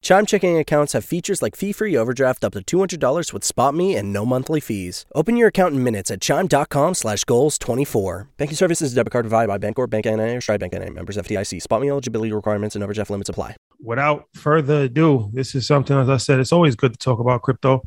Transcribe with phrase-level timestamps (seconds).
[0.00, 4.24] Chime checking accounts have features like fee-free overdraft up to $200 with SpotMe and no
[4.24, 5.04] monthly fees.
[5.14, 8.28] Open your account in minutes at chime.com slash goals 24.
[8.36, 10.90] Banking services debit card provided by Bancorp, Bank NA, or Stride Bank NA.
[10.90, 11.62] Members FDIC.
[11.62, 13.56] SpotMe eligibility requirements and overdraft limits apply.
[13.80, 17.42] Without further ado, this is something, as I said, it's always good to talk about
[17.42, 17.82] crypto.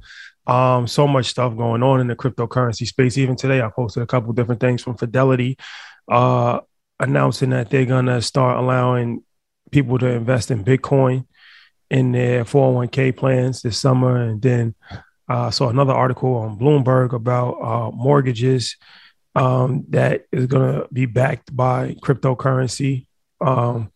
[0.47, 3.17] Um, so much stuff going on in the cryptocurrency space.
[3.17, 5.57] Even today, I posted a couple different things from Fidelity.
[6.09, 6.59] Uh,
[6.99, 9.23] announcing that they're going to start allowing
[9.71, 11.25] people to invest in Bitcoin
[11.91, 14.21] in their 401k plans this summer.
[14.21, 14.73] And then
[15.27, 18.77] I uh, saw another article on Bloomberg about uh, mortgages
[19.35, 23.07] um, that is going to be backed by cryptocurrency.
[23.41, 23.91] Um,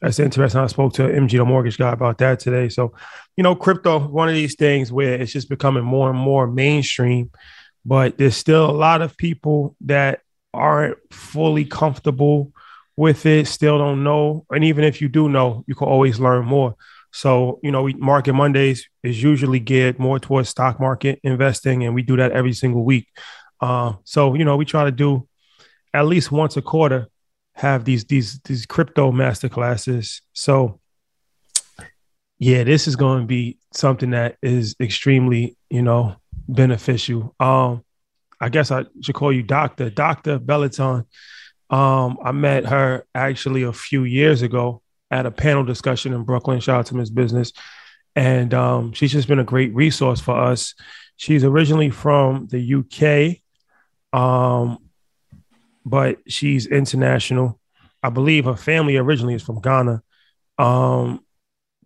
[0.00, 0.60] that's interesting.
[0.60, 2.68] I spoke to MG, the mortgage guy, about that today.
[2.68, 2.94] So,
[3.36, 7.32] you know, crypto, one of these things where it's just becoming more and more mainstream,
[7.84, 10.20] but there's still a lot of people that
[10.54, 12.52] aren't fully comfortable
[12.96, 14.46] with it, still don't know.
[14.50, 16.76] And even if you do know, you can always learn more.
[17.12, 21.94] So, you know, we, Market Mondays is usually geared more towards stock market investing, and
[21.94, 23.08] we do that every single week.
[23.60, 25.28] Uh, so, you know, we try to do
[25.92, 27.08] at least once a quarter
[27.54, 30.22] have these these these crypto master classes.
[30.32, 30.80] So,
[32.38, 36.16] yeah, this is going to be something that is extremely, you know,
[36.48, 37.34] beneficial.
[37.38, 37.84] Um,
[38.40, 41.04] I guess I should call you Doctor, Doctor Bellanton.
[41.68, 46.60] Um, I met her actually a few years ago at a panel discussion in Brooklyn.
[46.60, 47.52] Shout out to Miss Business.
[48.16, 50.74] And um, she's just been a great resource for us.
[51.16, 54.78] She's originally from the UK, um,
[55.84, 57.60] but she's international.
[58.02, 60.02] I believe her family originally is from Ghana.
[60.58, 61.24] Um,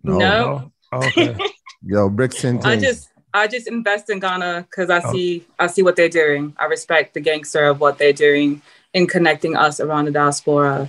[0.03, 0.19] no.
[0.19, 0.73] no?
[0.93, 1.37] okay.
[1.83, 2.65] Yo, Brixton.
[2.65, 5.13] I just I just invest in Ghana because I oh.
[5.13, 6.55] see I see what they're doing.
[6.57, 8.63] I respect the gangster of what they're doing
[8.95, 10.89] in connecting us around the diaspora.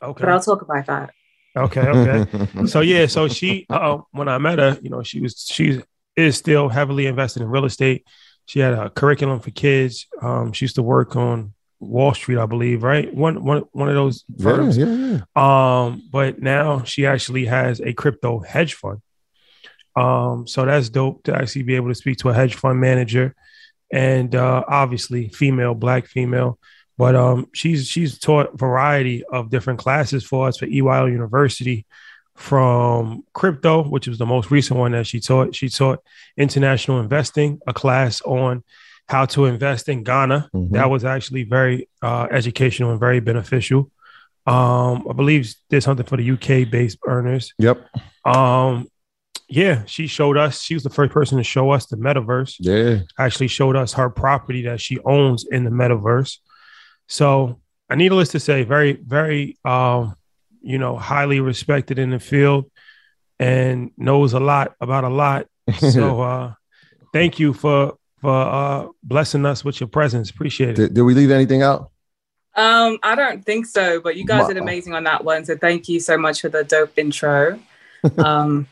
[0.00, 0.20] Okay.
[0.20, 1.12] But I'll talk about that.
[1.56, 2.66] Okay, okay.
[2.66, 5.82] so yeah, so she uh, when I met her, you know, she was she
[6.16, 8.06] is still heavily invested in real estate.
[8.46, 10.06] She had a curriculum for kids.
[10.20, 13.12] Um, she used to work on Wall Street, I believe, right?
[13.12, 14.76] One one one of those firms.
[14.76, 15.84] Yeah, yeah, yeah.
[15.86, 19.00] Um, but now she actually has a crypto hedge fund.
[19.96, 23.34] Um, so that's dope to actually be able to speak to a hedge fund manager,
[23.92, 26.58] and uh, obviously female, black female.
[26.96, 31.86] But um, she's she's taught variety of different classes for us for EYL University,
[32.36, 35.54] from crypto, which was the most recent one that she taught.
[35.54, 36.00] She taught
[36.36, 38.62] international investing, a class on
[39.08, 40.50] how to invest in Ghana.
[40.54, 40.74] Mm-hmm.
[40.74, 43.90] That was actually very uh, educational and very beneficial.
[44.46, 47.52] Um, I believe there's something for the UK based earners.
[47.58, 47.86] Yep.
[48.24, 48.88] Um,
[49.48, 50.62] yeah, she showed us.
[50.62, 52.56] She was the first person to show us the metaverse.
[52.58, 56.38] Yeah, actually showed us her property that she owns in the metaverse.
[57.06, 60.16] So, I needless to say, very, very, um,
[60.62, 62.70] you know, highly respected in the field,
[63.38, 65.46] and knows a lot about a lot.
[65.78, 66.54] So, uh,
[67.12, 70.30] thank you for for uh, blessing us with your presence.
[70.30, 70.76] Appreciate it.
[70.76, 71.90] Did, did we leave anything out?
[72.56, 74.48] Um, I don't think so, but you guys wow.
[74.48, 75.44] did amazing on that one.
[75.44, 77.58] So thank you so much for the dope intro.
[78.18, 78.66] um,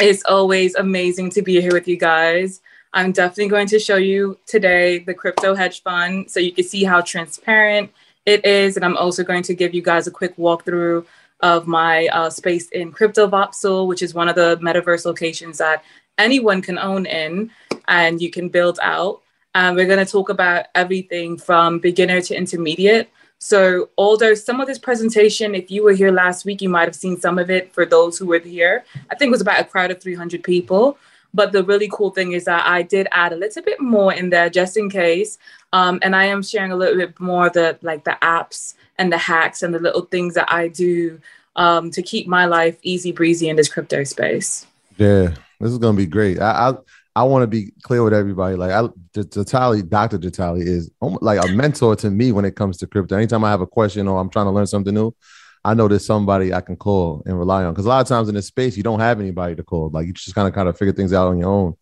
[0.00, 2.60] It's always amazing to be here with you guys.
[2.94, 6.84] I'm definitely going to show you today the crypto hedge fund so you can see
[6.84, 7.90] how transparent
[8.24, 8.76] it is.
[8.76, 11.04] And I'm also going to give you guys a quick walkthrough
[11.40, 15.82] of my uh, space in Crypto Voxel, which is one of the metaverse locations that
[16.18, 17.50] anyone can own in
[17.88, 19.22] and you can build out.
[19.56, 23.10] And we're going to talk about everything from beginner to intermediate.
[23.38, 26.94] So, although some of this presentation, if you were here last week, you might have
[26.94, 28.84] seen some of it for those who were here.
[29.10, 30.96] I think it was about a crowd of 300 people.
[31.34, 34.30] But the really cool thing is that I did add a little bit more in
[34.30, 35.36] there just in case.
[35.72, 39.18] Um, and I am sharing a little bit more the like the apps and the
[39.18, 41.20] hacks and the little things that I do
[41.56, 44.66] um, to keep my life easy breezy in this crypto space.
[44.96, 46.40] Yeah, this is gonna be great.
[46.40, 46.74] I I,
[47.16, 48.56] I want to be clear with everybody.
[48.56, 48.82] Like I,
[49.14, 50.18] Jatali, Dr.
[50.18, 53.16] Jatali is like a mentor to me when it comes to crypto.
[53.16, 55.14] Anytime I have a question or I'm trying to learn something new,
[55.64, 57.72] I know there's somebody I can call and rely on.
[57.72, 59.90] Because a lot of times in this space, you don't have anybody to call.
[59.90, 61.74] Like you just kind of kind of figure things out on your own.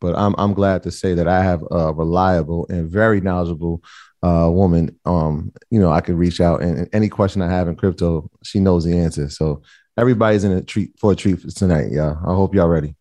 [0.00, 3.82] But I'm I'm glad to say that I have a reliable and very knowledgeable
[4.22, 4.98] uh, woman.
[5.04, 8.30] Um, you know, I can reach out and, and any question I have in crypto,
[8.42, 9.28] she knows the answer.
[9.30, 9.62] So
[9.96, 11.88] everybody's in a treat for a treat tonight.
[11.90, 12.94] Yeah, I hope y'all ready.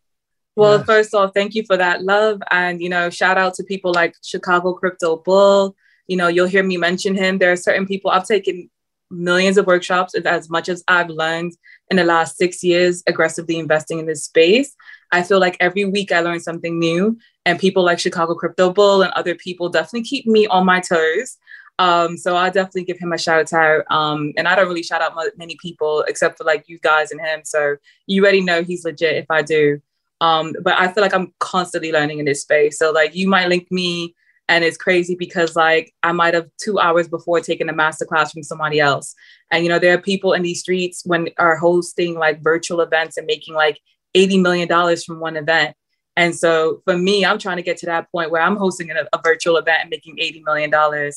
[0.55, 0.85] Well, yes.
[0.85, 2.41] first off, thank you for that love.
[2.51, 5.75] And, you know, shout out to people like Chicago Crypto Bull.
[6.07, 7.39] You know, you'll hear me mention him.
[7.39, 8.69] There are certain people I've taken
[9.13, 11.53] millions of workshops as much as I've learned
[11.89, 14.75] in the last six years aggressively investing in this space.
[15.11, 19.01] I feel like every week I learn something new, and people like Chicago Crypto Bull
[19.03, 21.37] and other people definitely keep me on my toes.
[21.79, 23.83] Um, so I'll definitely give him a shout out.
[23.89, 27.19] Um, and I don't really shout out many people except for like you guys and
[27.19, 27.41] him.
[27.43, 29.81] So you already know he's legit if I do.
[30.21, 32.77] Um, but I feel like I'm constantly learning in this space.
[32.77, 34.15] So like you might link me
[34.49, 38.43] and it's crazy because like I might have two hours before taken a masterclass from
[38.43, 39.15] somebody else.
[39.51, 43.17] And you know, there are people in these streets when are hosting like virtual events
[43.17, 43.79] and making like
[44.15, 45.75] $80 million from one event.
[46.15, 49.07] And so for me, I'm trying to get to that point where I'm hosting a,
[49.13, 51.11] a virtual event and making $80 million.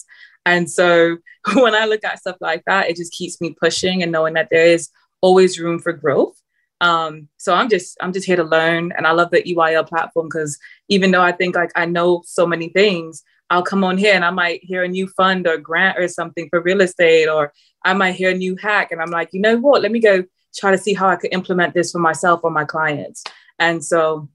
[0.47, 1.19] And so
[1.55, 4.49] when I look at stuff like that, it just keeps me pushing and knowing that
[4.51, 4.89] there is
[5.21, 6.41] always room for growth.
[6.81, 10.29] Um, so I'm just I'm just here to learn, and I love the EYL platform
[10.29, 10.59] because
[10.89, 14.25] even though I think like I know so many things, I'll come on here and
[14.25, 17.53] I might hear a new fund or grant or something for real estate, or
[17.85, 19.83] I might hear a new hack, and I'm like, you know what?
[19.83, 20.25] Let me go
[20.57, 23.23] try to see how I could implement this for myself or my clients.
[23.59, 24.29] And so,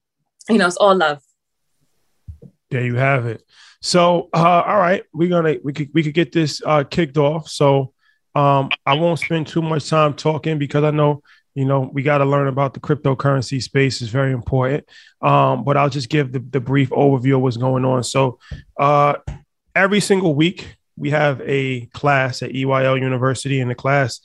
[0.49, 1.21] you know, it's all love.
[2.69, 3.43] There you have it.
[3.81, 7.49] So, uh, all right, we're gonna we could we could get this uh, kicked off.
[7.49, 7.93] So,
[8.35, 11.23] um, I won't spend too much time talking because I know
[11.53, 14.85] you know we got to learn about the cryptocurrency space is very important.
[15.21, 18.03] Um, but i'll just give the, the brief overview of what's going on.
[18.03, 18.39] So
[18.79, 19.15] uh,
[19.75, 24.21] every single week we have a class at eyl university and the class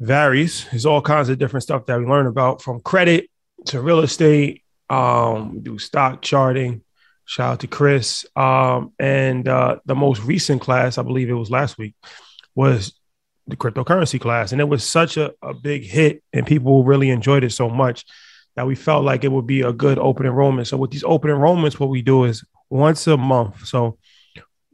[0.00, 0.66] varies.
[0.70, 3.30] There's all kinds of different stuff that we learn about from credit
[3.66, 4.62] to real estate.
[4.88, 6.82] Um, we do stock charting.
[7.24, 8.24] Shout out to chris.
[8.36, 11.94] Um, and uh, the most recent class i believe it was last week
[12.54, 12.94] was
[13.46, 14.52] the cryptocurrency class.
[14.52, 18.04] And it was such a, a big hit and people really enjoyed it so much
[18.56, 20.66] that we felt like it would be a good open enrollment.
[20.66, 23.66] So with these open enrollments, what we do is once a month.
[23.66, 23.98] So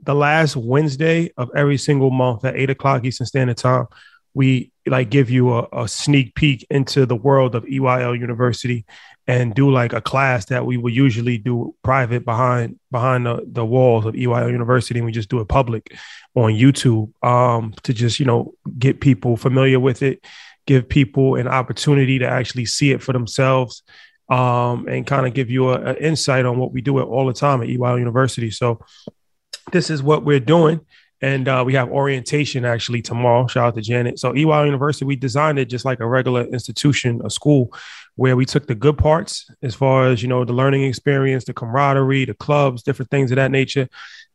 [0.02, 3.86] the last Wednesday of every single month at eight o'clock Eastern Standard Time,
[4.34, 8.84] we like give you a, a sneak peek into the world of EYL University
[9.26, 13.64] and do like a class that we would usually do private behind behind the, the
[13.64, 15.96] walls of EYL University and we just do it public
[16.34, 20.24] on YouTube um, to just you know get people familiar with it,
[20.66, 23.82] give people an opportunity to actually see it for themselves,
[24.28, 27.62] um, and kind of give you an insight on what we do all the time
[27.62, 28.50] at EYL University.
[28.50, 28.80] So
[29.70, 30.80] this is what we're doing.
[31.22, 33.46] And uh, we have orientation actually tomorrow.
[33.46, 34.18] Shout out to Janet.
[34.18, 37.72] So EYL University, we designed it just like a regular institution, a school,
[38.16, 41.54] where we took the good parts as far as you know the learning experience, the
[41.54, 43.88] camaraderie, the clubs, different things of that nature,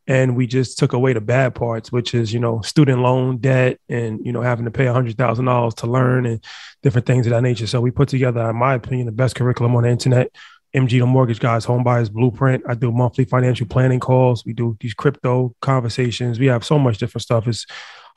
[0.07, 3.79] and we just took away the bad parts, which is you know student loan debt
[3.89, 6.43] and you know having to pay a hundred thousand dollars to learn and
[6.81, 7.67] different things of that nature.
[7.67, 10.31] So we put together, in my opinion, the best curriculum on the internet.
[10.75, 12.63] MG the Mortgage Guys Home Buyers Blueprint.
[12.67, 14.45] I do monthly financial planning calls.
[14.45, 16.39] We do these crypto conversations.
[16.39, 17.47] We have so much different stuff.
[17.47, 17.65] It's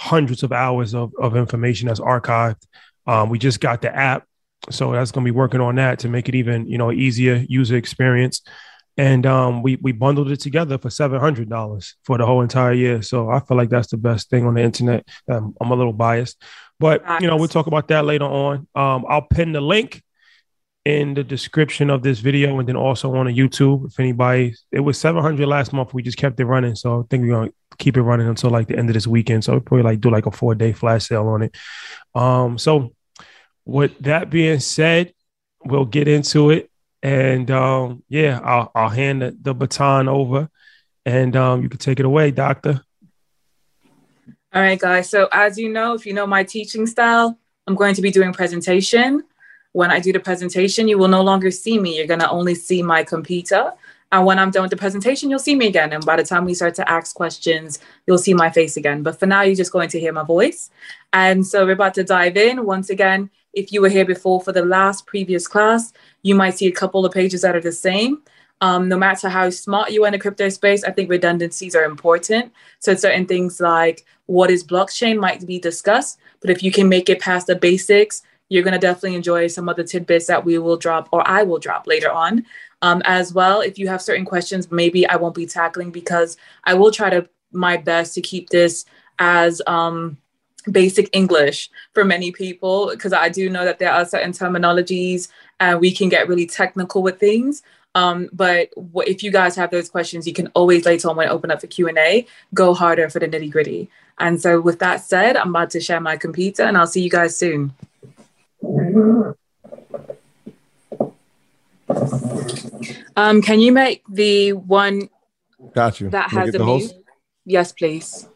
[0.01, 2.63] hundreds of hours of, of information that's archived.
[3.07, 4.27] Um, we just got the app,
[4.71, 7.45] so that's going to be working on that to make it even you know easier
[7.49, 8.43] user experience
[9.01, 12.75] and um, we we bundled it together for seven hundred dollars for the whole entire
[12.75, 13.01] year.
[13.01, 15.09] So I feel like that's the best thing on the internet.
[15.27, 16.43] Um, I'm a little biased,
[16.79, 18.69] but you know we'll talk about that later on.
[18.75, 20.03] Um, I'll pin the link
[20.85, 23.87] in the description of this video, and then also on a YouTube.
[23.87, 25.95] If anybody, it was seven hundred last month.
[25.95, 28.69] We just kept it running, so I think we're gonna keep it running until like
[28.69, 29.45] the end of this weekend.
[29.45, 31.57] So we probably like do like a four day flash sale on it.
[32.15, 32.95] Um, so
[33.65, 35.13] with that being said,
[35.65, 36.71] we'll get into it.
[37.03, 40.51] And um, yeah, I'll, I'll hand the, the baton over
[41.05, 42.81] and um, you can take it away, Doctor.
[44.53, 45.09] All right, guys.
[45.09, 48.33] So, as you know, if you know my teaching style, I'm going to be doing
[48.33, 49.23] presentation.
[49.73, 51.97] When I do the presentation, you will no longer see me.
[51.97, 53.73] You're going to only see my computer.
[54.13, 55.93] And when I'm done with the presentation, you'll see me again.
[55.93, 59.05] And by the time we start to ask questions, you'll see my face again.
[59.05, 60.71] But for now, you're just going to hear my voice.
[61.13, 62.67] And so we're about to dive in.
[62.67, 66.67] Once again, if you were here before for the last previous class, you might see
[66.67, 68.23] a couple of pages that are the same.
[68.63, 71.85] Um, no matter how smart you are in the crypto space, I think redundancies are
[71.85, 72.53] important.
[72.81, 77.09] So certain things like what is blockchain might be discussed, but if you can make
[77.09, 80.59] it past the basics, you're going to definitely enjoy some of the tidbits that we
[80.59, 82.45] will drop or I will drop later on.
[82.83, 86.75] Um, as well, if you have certain questions, maybe I won't be tackling because I
[86.75, 88.85] will try to my best to keep this
[89.19, 90.19] as um,
[90.71, 95.29] basic English for many people because I do know that there are certain terminologies
[95.61, 97.63] and we can get really technical with things.
[97.95, 101.29] Um, but w- if you guys have those questions, you can always later on when
[101.29, 103.91] I open up for Q and A, go harder for the nitty gritty.
[104.19, 107.11] And so, with that said, I'm about to share my computer, and I'll see you
[107.11, 107.73] guys soon.
[113.17, 115.09] Um, can you make the one
[115.75, 116.11] Got you.
[116.11, 116.93] that has a mute?
[117.45, 118.29] Yes, please.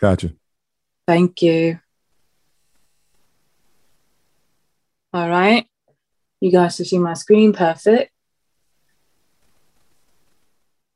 [0.00, 0.32] Gotcha.
[1.06, 1.80] Thank you.
[5.12, 5.66] All right.
[6.40, 7.52] You guys can see my screen.
[7.52, 8.12] Perfect.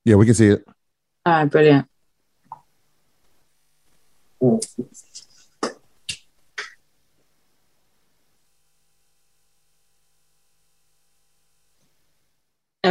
[0.04, 0.64] Yeah, we can see it.
[1.24, 1.88] All right, brilliant.
[4.42, 4.58] All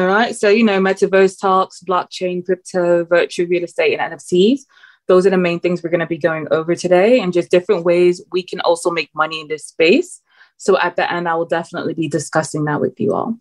[0.06, 0.34] right.
[0.34, 4.62] So, you know, metaverse talks, blockchain, crypto, virtual real estate, and NFTs.
[5.08, 7.84] Those are the main things we're going to be going over today and just different
[7.84, 10.22] ways we can also make money in this space.
[10.56, 13.38] So, at the end, I will definitely be discussing that with you all.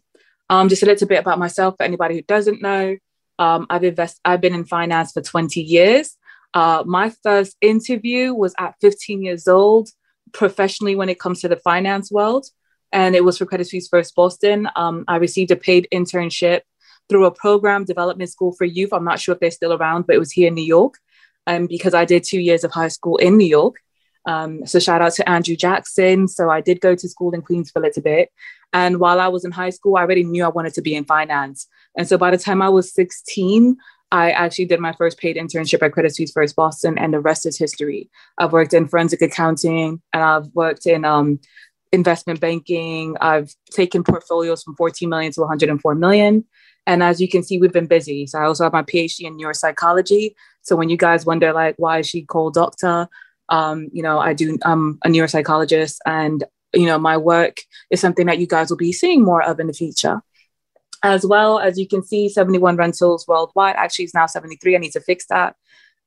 [0.48, 2.96] Um, just a little bit about myself for anybody who doesn't know.
[3.38, 6.16] Um, I've invest- I've been in finance for 20 years.
[6.54, 9.90] Uh, my first interview was at 15 years old,
[10.32, 12.46] professionally when it comes to the finance world,
[12.92, 14.68] and it was for Credit Suisse First Boston.
[14.76, 16.62] Um, I received a paid internship
[17.08, 18.92] through a program, Development School for Youth.
[18.92, 20.94] I'm not sure if they're still around, but it was here in New York,
[21.46, 23.76] um, because I did two years of high school in New York.
[24.26, 26.28] Um, so shout out to Andrew Jackson.
[26.28, 28.30] So I did go to school in Queens for a little bit.
[28.72, 31.04] And while I was in high school, I already knew I wanted to be in
[31.04, 31.66] finance.
[31.96, 33.76] And so by the time I was 16,
[34.12, 37.46] I actually did my first paid internship at Credit Suisse First Boston, and the rest
[37.46, 38.10] is history.
[38.38, 41.38] I've worked in forensic accounting, and I've worked in um,
[41.92, 43.16] investment banking.
[43.20, 46.44] I've taken portfolios from 14 million to 104 million.
[46.86, 48.26] And as you can see, we've been busy.
[48.26, 50.34] So I also have my PhD in neuropsychology.
[50.62, 53.06] So when you guys wonder, like, why is she called doctor?
[53.48, 54.58] Um, you know, I do.
[54.62, 57.58] I'm a neuropsychologist, and you know, my work
[57.90, 60.22] is something that you guys will be seeing more of in the future
[61.02, 61.58] as well.
[61.58, 63.76] As you can see 71 rentals worldwide.
[63.76, 65.56] Actually it's now 73 i need to fix that.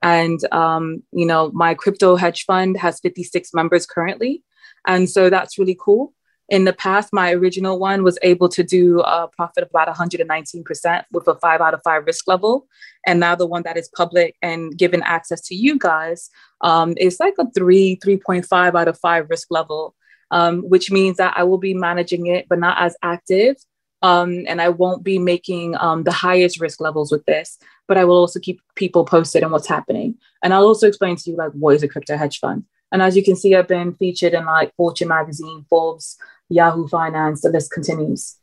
[0.01, 4.43] And um, you know my crypto hedge fund has 56 members currently.
[4.85, 6.13] And so that's really cool.
[6.50, 11.03] In the past my original one was able to do a profit of about 119%
[11.12, 12.67] with a five out of five risk level.
[13.07, 16.29] And now the one that is public and given access to you guys
[16.62, 19.95] um, is like a three 3.5 out of five risk level
[20.31, 23.55] um, which means that i will be managing it but not as active
[24.03, 27.57] um, and I won't be making um, the highest risk levels with this,
[27.88, 30.15] but I will also keep people posted on what's happening.
[30.43, 32.65] And I'll also explain to you like what is a crypto hedge fund.
[32.91, 36.17] And as you can see, I've been featured in like Fortune magazine, Forbes,
[36.50, 37.41] Yahoo Finance.
[37.41, 38.38] The list continues.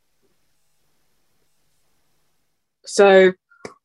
[2.85, 3.33] So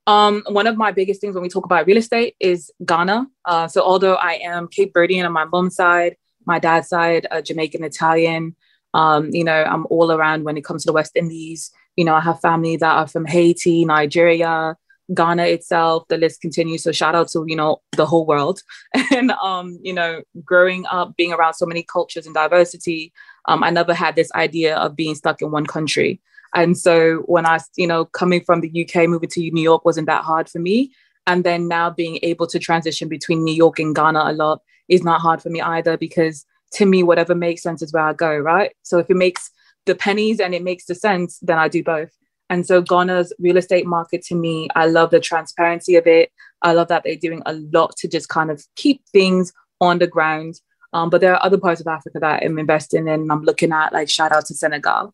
[0.06, 3.26] um, one of my biggest things when we talk about real estate is Ghana.
[3.44, 6.16] Uh, so although I am Cape Verdean on my mom's side,
[6.46, 8.56] my dad's side, uh, Jamaican Italian,
[8.96, 11.70] um, you know, I'm all around when it comes to the West Indies.
[11.96, 14.74] You know, I have family that are from Haiti, Nigeria,
[15.12, 16.08] Ghana itself.
[16.08, 16.82] The list continues.
[16.82, 18.62] So shout out to you know the whole world.
[19.12, 23.12] And um, you know, growing up, being around so many cultures and diversity,
[23.44, 26.20] um, I never had this idea of being stuck in one country.
[26.54, 30.06] And so when I, you know, coming from the UK, moving to New York wasn't
[30.06, 30.90] that hard for me.
[31.26, 35.04] And then now being able to transition between New York and Ghana a lot is
[35.04, 38.36] not hard for me either because to me, whatever makes sense is where I go,
[38.36, 38.74] right?
[38.82, 39.50] So if it makes
[39.86, 42.10] the pennies and it makes the sense, then I do both.
[42.48, 46.30] And so Ghana's real estate market to me, I love the transparency of it.
[46.62, 50.06] I love that they're doing a lot to just kind of keep things on the
[50.06, 50.60] ground.
[50.92, 53.30] Um, but there are other parts of Africa that I'm investing in.
[53.30, 55.12] I'm looking at, like, shout out to Senegal.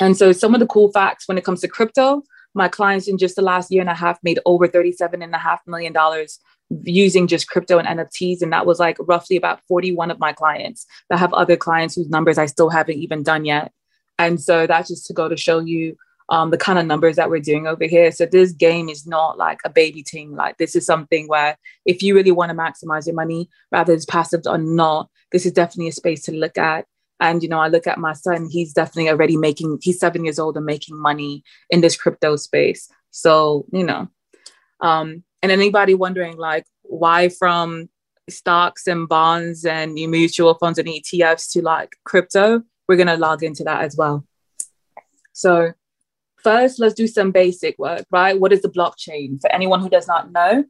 [0.00, 2.22] And so some of the cool facts when it comes to crypto,
[2.54, 5.94] my clients in just the last year and a half made over $37.5 million
[6.84, 8.42] using just crypto and NFTs.
[8.42, 12.08] And that was like roughly about 41 of my clients that have other clients whose
[12.08, 13.72] numbers I still haven't even done yet.
[14.18, 15.96] And so that's just to go to show you
[16.28, 18.10] um, the kind of numbers that we're doing over here.
[18.10, 20.34] So this game is not like a baby thing.
[20.34, 24.06] Like this is something where if you really want to maximize your money, rather it's
[24.06, 26.86] passive or not, this is definitely a space to look at.
[27.20, 29.78] And you know, I look at my son; he's definitely already making.
[29.80, 32.88] He's seven years old and making money in this crypto space.
[33.10, 34.08] So you know,
[34.80, 37.88] um, and anybody wondering like why from
[38.30, 43.64] stocks and bonds and mutual funds and ETFs to like crypto, we're gonna log into
[43.64, 44.24] that as well.
[45.32, 45.72] So
[46.42, 48.38] first, let's do some basic work, right?
[48.38, 49.40] What is the blockchain?
[49.40, 50.64] For anyone who does not know,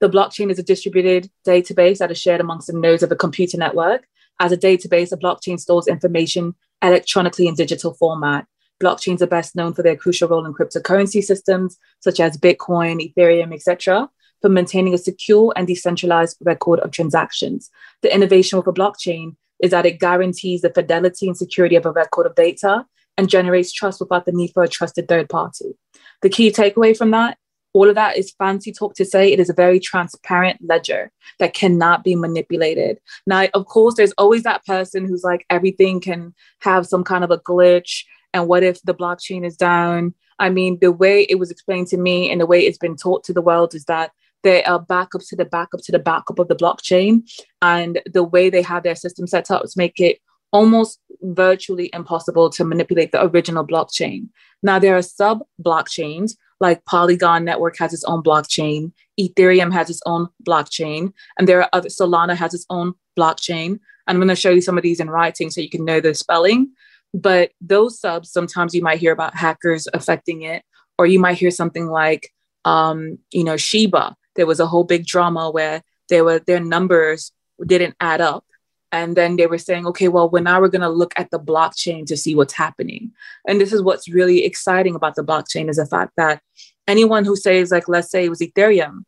[0.00, 3.56] the blockchain is a distributed database that is shared amongst the nodes of a computer
[3.56, 4.06] network.
[4.40, 8.46] As a database, a blockchain stores information electronically in digital format.
[8.82, 13.54] Blockchains are best known for their crucial role in cryptocurrency systems such as Bitcoin, Ethereum,
[13.54, 14.10] etc.,
[14.46, 17.68] for maintaining a secure and decentralized record of transactions.
[18.02, 21.90] The innovation with a blockchain is that it guarantees the fidelity and security of a
[21.90, 22.86] record of data
[23.18, 25.74] and generates trust without the need for a trusted third party.
[26.22, 27.38] The key takeaway from that
[27.72, 31.52] all of that is fancy talk to say it is a very transparent ledger that
[31.52, 32.98] cannot be manipulated.
[33.26, 37.30] Now, of course, there's always that person who's like, everything can have some kind of
[37.30, 38.04] a glitch.
[38.32, 40.14] And what if the blockchain is down?
[40.38, 43.24] I mean, the way it was explained to me and the way it's been taught
[43.24, 44.12] to the world is that
[44.46, 47.28] there are backups to the backup to the backup of the blockchain.
[47.60, 50.18] And the way they have their system set up is make it
[50.52, 54.28] almost virtually impossible to manipulate the original blockchain.
[54.62, 60.00] Now, there are sub blockchains like Polygon Network has its own blockchain, Ethereum has its
[60.06, 63.78] own blockchain, and there are other Solana has its own blockchain.
[64.06, 66.14] I'm going to show you some of these in writing so you can know the
[66.14, 66.72] spelling.
[67.12, 70.62] But those subs, sometimes you might hear about hackers affecting it,
[70.98, 72.30] or you might hear something like,
[72.64, 74.16] um, you know, Shiba.
[74.36, 77.32] There was a whole big drama where there were their numbers
[77.64, 78.44] didn't add up.
[78.92, 81.40] And then they were saying okay well we're now we're going to look at the
[81.40, 83.12] blockchain to see what's happening.
[83.46, 86.40] And this is what's really exciting about the blockchain is the fact that
[86.86, 89.04] anyone who says like let's say it was ethereum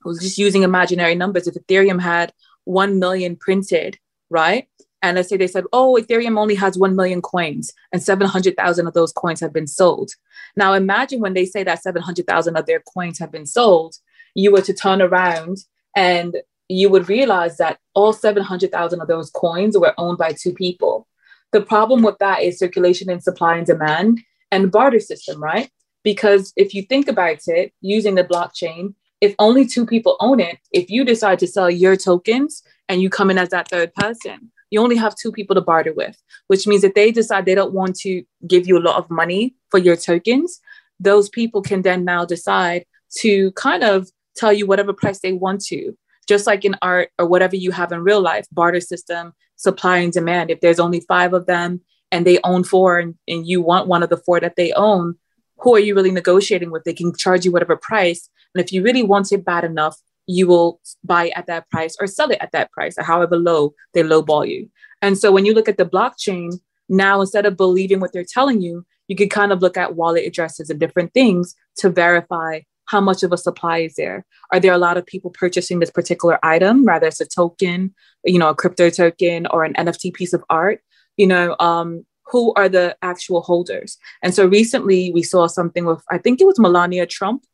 [0.00, 2.32] who's just using imaginary numbers if ethereum had
[2.64, 3.98] 1 million printed
[4.28, 4.68] right?
[5.02, 8.94] And let's say they said oh ethereum only has 1 million coins and 700000 of
[8.94, 10.10] those coins have been sold.
[10.56, 13.96] Now imagine when they say that 700000 of their coins have been sold
[14.36, 15.56] you were to turn around
[15.96, 16.36] and
[16.68, 21.08] you would realize that all 700,000 of those coins were owned by two people.
[21.52, 24.20] The problem with that is circulation and supply and demand
[24.52, 25.70] and barter system, right?
[26.04, 30.58] Because if you think about it, using the blockchain, if only two people own it,
[30.70, 34.52] if you decide to sell your tokens and you come in as that third person,
[34.70, 37.72] you only have two people to barter with, which means that they decide they don't
[37.72, 40.60] want to give you a lot of money for your tokens,
[41.00, 42.84] those people can then now decide
[43.18, 45.96] to kind of tell you whatever price they want to
[46.26, 50.12] just like in art or whatever you have in real life, barter system, supply and
[50.12, 50.50] demand.
[50.50, 51.80] If there's only five of them
[52.12, 55.16] and they own four and, and you want one of the four that they own,
[55.58, 56.84] who are you really negotiating with?
[56.84, 58.28] They can charge you whatever price.
[58.54, 59.96] And if you really want it bad enough,
[60.26, 63.74] you will buy at that price or sell it at that price, or however low
[63.94, 64.68] they lowball you.
[65.00, 66.54] And so when you look at the blockchain,
[66.88, 70.26] now instead of believing what they're telling you, you can kind of look at wallet
[70.26, 74.24] addresses and different things to verify how much of a supply is there?
[74.52, 77.94] Are there a lot of people purchasing this particular item, rather it's a token,
[78.24, 80.80] you know, a crypto token or an NFT piece of art?
[81.16, 83.98] You know, um, who are the actual holders?
[84.22, 87.44] And so recently we saw something with, I think it was Melania Trump,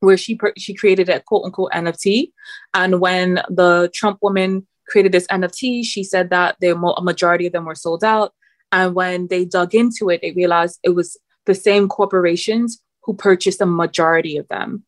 [0.00, 2.32] where she she created a quote unquote NFT,
[2.72, 7.52] and when the Trump woman created this NFT, she said that they a majority of
[7.52, 8.32] them were sold out.
[8.72, 13.60] And when they dug into it, they realized it was the same corporations who purchased
[13.60, 14.84] a majority of them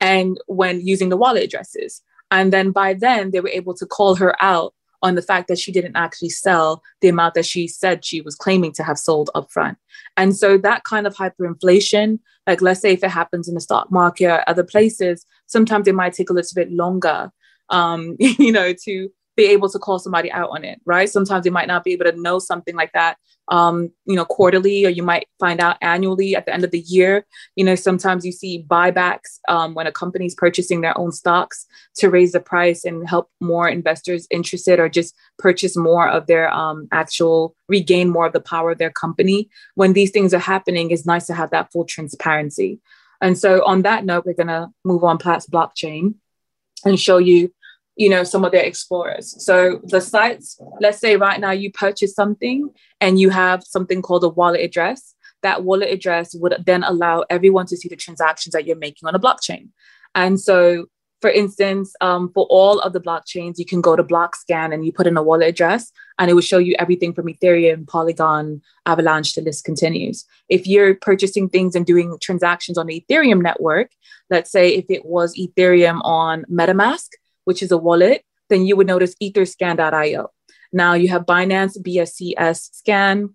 [0.00, 2.02] and when using the wallet addresses.
[2.30, 5.58] And then by then, they were able to call her out on the fact that
[5.58, 9.30] she didn't actually sell the amount that she said she was claiming to have sold
[9.34, 9.76] upfront.
[10.16, 13.90] And so that kind of hyperinflation, like let's say if it happens in the stock
[13.90, 17.30] market or other places, sometimes it might take a little bit longer,
[17.68, 21.08] um, you know, to be able to call somebody out on it, right?
[21.08, 23.16] Sometimes you might not be able to know something like that,
[23.48, 26.80] um, you know, quarterly, or you might find out annually at the end of the
[26.80, 27.24] year.
[27.56, 31.66] You know, sometimes you see buybacks um, when a company's purchasing their own stocks
[31.96, 36.52] to raise the price and help more investors interested or just purchase more of their
[36.52, 39.48] um, actual, regain more of the power of their company.
[39.76, 42.80] When these things are happening, it's nice to have that full transparency.
[43.22, 46.16] And so, on that note, we're going to move on past blockchain
[46.84, 47.52] and show you
[47.96, 49.34] you know some of their explorers.
[49.44, 54.24] So the sites let's say right now you purchase something and you have something called
[54.24, 55.14] a wallet address.
[55.42, 59.14] That wallet address would then allow everyone to see the transactions that you're making on
[59.14, 59.68] a blockchain.
[60.14, 60.86] And so
[61.22, 64.92] For instance, um, for all of the blockchains, you can go to Blockscan and you
[64.92, 69.34] put in a wallet address, and it will show you everything from Ethereum, Polygon, Avalanche,
[69.34, 70.26] the list continues.
[70.48, 73.92] If you're purchasing things and doing transactions on the Ethereum network,
[74.30, 77.10] let's say if it was Ethereum on MetaMask,
[77.44, 80.30] which is a wallet, then you would notice etherscan.io.
[80.72, 83.34] Now you have Binance, BSCS scan,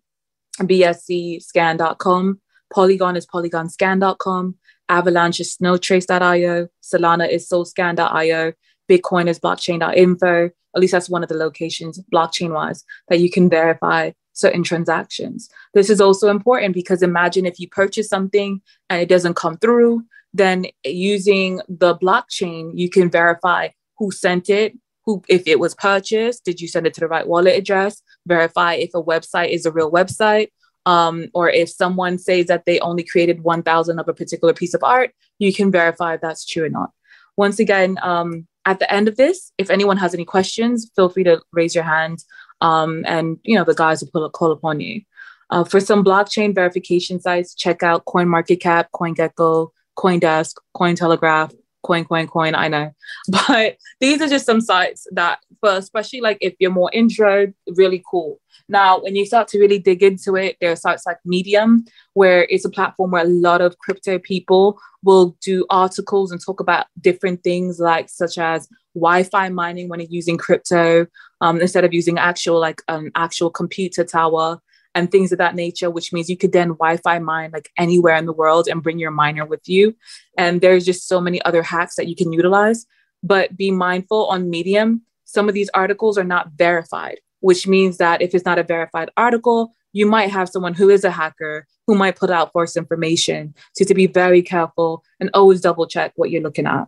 [0.59, 2.41] BSCscan.com,
[2.73, 4.55] Polygon is polygonscan.com,
[4.89, 8.53] Avalanche is snowtrace.io, Solana is solscan.io,
[8.89, 10.49] Bitcoin is blockchain.info.
[10.75, 15.49] At least that's one of the locations, blockchain wise, that you can verify certain transactions.
[15.73, 20.03] This is also important because imagine if you purchase something and it doesn't come through,
[20.33, 26.43] then using the blockchain, you can verify who sent it, who if it was purchased,
[26.45, 29.71] did you send it to the right wallet address, verify if a website is a
[29.71, 30.49] real website,
[30.87, 34.83] um, or if someone says that they only created 1000 of a particular piece of
[34.83, 36.91] art you can verify if that's true or not.
[37.35, 41.25] Once again um, at the end of this if anyone has any questions feel free
[41.25, 42.23] to raise your hand
[42.61, 45.01] um, and you know the guys will pull call upon you.
[45.49, 52.55] Uh, for some blockchain verification sites check out coinmarketcap coingecko coindesk cointelegraph coin coin coin
[52.55, 52.91] i know.
[53.29, 58.03] But these are just some sites that for especially like if you're more intro really
[58.09, 58.39] cool.
[58.69, 62.45] Now, when you start to really dig into it, there are sites like Medium, where
[62.49, 66.87] it's a platform where a lot of crypto people will do articles and talk about
[66.99, 71.07] different things, like such as Wi-Fi mining when you're using crypto,
[71.39, 74.59] um, instead of using actual like an actual computer tower
[74.97, 78.25] and things of that nature, which means you could then Wi-Fi mine like anywhere in
[78.25, 79.95] the world and bring your miner with you.
[80.37, 82.85] And there's just so many other hacks that you can utilize.
[83.23, 85.03] But be mindful on Medium.
[85.25, 89.09] Some of these articles are not verified which means that if it's not a verified
[89.15, 93.53] article, you might have someone who is a hacker who might put out false information.
[93.75, 96.87] So to be very careful and always double check what you're looking at.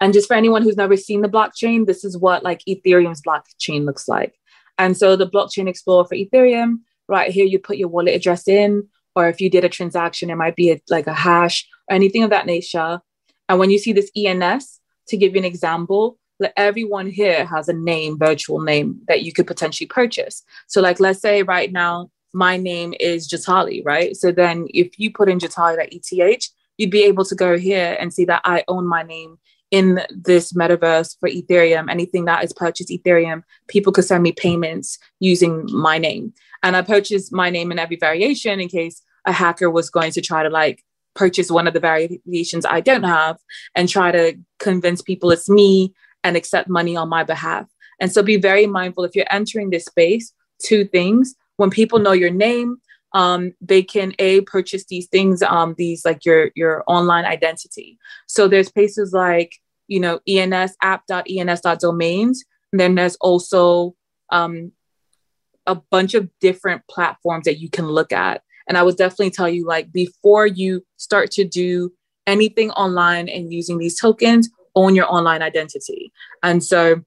[0.00, 3.86] And just for anyone who's never seen the blockchain, this is what like Ethereum's blockchain
[3.86, 4.34] looks like.
[4.78, 8.88] And so the blockchain explorer for Ethereum, right here, you put your wallet address in,
[9.14, 12.22] or if you did a transaction, it might be a, like a hash or anything
[12.22, 13.00] of that nature.
[13.48, 17.68] And when you see this ENS, to give you an example, like everyone here has
[17.68, 20.42] a name, virtual name that you could potentially purchase.
[20.66, 24.14] So, like, let's say right now my name is Jatali, right?
[24.16, 28.26] So then if you put in Jatali.eth, you'd be able to go here and see
[28.26, 29.38] that I own my name
[29.70, 31.90] in this metaverse for Ethereum.
[31.90, 36.32] Anything that is purchased Ethereum, people could send me payments using my name.
[36.62, 40.20] And I purchased my name in every variation in case a hacker was going to
[40.20, 43.38] try to like purchase one of the variations I don't have
[43.74, 47.66] and try to convince people it's me and accept money on my behalf.
[48.00, 51.34] And so be very mindful if you're entering this space, two things.
[51.56, 52.76] When people know your name,
[53.16, 57.98] um, they can a purchase these things, um, these like your your online identity.
[58.26, 59.56] So there's places like
[59.88, 62.44] you know ens app.ens.domains.
[62.72, 63.94] And then there's also
[64.30, 64.72] um,
[65.66, 68.42] a bunch of different platforms that you can look at.
[68.68, 71.94] And I would definitely tell you like before you start to do
[72.26, 76.12] anything online and using these tokens, own your online identity.
[76.42, 77.02] And so,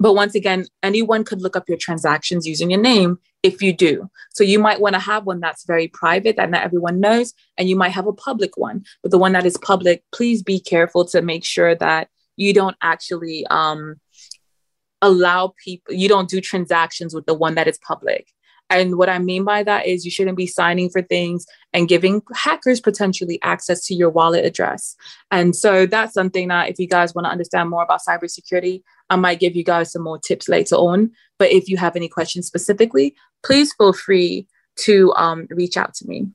[0.00, 4.10] but once again, anyone could look up your transactions using your name if you do.
[4.30, 7.68] So you might want to have one that's very private that not everyone knows, and
[7.68, 8.84] you might have a public one.
[9.02, 12.76] But the one that is public, please be careful to make sure that you don't
[12.80, 14.00] actually um,
[15.02, 18.28] allow people, you don't do transactions with the one that is public.
[18.74, 22.22] And what I mean by that is you shouldn't be signing for things and giving
[22.34, 24.96] hackers potentially access to your wallet address.
[25.30, 29.14] And so that's something that if you guys want to understand more about cybersecurity, I
[29.14, 31.12] might give you guys some more tips later on.
[31.38, 34.48] But if you have any questions specifically, please feel free
[34.80, 36.26] to um, reach out to me.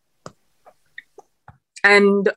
[1.83, 2.31] And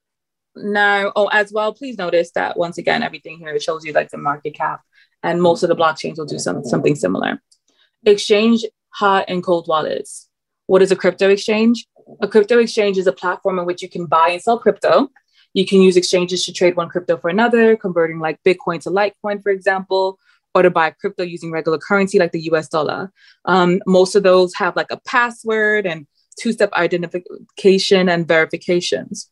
[0.56, 4.18] now, oh, as well, please notice that once again, everything here shows you like the
[4.18, 4.80] market cap,
[5.22, 7.40] and most of the blockchains will do some, something similar.
[8.04, 10.28] Exchange hot and cold wallets.
[10.66, 11.86] What is a crypto exchange?
[12.20, 15.10] A crypto exchange is a platform in which you can buy and sell crypto.
[15.54, 19.42] You can use exchanges to trade one crypto for another, converting like Bitcoin to Litecoin,
[19.42, 20.18] for example,
[20.54, 23.12] or to buy crypto using regular currency like the US dollar.
[23.44, 26.06] Um, most of those have like a password and
[26.38, 29.30] two step identification and verifications.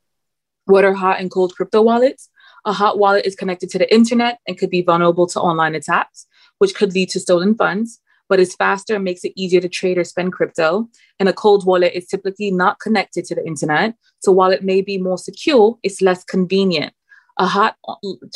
[0.67, 2.29] What are hot and cold crypto wallets?
[2.67, 6.27] A hot wallet is connected to the internet and could be vulnerable to online attacks,
[6.59, 9.99] which could lead to stolen funds but it's faster and makes it easier to trade
[9.99, 10.89] or spend crypto.
[11.19, 13.95] And a cold wallet is typically not connected to the internet.
[14.21, 16.95] So while it may be more secure, it's less convenient.
[17.39, 17.77] A hot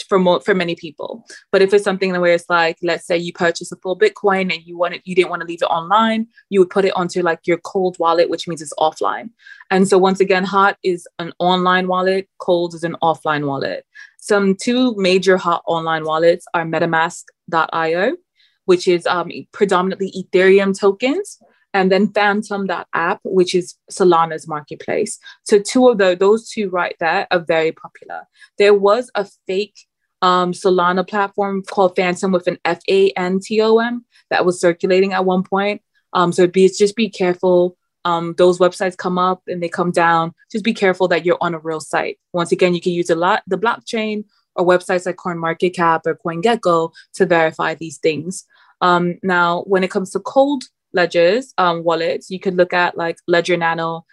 [0.09, 1.27] for more, for many people.
[1.53, 4.63] But if it's something where it's like, let's say you purchase a full Bitcoin and
[4.65, 7.41] you wanted you didn't want to leave it online, you would put it onto like
[7.45, 9.29] your cold wallet, which means it's offline.
[9.71, 13.85] And so once again, hot is an online wallet, cold is an offline wallet.
[14.25, 18.17] some two major hot online wallets are MetaMask.io,
[18.65, 21.39] which is um, predominantly Ethereum tokens,
[21.73, 25.19] and then Phantom.app, which is Solana's marketplace.
[25.43, 28.29] So two of the, those two right there are very popular.
[28.59, 29.77] There was a fake
[30.23, 34.61] um, Solana platform called Phantom with an F A N T O M that was
[34.61, 35.83] circulating at one point.
[36.13, 37.77] Um, so be just be careful.
[38.07, 40.33] Um, those websites come up and they come down.
[40.53, 42.19] Just be careful that you're on a real site.
[42.33, 44.25] Once again, you can use a lot the blockchain
[44.55, 48.47] or websites like CoinMarketCap or CoinGecko to verify these things.
[48.85, 53.17] Um, now, when it comes to cold ledgers um, wallets, you could look at like
[53.27, 54.05] Ledger Nano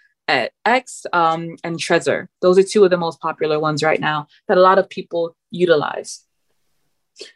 [0.64, 2.28] X um, and Trezor.
[2.40, 5.36] Those are two of the most popular ones right now that a lot of people
[5.50, 6.24] utilize.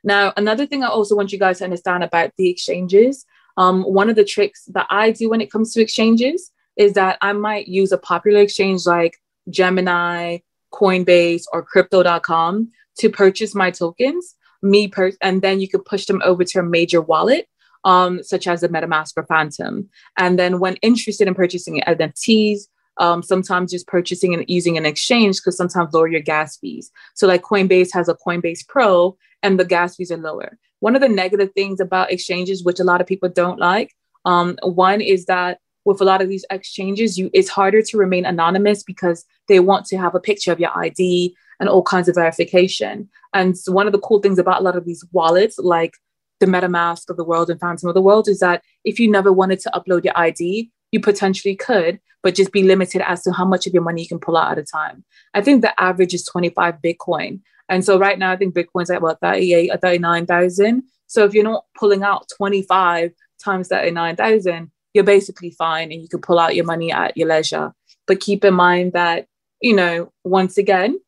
[0.02, 3.26] Now, another thing I also want you guys to understand about the exchanges,
[3.58, 7.18] um, one of the tricks that I do when it comes to exchanges is that
[7.20, 9.18] I might use a popular exchange like
[9.50, 10.38] Gemini,
[10.72, 14.36] Coinbase, or Crypto.com to purchase my tokens.
[14.70, 17.48] Me per- and then you could push them over to a major wallet,
[17.84, 19.88] um, such as the MetaMask or Phantom.
[20.18, 22.60] And then when interested in purchasing NFTs,
[22.98, 26.90] um, sometimes just purchasing and using an exchange because sometimes lower your gas fees.
[27.14, 30.58] So like Coinbase has a Coinbase Pro and the gas fees are lower.
[30.80, 34.58] One of the negative things about exchanges, which a lot of people don't like, um,
[34.62, 38.82] one is that with a lot of these exchanges, you it's harder to remain anonymous
[38.82, 43.08] because they want to have a picture of your ID and all kinds of verification.
[43.36, 45.92] And so one of the cool things about a lot of these wallets, like
[46.40, 49.30] the MetaMask of the world and Phantom of the world, is that if you never
[49.30, 53.44] wanted to upload your ID, you potentially could, but just be limited as to how
[53.44, 55.04] much of your money you can pull out at a time.
[55.34, 57.40] I think the average is 25 Bitcoin.
[57.68, 60.82] And so right now, I think Bitcoin's at about 38 or 39,000.
[61.06, 63.12] So if you're not pulling out 25
[63.44, 67.74] times 39,000, you're basically fine and you can pull out your money at your leisure.
[68.06, 69.26] But keep in mind that,
[69.60, 70.98] you know, once again,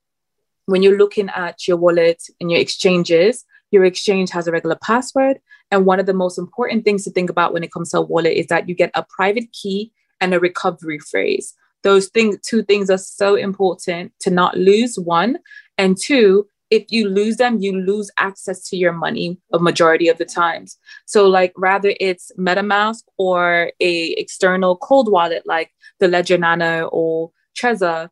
[0.68, 5.40] when you're looking at your wallet and your exchanges, your exchange has a regular password.
[5.70, 8.02] And one of the most important things to think about when it comes to a
[8.02, 11.54] wallet is that you get a private key and a recovery phrase.
[11.85, 15.38] Those things, two things are so important to not lose one.
[15.78, 20.18] And two, if you lose them, you lose access to your money a majority of
[20.18, 20.76] the times.
[21.07, 27.31] So like rather it's MetaMask or a external cold wallet like the Ledger Nano or
[27.59, 28.11] Trezor,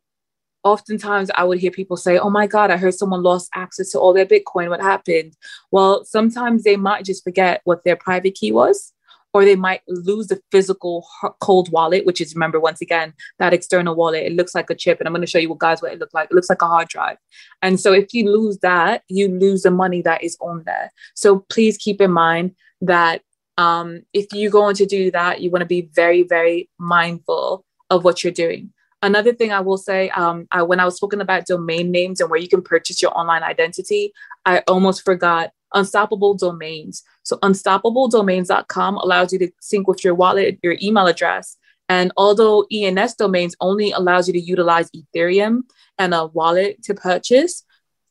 [0.63, 3.99] oftentimes I would hear people say, Oh my God, I heard someone lost access to
[3.99, 4.69] all their Bitcoin.
[4.69, 5.35] What happened?
[5.71, 8.93] Well, sometimes they might just forget what their private key was
[9.33, 11.07] or they might lose the physical
[11.41, 14.25] cold wallet, which is remember once again that external wallet.
[14.25, 15.99] It looks like a chip, and I'm going to show you what guys what it
[15.99, 16.29] looks like.
[16.31, 17.17] It looks like a hard drive,
[17.61, 20.91] and so if you lose that, you lose the money that is on there.
[21.13, 23.21] So please keep in mind that
[23.57, 28.03] um, if you're going to do that, you want to be very very mindful of
[28.03, 28.73] what you're doing.
[29.01, 32.29] Another thing I will say, um, I, when I was talking about domain names and
[32.29, 34.11] where you can purchase your online identity,
[34.45, 37.03] I almost forgot unstoppable domains.
[37.23, 41.57] So unstoppabledomains.com allows you to sync with your wallet, your email address.
[41.89, 45.61] And although ENS domains only allows you to utilize Ethereum
[45.97, 47.63] and a wallet to purchase,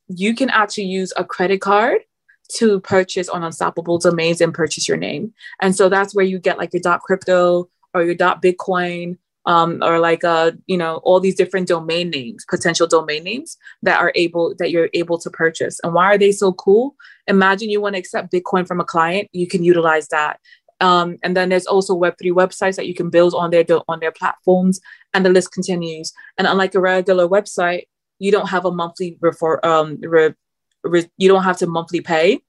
[0.08, 2.00] you can actually use a credit card
[2.48, 5.34] to purchase on unstoppable domains and purchase your name.
[5.60, 9.82] And so that's where you get like your dot crypto or your dot Bitcoin um,
[9.82, 14.12] or like uh, you know all these different domain names potential domain names that are
[14.14, 15.80] able that you're able to purchase.
[15.82, 16.96] And why are they so cool?
[17.26, 20.40] Imagine you want to accept bitcoin from a client you can utilize that.
[20.80, 24.12] Um, and then there's also web3 websites that you can build on their on their
[24.12, 24.80] platforms
[25.14, 26.12] and the list continues.
[26.36, 27.84] And unlike a regular website
[28.18, 30.32] you don't have a monthly refer um, re,
[30.82, 32.40] re, you don't have to monthly pay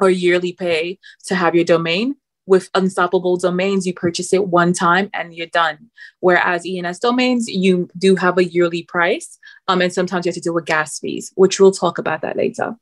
[0.00, 2.16] or yearly pay to have your domain
[2.48, 5.90] with unstoppable domains you purchase it one time and you're done.
[6.20, 10.40] Whereas ens domains you do have a yearly price um, and sometimes you have to
[10.40, 12.76] deal with gas fees which we'll talk about that later.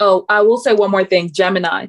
[0.00, 1.86] Oh i will say one more thing gemini.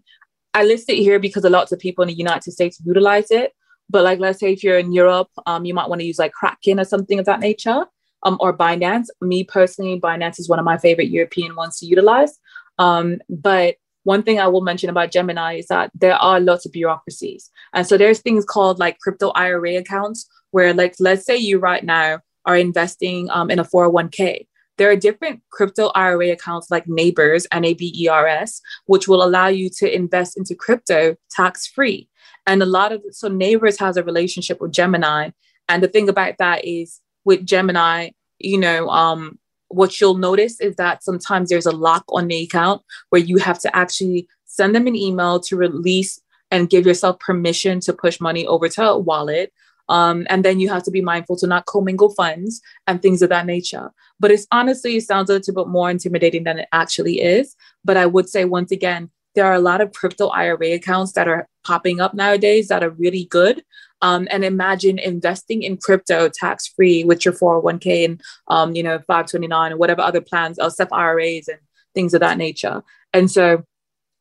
[0.54, 3.54] I list it here because a lot of people in the united states utilize it
[3.89, 6.32] but like let's say if you're in europe um, you might want to use like
[6.32, 7.86] kraken or something of that nature
[8.26, 9.08] um, or binance.
[9.20, 12.39] Me personally binance is one of my favorite european ones to utilize
[12.80, 16.72] um, but one thing I will mention about Gemini is that there are lots of
[16.72, 17.50] bureaucracies.
[17.74, 21.84] And so there's things called like crypto IRA accounts, where, like, let's say you right
[21.84, 24.48] now are investing um, in a 401k.
[24.78, 29.08] There are different crypto IRA accounts like Nabers, N A B E R S, which
[29.08, 32.10] will allow you to invest into crypto tax free.
[32.46, 35.30] And a lot of so Nabers has a relationship with Gemini.
[35.70, 39.39] And the thing about that is with Gemini, you know, um,
[39.74, 43.60] what you'll notice is that sometimes there's a lock on the account where you have
[43.60, 46.20] to actually send them an email to release
[46.52, 49.52] and give yourself permission to push money over to a wallet.
[49.90, 53.30] Um, and then you have to be mindful to not commingle funds and things of
[53.30, 53.92] that nature.
[54.20, 57.56] But it's honestly, it sounds a little bit more intimidating than it actually is.
[57.84, 61.28] But I would say, once again, there are a lot of crypto IRA accounts that
[61.28, 63.63] are popping up nowadays that are really good.
[64.02, 68.99] Um, and imagine investing in crypto tax free with your 401k and um, you know
[68.99, 71.60] 529 or whatever other plans, or SEP IRAs and
[71.95, 72.84] things of that nature.
[73.13, 73.63] And so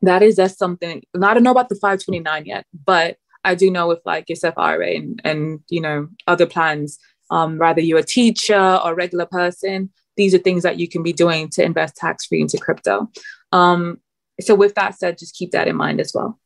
[0.03, 1.03] that is just something.
[1.21, 4.55] I don't know about the 529 yet, but I do know with like your SEP
[4.57, 6.99] IRA and, and you know other plans,
[7.31, 11.13] um, whether you're a teacher or regular person, these are things that you can be
[11.13, 13.09] doing to invest tax free into crypto.
[13.51, 14.01] Um,
[14.41, 16.39] so with that said, just keep that in mind as well.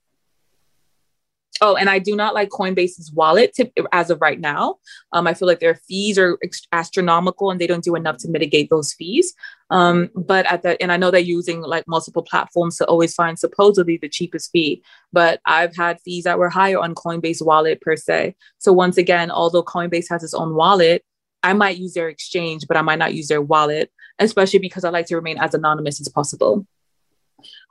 [1.61, 3.57] Oh, and I do not like Coinbase's wallet
[3.93, 4.77] as of right now.
[5.13, 6.39] Um, I feel like their fees are
[6.73, 9.35] astronomical and they don't do enough to mitigate those fees.
[9.71, 13.39] Um, but at the and I know they're using like multiple platforms to always find
[13.39, 14.83] supposedly the cheapest fee.
[15.13, 18.37] But I've had fees that were higher on Coinbase wallet per se.
[18.59, 21.05] So once again, although Coinbase has its own wallet,
[21.43, 24.91] I might use their exchange, but I might not use their wallet, especially because I
[24.91, 26.67] like to remain as anonymous as possible.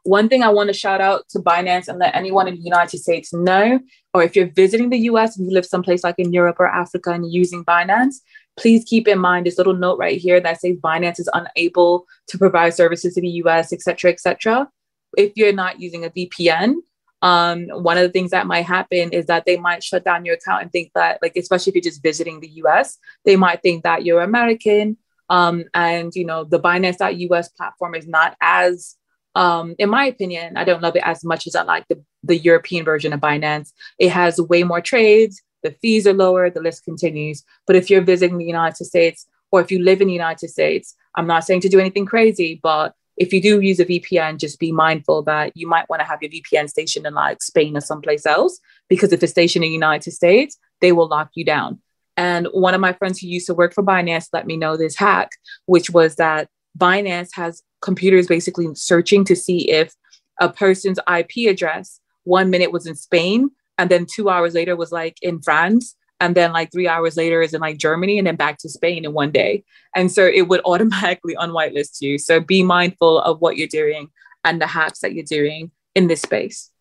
[0.05, 2.99] One thing I want to shout out to Binance and let anyone in the United
[2.99, 3.79] States know,
[4.13, 7.09] or if you're visiting the US and you live someplace like in Europe or Africa
[7.09, 8.17] and you're using Binance,
[8.55, 12.37] please keep in mind this little note right here that says Binance is unable to
[12.37, 14.69] provide services to the US, et cetera, et cetera.
[15.17, 16.75] If you're not using a VPN,
[17.23, 20.35] um, one of the things that might happen is that they might shut down your
[20.35, 23.83] account and think that, like, especially if you're just visiting the US, they might think
[23.83, 24.97] that you're American.
[25.31, 28.97] Um, and, you know, the Binance.us platform is not as
[29.35, 32.37] um, in my opinion, I don't love it as much as I like the, the
[32.37, 33.71] European version of Binance.
[33.99, 37.43] It has way more trades, the fees are lower, the list continues.
[37.67, 40.95] But if you're visiting the United States or if you live in the United States,
[41.15, 44.59] I'm not saying to do anything crazy, but if you do use a VPN, just
[44.59, 47.81] be mindful that you might want to have your VPN stationed in like Spain or
[47.81, 51.81] someplace else, because if it's stationed in the United States, they will lock you down.
[52.17, 54.95] And one of my friends who used to work for Binance let me know this
[54.95, 55.31] hack,
[55.65, 59.93] which was that Binance has computers basically searching to see if
[60.41, 64.91] a person's IP address one minute was in Spain and then two hours later was
[64.91, 68.35] like in France and then like three hours later is in like Germany and then
[68.35, 69.63] back to Spain in one day.
[69.95, 72.17] And so it would automatically unwhitelist you.
[72.17, 74.09] So be mindful of what you're doing
[74.43, 76.71] and the hacks that you're doing in this space.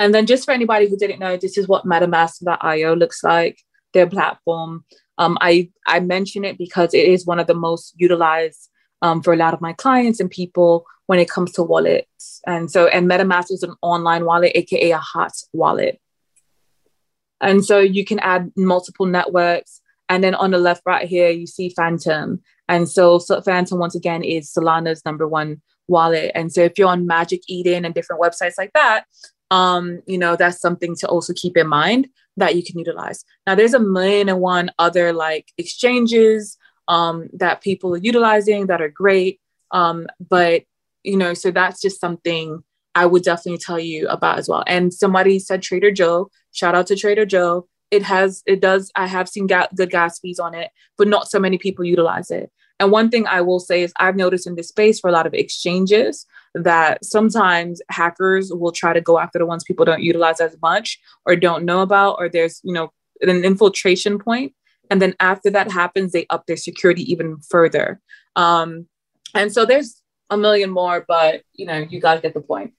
[0.00, 3.60] And then just for anybody who didn't know, this is what MetaMask.io looks like,
[3.92, 4.84] their platform.
[5.18, 8.70] Um, I, I mention it because it is one of the most utilized
[9.02, 12.40] um, for a lot of my clients and people when it comes to wallets.
[12.46, 16.00] And so, and MetaMask is an online wallet, AKA a hot wallet.
[17.40, 19.80] And so you can add multiple networks.
[20.08, 22.40] And then on the left right here, you see Phantom.
[22.68, 26.32] And so, so Phantom, once again, is Solana's number one wallet.
[26.34, 29.04] And so if you're on Magic Eden and different websites like that,
[29.54, 33.24] um, you know, that's something to also keep in mind that you can utilize.
[33.46, 38.82] Now, there's a million and one other like exchanges um, that people are utilizing that
[38.82, 39.40] are great.
[39.70, 40.64] Um, but,
[41.04, 42.64] you know, so that's just something
[42.96, 44.64] I would definitely tell you about as well.
[44.66, 47.68] And somebody said Trader Joe, shout out to Trader Joe.
[47.92, 51.30] It has, it does, I have seen ga- good gas fees on it, but not
[51.30, 52.50] so many people utilize it.
[52.80, 55.26] And one thing I will say is I've noticed in this space for a lot
[55.26, 60.40] of exchanges that sometimes hackers will try to go after the ones people don't utilize
[60.40, 64.52] as much or don't know about, or there's, you know, an infiltration point.
[64.90, 68.00] And then after that happens, they up their security even further.
[68.36, 68.86] Um,
[69.34, 72.72] and so there's a million more, but you know, you gotta get the point.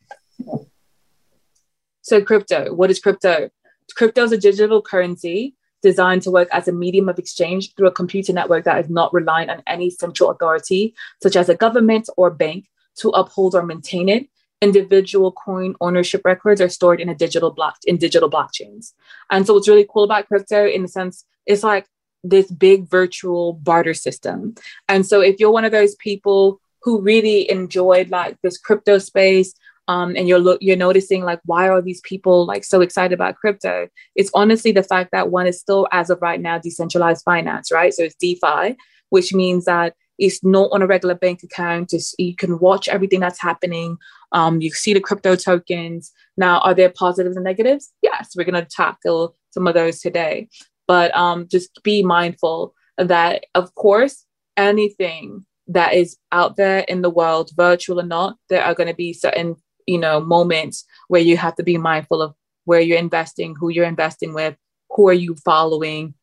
[2.01, 3.49] So crypto, what is crypto?
[3.95, 5.55] Crypto is a digital currency
[5.86, 9.13] designed to work as a medium of exchange through a computer network that is not
[9.13, 14.10] reliant on any central authority, such as a government or bank, to uphold or maintain
[14.10, 14.28] it.
[14.62, 18.93] Individual coin ownership records are stored in a digital block in digital blockchains.
[19.30, 21.86] And so what's really cool about crypto in the sense it's like
[22.24, 24.56] this big virtual barter system.
[24.89, 29.54] And so if you're one of those people who really enjoyed like this crypto space,
[29.88, 33.36] um, and you're lo- you're noticing like why are these people like so excited about
[33.36, 33.88] crypto?
[34.15, 37.93] It's honestly the fact that one is still as of right now decentralized finance right?
[37.93, 38.75] So it's defi
[39.10, 41.94] which means that it's not on a regular bank account.
[41.94, 43.98] It's, you can watch everything that's happening.
[44.31, 46.12] Um, you see the crypto tokens.
[46.38, 47.92] Now are there positives and negatives?
[48.02, 50.50] Yes we're going to tackle some of those today.
[50.88, 54.25] But um, just be mindful that of course
[54.58, 58.94] anything that is out there in the world virtual or not there are going to
[58.94, 59.56] be certain
[59.86, 62.33] you know moments where you have to be mindful of
[62.65, 64.56] where you're investing who you're investing with
[64.96, 66.13] who are you following?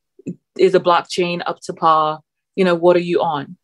[0.58, 2.20] Is a blockchain up to par?
[2.56, 3.56] You know what are you on?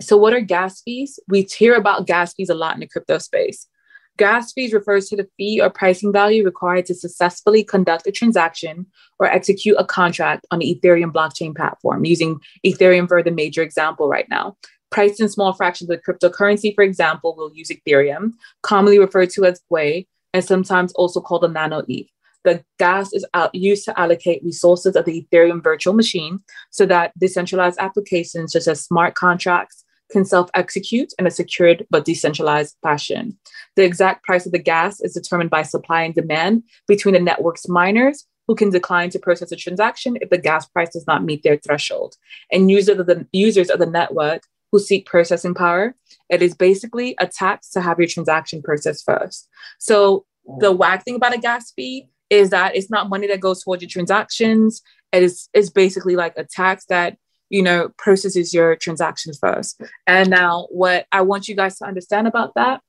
[0.00, 1.18] So what are gas fees?
[1.28, 3.68] We hear about gas fees a lot in the crypto space.
[4.16, 8.86] Gas fees refers to the fee or pricing value required to successfully conduct a transaction
[9.18, 14.08] or execute a contract on the Ethereum blockchain platform, using Ethereum for the major example
[14.08, 14.56] right now.
[14.94, 19.60] Priced in small fractions of cryptocurrency, for example, we'll use Ethereum, commonly referred to as
[19.68, 22.06] Gwei, and sometimes also called a nano ETH.
[22.44, 26.38] The gas is used to allocate resources of the Ethereum virtual machine
[26.70, 29.82] so that decentralized applications such as smart contracts
[30.12, 33.36] can self execute in a secured but decentralized fashion.
[33.74, 37.68] The exact price of the gas is determined by supply and demand between the network's
[37.68, 41.42] miners who can decline to process a transaction if the gas price does not meet
[41.42, 42.14] their threshold,
[42.52, 44.42] and users of the, users of the network
[44.74, 45.94] who seek processing power.
[46.28, 49.48] It is basically a tax to have your transaction processed first.
[49.78, 50.26] So
[50.58, 50.78] the mm.
[50.78, 53.88] whack thing about a gas fee is that it's not money that goes towards your
[53.88, 54.82] transactions.
[55.12, 57.18] It is it's basically like a tax that
[57.50, 59.80] you know processes your transactions first.
[60.08, 62.80] And now what I want you guys to understand about that,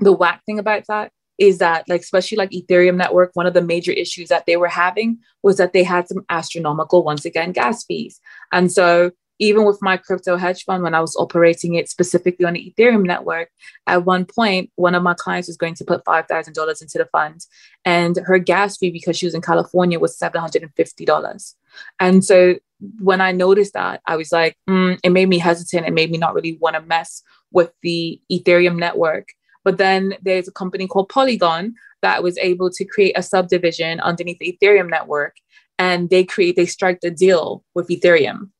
[0.00, 3.62] the whack thing about that is that like especially like Ethereum network, one of the
[3.62, 7.82] major issues that they were having was that they had some astronomical once again gas
[7.82, 8.20] fees.
[8.52, 12.54] And so even with my crypto hedge fund, when I was operating it specifically on
[12.54, 13.50] the Ethereum network,
[13.86, 17.40] at one point, one of my clients was going to put $5,000 into the fund.
[17.84, 21.54] And her gas fee, because she was in California, was $750.
[21.98, 22.56] And so
[23.00, 25.86] when I noticed that, I was like, mm, it made me hesitant.
[25.86, 29.28] It made me not really want to mess with the Ethereum network.
[29.64, 34.38] But then there's a company called Polygon that was able to create a subdivision underneath
[34.38, 35.36] the Ethereum network.
[35.78, 38.50] And they create, they strike a deal with Ethereum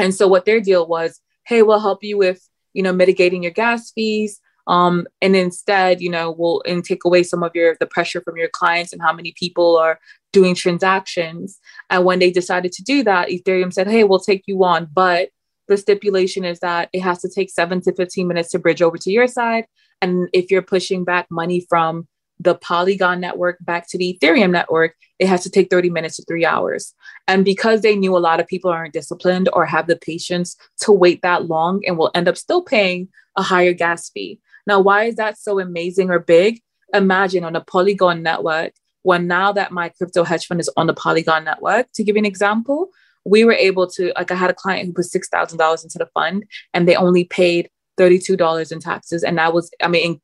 [0.00, 3.52] and so what their deal was, hey, we'll help you with, you know, mitigating your
[3.52, 4.40] gas fees.
[4.66, 8.36] Um, and instead, you know, we'll and take away some of your the pressure from
[8.36, 9.98] your clients and how many people are
[10.32, 11.58] doing transactions.
[11.88, 15.30] And when they decided to do that, Ethereum said, hey, we'll take you on, but
[15.68, 18.98] the stipulation is that it has to take seven to 15 minutes to bridge over
[18.98, 19.66] to your side.
[20.02, 22.08] And if you're pushing back money from
[22.40, 26.24] the Polygon network back to the Ethereum network, it has to take 30 minutes to
[26.24, 26.94] three hours.
[27.28, 30.90] And because they knew a lot of people aren't disciplined or have the patience to
[30.90, 34.40] wait that long and will end up still paying a higher gas fee.
[34.66, 36.60] Now, why is that so amazing or big?
[36.94, 38.72] Imagine on a Polygon network,
[39.02, 42.20] when now that my crypto hedge fund is on the Polygon network, to give you
[42.20, 42.88] an example,
[43.24, 46.44] we were able to, like, I had a client who put $6,000 into the fund
[46.72, 47.68] and they only paid
[47.98, 49.22] $32 in taxes.
[49.22, 50.20] And that was, I mean,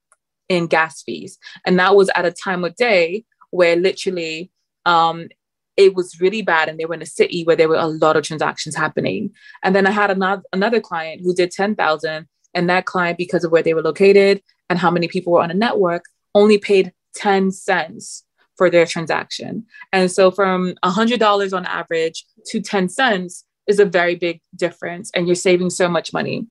[0.49, 1.39] in gas fees.
[1.65, 4.51] And that was at a time of day where literally
[4.85, 5.29] um,
[5.77, 8.17] it was really bad and they were in a city where there were a lot
[8.17, 9.33] of transactions happening.
[9.63, 13.53] And then I had another, another client who did 10,000 and that client, because of
[13.53, 17.51] where they were located and how many people were on a network, only paid 10
[17.51, 18.25] cents
[18.57, 19.67] for their transaction.
[19.93, 25.27] And so from $100 on average to 10 cents is a very big difference and
[25.27, 26.47] you're saving so much money.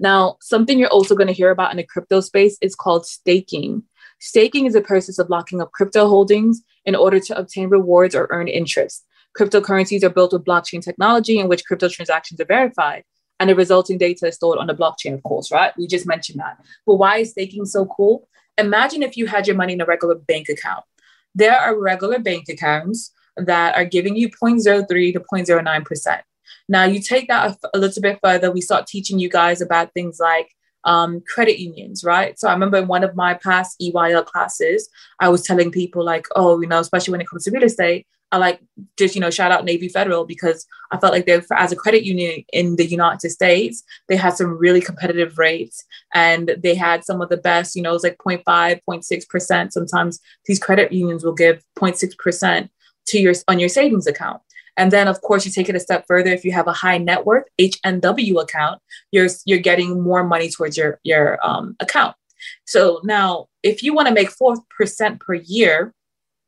[0.00, 3.82] Now, something you're also going to hear about in the crypto space is called staking.
[4.20, 8.26] Staking is a process of locking up crypto holdings in order to obtain rewards or
[8.30, 9.04] earn interest.
[9.38, 13.04] Cryptocurrencies are built with blockchain technology in which crypto transactions are verified,
[13.38, 15.72] and the resulting data is stored on the blockchain, of course, right?
[15.78, 16.58] We just mentioned that.
[16.86, 18.28] But why is staking so cool?
[18.56, 20.84] Imagine if you had your money in a regular bank account.
[21.34, 26.20] There are regular bank accounts that are giving you 0.03 to 0.09%.
[26.68, 29.92] Now, you take that a, a little bit further, we start teaching you guys about
[29.94, 30.54] things like
[30.84, 32.38] um, credit unions, right?
[32.38, 34.88] So I remember in one of my past EYL classes,
[35.20, 38.06] I was telling people, like, oh, you know, especially when it comes to real estate,
[38.30, 38.60] I like
[38.98, 42.04] just, you know, shout out Navy Federal because I felt like they, as a credit
[42.04, 47.22] union in the United States, they had some really competitive rates and they had some
[47.22, 49.72] of the best, you know, it was like 0.5, 0.6%.
[49.72, 52.68] Sometimes these credit unions will give 0.6%
[53.06, 54.42] to your on your savings account.
[54.78, 56.30] And then, of course, you take it a step further.
[56.30, 60.76] If you have a high net worth HNW account, you're you're getting more money towards
[60.76, 62.14] your your um, account.
[62.64, 65.92] So now, if you want to make four percent per year,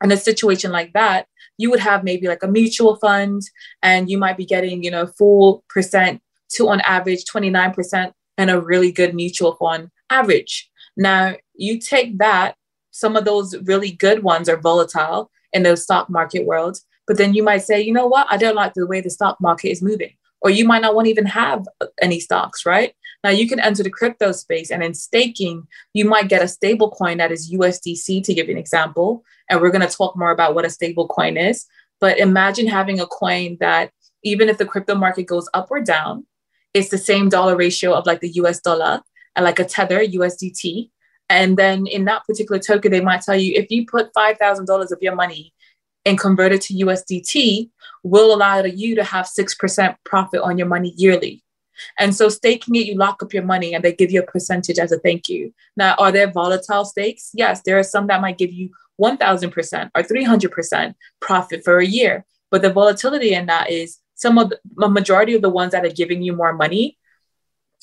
[0.03, 1.26] in a situation like that,
[1.59, 3.43] you would have maybe like a mutual fund,
[3.83, 8.14] and you might be getting you know full percent to on average twenty nine percent,
[8.39, 10.70] and a really good mutual fund average.
[10.97, 12.55] Now you take that.
[12.93, 16.78] Some of those really good ones are volatile in the stock market world
[17.11, 18.29] but then you might say, you know what?
[18.31, 20.13] I don't like the way the stock market is moving.
[20.43, 21.67] Or you might not want to even have
[22.01, 22.95] any stocks, right?
[23.25, 26.89] Now you can enter the crypto space and in staking, you might get a stable
[26.93, 29.25] coin that is USDC to give you an example.
[29.49, 31.67] And we're going to talk more about what a stable coin is.
[32.01, 33.91] But imagine having a coin that
[34.23, 36.29] even if the crypto market goes up or down,
[36.75, 39.01] it's the same dollar ratio of like the US dollar
[39.35, 40.91] and like a tether USDT.
[41.29, 44.99] And then in that particular token, they might tell you if you put $5,000 of
[45.01, 45.53] your money
[46.05, 47.71] and convert it to USDT
[48.03, 51.45] will allow you to have 6% profit on your money yearly.
[51.99, 54.79] And so staking it, you lock up your money and they give you a percentage
[54.79, 55.55] as a thank you.
[55.77, 57.31] Now, are there volatile stakes?
[57.35, 58.71] Yes, there are some that might give you
[59.01, 62.27] 1000% or 300% profit for a year.
[62.51, 65.91] But the volatility in that is some of the majority of the ones that are
[65.91, 66.99] giving you more money,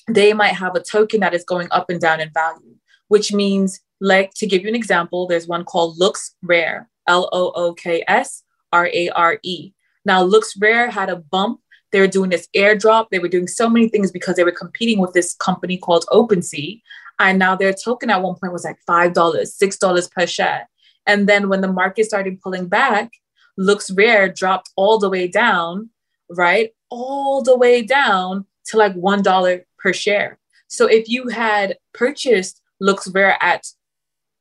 [0.08, 2.76] they might have a token that is going up and down in value,
[3.08, 7.52] which means, like to give you an example, there's one called Looks Rare, L O
[7.56, 9.72] O K S R A R E.
[10.06, 11.60] Now, Looks Rare had a bump.
[11.92, 13.08] They were doing this airdrop.
[13.10, 16.82] They were doing so many things because they were competing with this company called OpenSea.
[17.20, 20.70] And now their token at one point was like $5, $6 per share.
[21.06, 23.12] And then when the market started pulling back,
[23.58, 25.90] Looks Rare dropped all the way down,
[26.30, 26.72] right?
[26.90, 30.38] All the way down to like $1 per share.
[30.68, 33.66] So if you had purchased Looks Rare at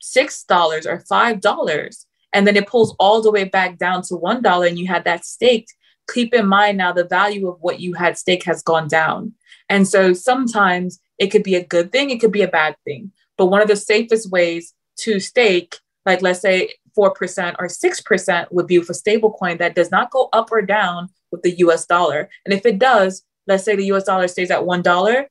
[0.03, 4.79] $6 or $5, and then it pulls all the way back down to $1 and
[4.79, 5.75] you had that staked,
[6.13, 9.33] keep in mind now the value of what you had staked has gone down.
[9.69, 13.13] And so sometimes it could be a good thing, it could be a bad thing.
[13.39, 18.67] But one of the safest ways to stake, like let's say 4% or 6% would
[18.67, 22.31] be for stablecoin that does not go up or down with the US dollar.
[22.45, 25.27] And if it does, let's say the US dollar stays at $1,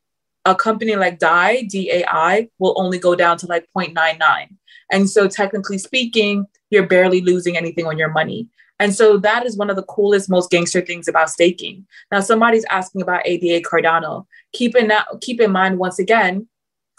[0.46, 4.56] a company like DAI, DAI, will only go down to like 0.99.
[4.92, 8.48] And so, technically speaking, you're barely losing anything on your money.
[8.80, 11.88] And so that is one of the coolest, most gangster things about staking.
[12.12, 14.26] Now, somebody's asking about ADA Cardano.
[14.54, 16.48] Keep in, that, keep in mind, once again,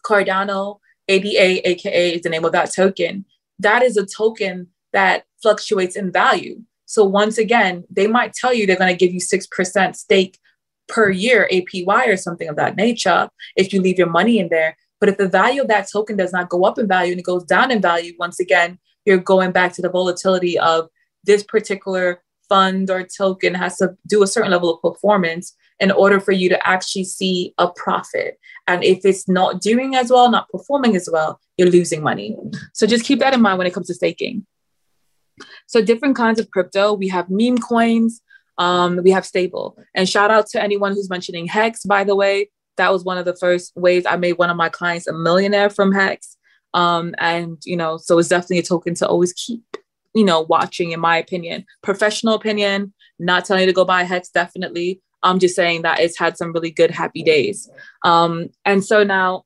[0.05, 0.79] Cardano,
[1.09, 3.27] ADA, AKA, is the name of that token.
[3.59, 6.63] That is a token that fluctuates in value.
[6.87, 10.39] So once again, they might tell you they're going to give you 6% stake
[10.89, 14.77] per year APY or something of that nature if you leave your money in there.
[15.01, 17.25] But if the value of that token does not go up in value and it
[17.25, 20.89] goes down in value, once again, you're going back to the volatility of
[21.25, 26.21] this particular fund or token has to do a certain level of performance in order
[26.21, 28.39] for you to actually see a profit.
[28.67, 32.37] And if it's not doing as well, not performing as well, you're losing money.
[32.73, 34.47] So just keep that in mind when it comes to staking.
[35.67, 36.95] So different kinds of crypto.
[36.95, 38.23] We have meme coins.
[38.59, 39.77] Um, we have stable.
[39.95, 42.51] And shout out to anyone who's mentioning Hex, by the way.
[42.77, 45.71] That was one of the first ways I made one of my clients a millionaire
[45.71, 46.37] from Hex.
[46.75, 49.63] Um, and you know, so it's definitely a token to always keep,
[50.15, 51.65] you know, watching, in my opinion.
[51.83, 55.01] Professional opinion, not telling you to go buy Hex, definitely.
[55.23, 57.69] I'm just saying that it's had some really good happy days.
[58.05, 59.45] Um, and so now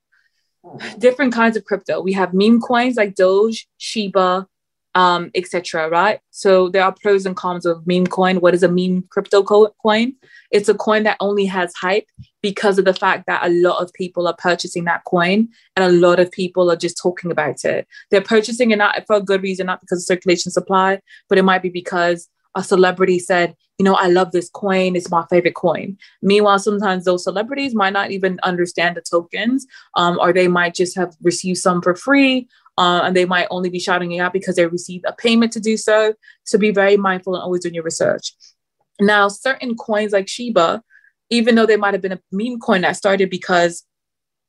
[0.99, 2.01] different kinds of crypto.
[2.01, 4.47] We have meme coins like Doge, Shiba,
[4.95, 5.89] um, etc.
[5.89, 6.19] Right?
[6.31, 8.37] So there are pros and cons of meme coin.
[8.37, 10.13] What is a meme crypto coin?
[10.51, 12.07] It's a coin that only has hype
[12.41, 15.89] because of the fact that a lot of people are purchasing that coin and a
[15.89, 17.87] lot of people are just talking about it.
[18.09, 21.43] They're purchasing it not for a good reason, not because of circulation supply, but it
[21.43, 24.95] might be because a celebrity said, you know, I love this coin.
[24.95, 25.97] It's my favorite coin.
[26.21, 29.65] Meanwhile, sometimes those celebrities might not even understand the tokens,
[29.95, 32.47] um, or they might just have received some for free,
[32.77, 35.59] uh, and they might only be shouting it out because they received a payment to
[35.59, 36.13] do so.
[36.43, 38.33] So be very mindful and always doing your research.
[38.99, 40.81] Now, certain coins like Shiba,
[41.29, 43.83] even though they might have been a meme coin that started because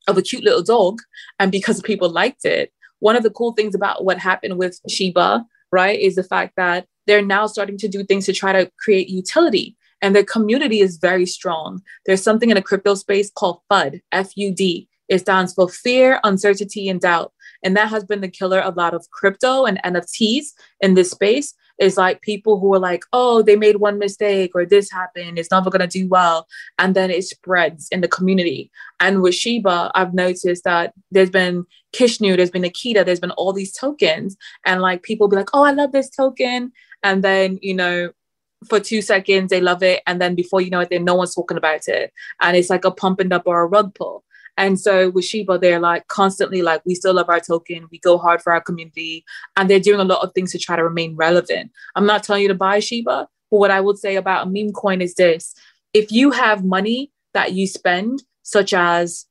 [0.09, 1.01] of a cute little dog
[1.39, 5.45] and because people liked it, one of the cool things about what happened with Shiba,
[5.71, 9.09] right, is the fact that they're now starting to do things to try to create
[9.09, 9.77] utility.
[10.01, 11.81] And their community is very strong.
[12.07, 14.89] There's something in the crypto space called FUD, F U D.
[15.09, 17.33] It stands for fear, uncertainty, and doubt.
[17.63, 20.47] And that has been the killer of a lot of crypto and NFTs
[20.81, 21.55] in this space.
[21.79, 25.51] Is like people who are like, oh, they made one mistake or this happened, it's
[25.51, 26.47] never gonna do well.
[26.79, 28.71] And then it spreads in the community.
[29.01, 33.53] And with Shiba, I've noticed that there's been Kishnu, there's been Akita, there's been all
[33.53, 34.37] these tokens.
[34.65, 36.73] And like people be like, oh, I love this token.
[37.03, 38.13] And then, you know,
[38.69, 41.35] for two seconds they love it and then before you know it then no one's
[41.35, 44.25] talking about it and it's like a pump and up or a rug pull
[44.57, 48.19] and so with Shiba, they're like constantly like, we still love our token, we go
[48.19, 49.25] hard for our community,
[49.57, 51.71] and they're doing a lot of things to try to remain relevant.
[51.95, 54.73] I'm not telling you to buy Shiba, but what I would say about a meme
[54.73, 55.55] coin is this
[55.93, 59.27] if you have money that you spend, such as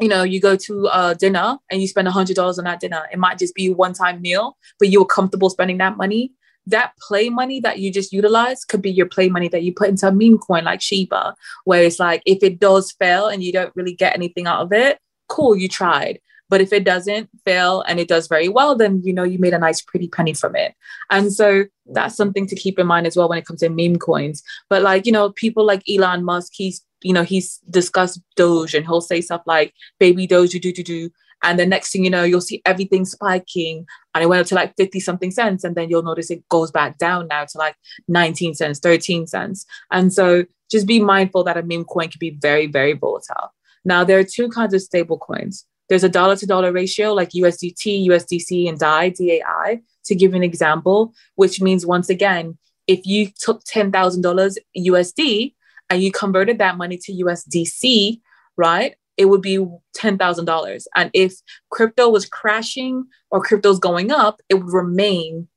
[0.00, 2.80] you know, you go to a dinner and you spend a hundred dollars on that
[2.80, 3.06] dinner.
[3.12, 6.32] It might just be a one-time meal, but you were comfortable spending that money
[6.66, 9.88] that play money that you just utilize could be your play money that you put
[9.88, 11.34] into a meme coin like Shiba,
[11.64, 14.72] where it's like if it does fail and you don't really get anything out of
[14.72, 14.98] it,
[15.28, 16.20] cool, you tried.
[16.48, 19.54] But if it doesn't fail and it does very well, then you know you made
[19.54, 20.74] a nice pretty penny from it.
[21.08, 23.96] And so that's something to keep in mind as well when it comes to meme
[23.96, 24.42] coins.
[24.68, 28.84] But like, you know, people like Elon Musk, he's you know, he's discussed Doge and
[28.84, 31.10] he'll say stuff like baby Doge, do do do do.
[31.42, 34.54] And the next thing you know, you'll see everything spiking and it went up to
[34.54, 35.64] like 50 something cents.
[35.64, 37.76] And then you'll notice it goes back down now to like
[38.08, 39.64] 19 cents, 13 cents.
[39.90, 43.54] And so just be mindful that a meme coin can be very, very volatile.
[43.84, 45.64] Now, there are two kinds of stable coins.
[45.88, 50.42] There's a dollar to dollar ratio like USDT, USDC, and DAI, DAI, to give an
[50.42, 55.54] example, which means once again, if you took $10,000 USD
[55.88, 58.20] and you converted that money to USDC,
[58.56, 58.94] right?
[59.16, 59.58] It would be
[59.96, 60.84] $10,000.
[60.96, 61.34] And if
[61.70, 65.48] crypto was crashing or crypto's going up, it would remain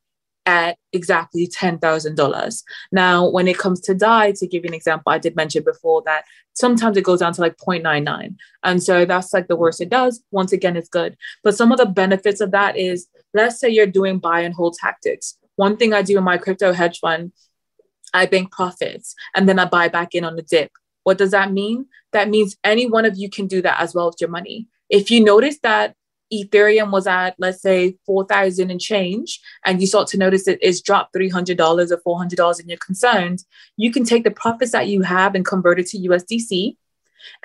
[0.45, 2.63] at exactly $10,000.
[2.91, 6.03] Now, when it comes to DAI, to give you an example, I did mention before
[6.05, 8.35] that sometimes it goes down to like 0.99.
[8.63, 10.21] And so that's like the worst it does.
[10.31, 11.17] Once again, it's good.
[11.43, 14.75] But some of the benefits of that is let's say you're doing buy and hold
[14.75, 15.37] tactics.
[15.55, 17.31] One thing I do in my crypto hedge fund,
[18.13, 20.71] I bank profits and then I buy back in on the dip.
[21.03, 21.87] What does that mean?
[22.11, 24.67] That means any one of you can do that as well with your money.
[24.89, 25.95] If you notice that
[26.33, 30.81] Ethereum was at, let's say, 4,000 and change, and you start to notice it is
[30.81, 33.43] dropped $300 or $400 and you're concerned,
[33.77, 36.75] you can take the profits that you have and convert it to USDC.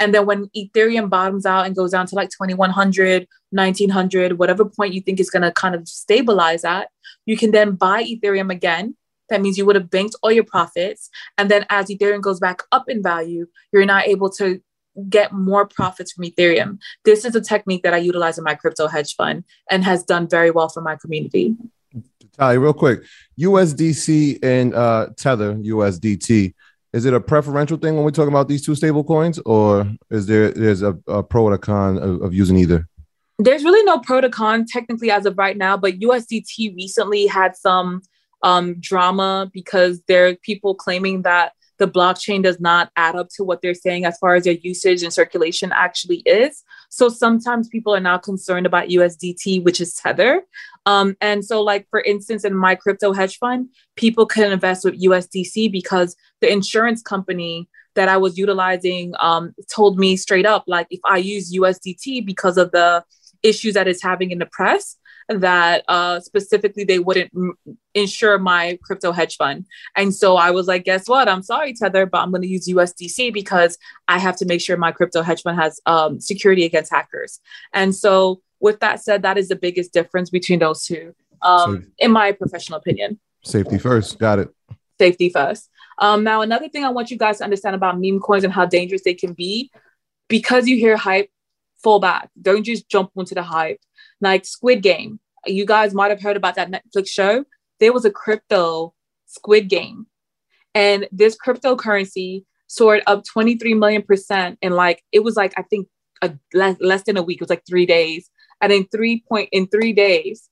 [0.00, 4.94] And then when Ethereum bottoms out and goes down to like 2100, 1900, whatever point
[4.94, 6.88] you think is going to kind of stabilize at,
[7.26, 8.96] you can then buy Ethereum again.
[9.30, 11.10] That means you would have banked all your profits.
[11.36, 14.60] And then as Ethereum goes back up in value, you're now able to
[15.08, 16.78] get more profits from Ethereum.
[17.04, 20.28] This is a technique that I utilize in my crypto hedge fund and has done
[20.28, 21.54] very well for my community.
[22.36, 23.02] Tally, real quick,
[23.38, 26.54] USDC and uh, Tether USDT.
[26.92, 30.26] Is it a preferential thing when we talk about these two stable coins, or is
[30.26, 32.88] there there's a, a pro or a con of, of using either?
[33.38, 37.56] There's really no pro to con technically as of right now, but USDT recently had
[37.56, 38.02] some
[38.42, 43.44] um, drama because there are people claiming that the blockchain does not add up to
[43.44, 46.64] what they're saying as far as their usage and circulation actually is.
[46.90, 50.42] So sometimes people are now concerned about USDT, which is Tether.
[50.86, 55.00] Um, and so, like for instance, in my crypto hedge fund, people can invest with
[55.00, 60.86] USDC because the insurance company that I was utilizing um, told me straight up, like
[60.90, 63.04] if I use USDT because of the
[63.42, 64.96] issues that it's having in the press,
[65.28, 67.54] that uh, specifically they wouldn't m-
[67.94, 69.66] insure my crypto hedge fund.
[69.94, 71.28] And so I was like, guess what?
[71.28, 73.76] I'm sorry, Tether, but I'm going to use USDC because
[74.08, 77.40] I have to make sure my crypto hedge fund has um, security against hackers.
[77.72, 82.10] And so, with that said, that is the biggest difference between those two, um, in
[82.10, 83.20] my professional opinion.
[83.44, 84.18] Safety first.
[84.18, 84.48] Got it.
[84.98, 85.70] Safety first.
[85.98, 88.66] Um, now, another thing I want you guys to understand about meme coins and how
[88.66, 89.70] dangerous they can be,
[90.28, 91.30] because you hear hype,
[91.76, 92.30] fall back.
[92.40, 93.78] Don't just jump onto the hype
[94.20, 95.20] like Squid Game.
[95.46, 97.44] You guys might have heard about that Netflix show.
[97.80, 98.94] There was a crypto
[99.26, 100.06] Squid Game,
[100.74, 105.88] and this cryptocurrency soared up 23 million percent in like it was like I think
[106.22, 107.36] a, less, less than a week.
[107.36, 110.48] It was like three days, and in three point in three days,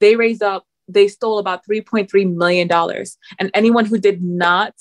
[0.00, 0.64] they raised up.
[0.90, 4.74] They stole about 3.3 million dollars, and anyone who did not,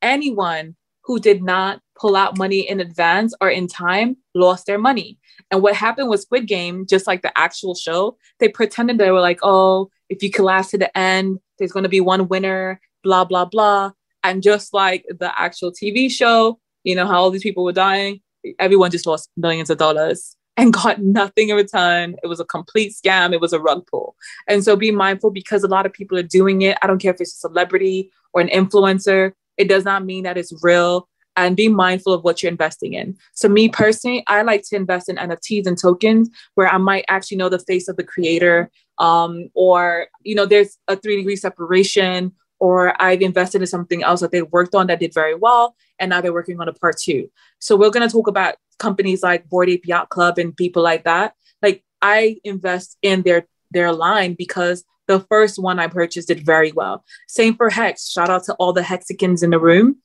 [0.00, 5.18] anyone who did not pull out money in advance or in time lost their money.
[5.50, 9.20] And what happened with Squid Game, just like the actual show, they pretended they were
[9.20, 13.24] like, oh, if you collapse to the end, there's going to be one winner, blah,
[13.24, 13.92] blah, blah.
[14.22, 18.20] And just like the actual TV show, you know, how all these people were dying,
[18.58, 22.16] everyone just lost millions of dollars and got nothing in return.
[22.22, 23.32] It was a complete scam.
[23.32, 24.16] It was a rug pull.
[24.46, 26.78] And so be mindful because a lot of people are doing it.
[26.82, 30.38] I don't care if it's a celebrity or an influencer, it does not mean that
[30.38, 31.08] it's real
[31.38, 33.16] and be mindful of what you're investing in.
[33.32, 37.36] So, me personally, I like to invest in NFTs and tokens where I might actually
[37.36, 42.32] know the face of the creator, um, or you know, there's a three degree separation,
[42.58, 46.10] or I've invested in something else that they worked on that did very well, and
[46.10, 47.30] now they're working on a part two.
[47.60, 51.04] So, we're going to talk about companies like Bored Ape Yacht Club and people like
[51.04, 51.34] that.
[51.62, 56.72] Like, I invest in their their line because the first one I purchased did very
[56.72, 57.04] well.
[57.28, 58.10] Same for Hex.
[58.10, 59.98] Shout out to all the Hexicans in the room.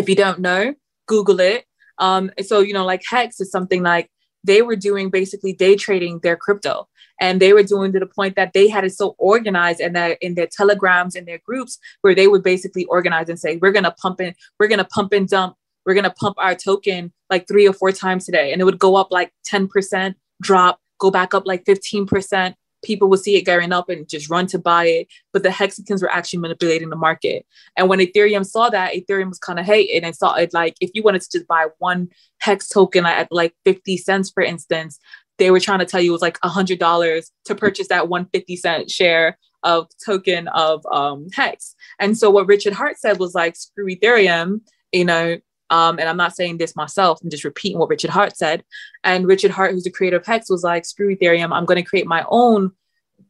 [0.00, 0.74] If you don't know,
[1.06, 1.66] Google it.
[1.98, 4.10] Um, so, you know, like Hex is something like
[4.42, 6.88] they were doing basically day trading their crypto.
[7.20, 10.16] And they were doing to the point that they had it so organized and that
[10.22, 13.94] in their telegrams and their groups where they would basically organize and say, we're gonna
[14.00, 17.74] pump in, we're gonna pump and dump, we're gonna pump our token like three or
[17.74, 18.52] four times today.
[18.52, 23.20] And it would go up like 10%, drop, go back up like 15%, people would
[23.20, 25.08] see it going up and just run to buy it.
[25.32, 27.46] But the Hexicans were actually manipulating the market.
[27.76, 30.90] And when Ethereum saw that, Ethereum was kind of hating and saw it like if
[30.94, 32.08] you wanted to just buy one
[32.40, 34.98] Hex token at like 50 cents, for instance,
[35.38, 38.90] they were trying to tell you it was like $100 to purchase that 150 cent
[38.90, 41.74] share of token of um, Hex.
[41.98, 44.60] And so what Richard Heart said was like, screw Ethereum,
[44.92, 45.38] you know,
[45.70, 48.64] um, and I'm not saying this myself, I'm just repeating what Richard Heart said.
[49.04, 51.88] And Richard Heart, who's the creator of Hex, was like, screw Ethereum, I'm going to
[51.88, 52.72] create my own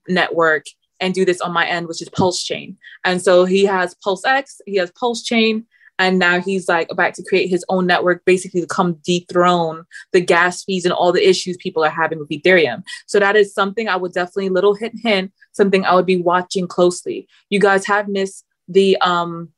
[0.08, 0.64] network
[1.00, 2.76] and do this on my end, which is Pulse Chain.
[3.04, 5.66] And so he has Pulse X, he has Pulse Chain,
[6.00, 10.22] And now he's like about to create his own network, basically to come dethrone the
[10.22, 12.82] gas fees and all the issues people are having with Ethereum.
[13.06, 16.66] So that is something I would definitely little hint hint, something I would be watching
[16.66, 17.28] closely.
[17.50, 19.50] You guys have missed the um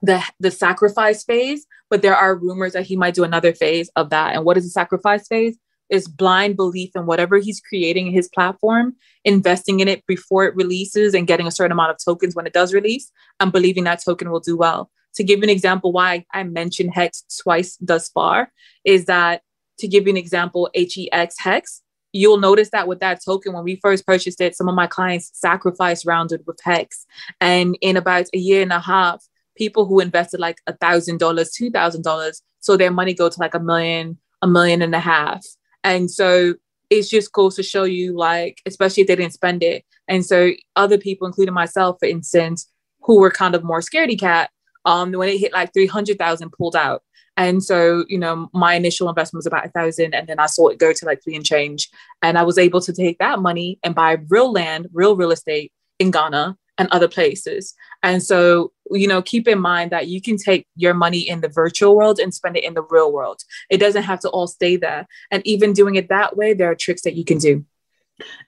[0.00, 4.10] the the sacrifice phase, but there are rumors that he might do another phase of
[4.10, 4.34] that.
[4.34, 5.58] And what is the sacrifice phase?
[5.90, 10.54] Is blind belief in whatever he's creating in his platform, investing in it before it
[10.54, 13.10] releases and getting a certain amount of tokens when it does release,
[13.40, 14.88] and believing that token will do well.
[15.16, 18.52] To give you an example, why I mentioned Hex twice thus far
[18.84, 19.42] is that
[19.80, 21.82] to give you an example, HEX Hex,
[22.12, 25.30] you'll notice that with that token, when we first purchased it, some of my clients
[25.34, 27.04] sacrificed rounded with Hex.
[27.40, 29.24] And in about a year and a half,
[29.60, 33.40] people who invested like a thousand dollars, two thousand dollars, so their money go to
[33.40, 35.44] like a million, a million and a half.
[35.84, 36.54] And so
[36.88, 39.84] it just goes to show you, like, especially if they didn't spend it.
[40.08, 42.66] And so other people, including myself, for instance,
[43.02, 44.50] who were kind of more scaredy cat,
[44.86, 47.02] um, when it hit like 300,000 pulled out.
[47.36, 50.68] And so, you know, my initial investment was about a thousand, and then I saw
[50.68, 51.88] it go to like three and change.
[52.22, 55.72] And I was able to take that money and buy real land, real real estate
[55.98, 57.74] in Ghana and other places.
[58.02, 61.48] And so, you know, keep in mind that you can take your money in the
[61.48, 63.42] virtual world and spend it in the real world.
[63.70, 65.06] It doesn't have to all stay there.
[65.30, 67.64] And even doing it that way, there are tricks that you can do.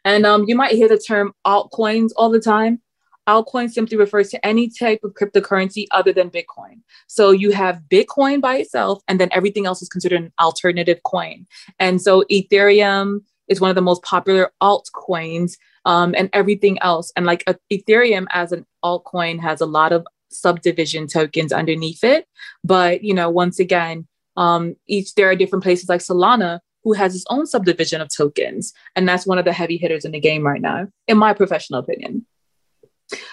[0.05, 2.81] And um, you might hear the term altcoins all the time.
[3.29, 6.81] Altcoin simply refers to any type of cryptocurrency other than Bitcoin.
[7.07, 11.47] So you have Bitcoin by itself, and then everything else is considered an alternative coin.
[11.79, 17.13] And so Ethereum is one of the most popular altcoins um, and everything else.
[17.17, 22.27] And like Ethereum as an altcoin has a lot of subdivision tokens underneath it.
[22.65, 24.07] But, you know, once again,
[24.37, 28.73] um, each there are different places like Solana who has its own subdivision of tokens.
[28.97, 31.81] And that's one of the heavy hitters in the game right now, in my professional
[31.81, 32.27] opinion.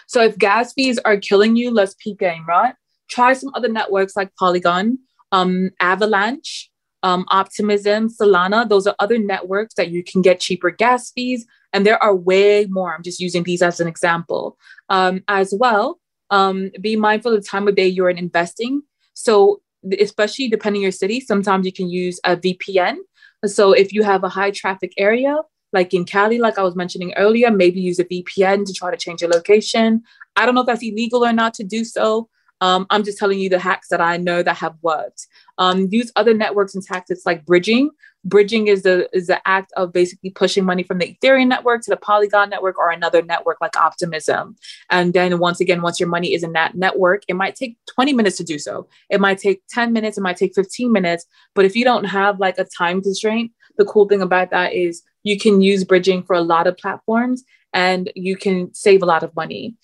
[0.07, 2.75] So if gas fees are killing you, let's peak game, right?
[3.09, 4.99] Try some other networks like Polygon,
[5.31, 6.69] um, Avalanche,
[7.01, 8.67] um, Optimism, Solana.
[8.67, 11.45] Those are other networks that you can get cheaper gas fees.
[11.71, 12.93] And there are way more.
[12.93, 14.57] I'm just using these as an example.
[14.89, 15.98] Um, as well,
[16.29, 18.83] um, be mindful of the time of day you're investing.
[19.13, 19.61] So,
[19.99, 22.97] especially depending your city, sometimes you can use a VPN.
[23.45, 25.37] So, if you have a high traffic area,
[25.71, 28.97] like in Cali, like I was mentioning earlier, maybe use a VPN to try to
[28.97, 30.01] change your location.
[30.35, 32.29] I don't know if that's illegal or not to do so.
[32.61, 35.27] Um, I'm just telling you the hacks that I know that have worked.
[35.57, 37.91] Um, use other networks and tactics like bridging.
[38.25, 41.89] Bridging is the is the act of basically pushing money from the Ethereum network to
[41.89, 44.57] the Polygon network or another network like Optimism.
[44.89, 48.11] And then once again, once your money is in that network, it might take 20
[48.11, 48.89] minutes to do so.
[49.09, 50.17] It might take 10 minutes.
[50.17, 51.25] It might take 15 minutes.
[51.55, 55.01] But if you don't have like a time constraint, the cool thing about that is
[55.23, 57.43] you can use bridging for a lot of platforms
[57.73, 59.75] and you can save a lot of money.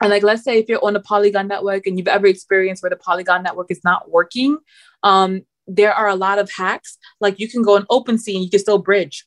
[0.00, 2.90] And like, let's say if you're on the Polygon network and you've ever experienced where
[2.90, 4.58] the Polygon network is not working,
[5.02, 6.98] um, there are a lot of hacks.
[7.20, 9.26] Like you can go on OpenSea and you can still bridge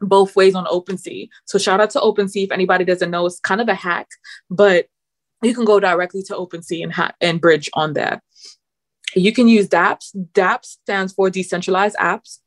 [0.00, 1.28] both ways on OpenSea.
[1.46, 2.44] So shout out to OpenSea.
[2.44, 4.08] If anybody doesn't know, it's kind of a hack,
[4.50, 4.86] but
[5.42, 8.22] you can go directly to OpenSea and hack and bridge on there.
[9.14, 10.14] You can use DApps.
[10.32, 12.38] DApps stands for decentralized apps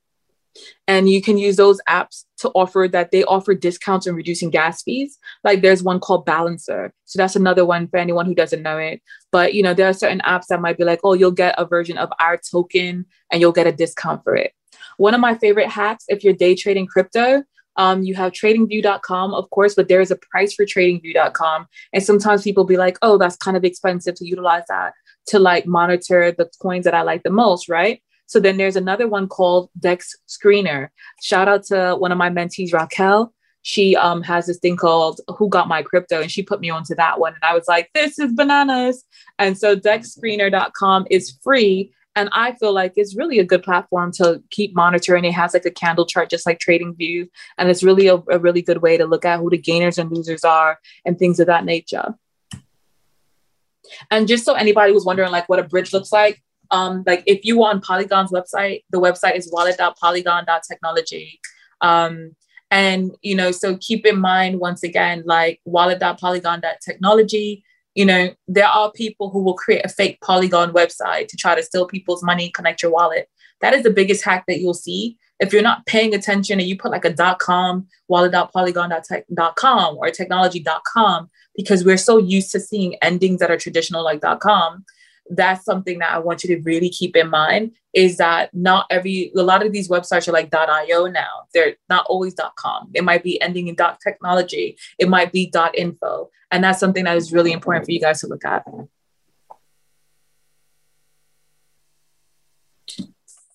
[0.88, 4.82] and you can use those apps to offer that they offer discounts and reducing gas
[4.84, 8.78] fees like there's one called balancer so that's another one for anyone who doesn't know
[8.78, 9.02] it
[9.32, 11.66] but you know there are certain apps that might be like oh you'll get a
[11.66, 14.54] version of our token and you'll get a discount for it
[14.98, 17.44] one of my favorite hacks if you're day trading crypto
[17.76, 21.66] um, you have tradingview.com, of course, but there is a price for tradingview.com.
[21.94, 24.94] And sometimes people be like, oh, that's kind of expensive to utilize that
[25.28, 28.02] to like monitor the coins that I like the most, right?
[28.30, 30.90] So then there's another one called Dex Screener.
[31.20, 33.34] Shout out to one of my mentees, Raquel.
[33.64, 36.94] She um, has this thing called Who Got My Crypto, and she put me onto
[36.94, 37.34] that one.
[37.34, 39.04] And I was like, this is bananas.
[39.40, 41.92] And so dexscreener.com is free.
[42.16, 45.26] And I feel like it's really a good platform to keep monitoring.
[45.26, 47.28] It has like a candle chart, just like TradingView.
[47.58, 50.12] And it's really a, a really good way to look at who the gainers and
[50.12, 52.14] losers are and things of that nature.
[54.12, 57.44] And just so anybody was wondering like what a bridge looks like, um, like if
[57.44, 61.40] you on Polygon's website, the website is wallet.polygon.technology.
[61.82, 62.36] Um,
[62.72, 67.64] and you know, so keep in mind once again, like wallet.polygon.technology,
[67.96, 71.64] you know, there are people who will create a fake Polygon website to try to
[71.64, 73.28] steal people's money, connect your wallet.
[73.62, 75.18] That is the biggest hack that you'll see.
[75.40, 81.30] If you're not paying attention and you put like a dot com, wallet.polygon.com or technology.com,
[81.56, 84.86] because we're so used to seeing endings that are traditional like dot com,
[85.30, 89.32] that's something that I want you to really keep in mind is that not every
[89.36, 91.48] a lot of these websites are like .io now.
[91.54, 92.90] They're not always .com.
[92.94, 94.78] It might be ending in .technology.
[94.98, 98.28] It might be .info, and that's something that is really important for you guys to
[98.28, 98.66] look at.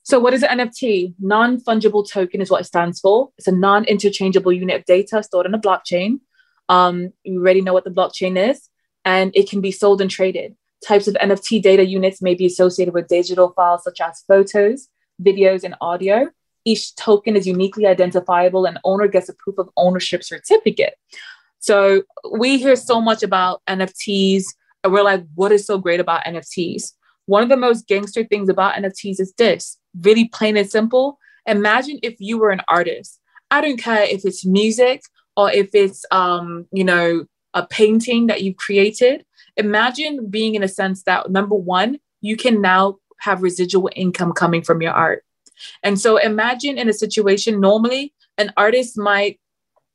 [0.05, 1.15] So, what is an NFT?
[1.19, 3.31] Non fungible token is what it stands for.
[3.39, 6.21] It's a non interchangeable unit of data stored on a blockchain.
[6.69, 8.69] Um, you already know what the blockchain is,
[9.05, 10.57] and it can be sold and traded.
[10.85, 14.89] Types of NFT data units may be associated with digital files such as photos,
[15.23, 16.29] videos, and audio.
[16.67, 20.95] Each token is uniquely identifiable, and owner gets a proof of ownership certificate.
[21.59, 24.45] So, we hear so much about NFTs,
[24.83, 26.93] and we're like, what is so great about NFTs?
[27.27, 31.19] One of the most gangster things about NFTs is this really plain and simple.
[31.47, 33.21] Imagine if you were an artist.
[33.51, 35.03] I don't care if it's music
[35.37, 37.25] or if it's, um, you know,
[37.55, 39.25] a painting that you've created.
[39.57, 44.63] Imagine being in a sense that number one, you can now have residual income coming
[44.63, 45.25] from your art.
[45.83, 49.39] And so imagine in a situation, normally an artist might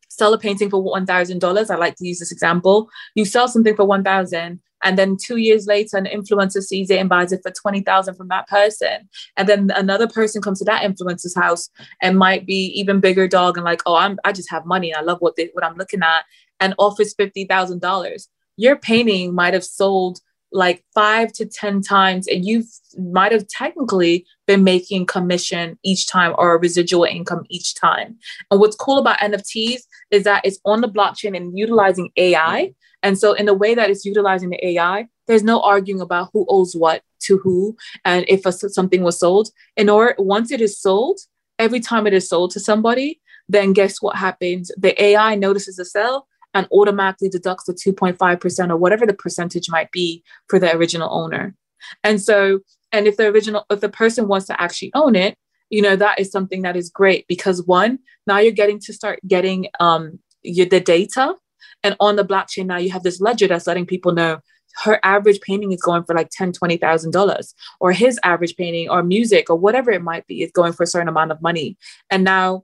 [0.09, 1.69] sell a painting for $1,000.
[1.69, 2.89] I like to use this example.
[3.15, 7.09] You sell something for 1000 and then two years later an influencer sees it and
[7.09, 11.35] buys it for 20000 from that person and then another person comes to that influencer's
[11.35, 11.69] house
[12.01, 14.99] and might be even bigger dog and like oh i'm i just have money and
[14.99, 16.23] i love what they, what i'm looking at
[16.59, 18.27] and offers $50000
[18.59, 20.19] your painting might have sold
[20.51, 22.63] like five to ten times and you
[22.97, 28.17] might have technically been making commission each time or a residual income each time
[28.49, 33.17] and what's cool about nfts is that it's on the blockchain and utilizing ai and
[33.17, 36.75] so, in the way that it's utilizing the AI, there's no arguing about who owes
[36.75, 39.49] what to who and if a, something was sold.
[39.77, 41.19] In order, once it is sold,
[41.57, 44.71] every time it is sold to somebody, then guess what happens?
[44.77, 49.91] The AI notices the sale and automatically deducts the 2.5% or whatever the percentage might
[49.91, 51.55] be for the original owner.
[52.03, 52.59] And so,
[52.91, 55.37] and if the original, if the person wants to actually own it,
[55.69, 59.19] you know, that is something that is great because one, now you're getting to start
[59.27, 61.35] getting um, your, the data
[61.83, 64.39] and on the blockchain now, you have this ledger that's letting people know
[64.83, 68.89] her average painting is going for like ten, twenty thousand dollars, or his average painting
[68.89, 71.77] or music or whatever it might be is going for a certain amount of money.
[72.09, 72.63] And now,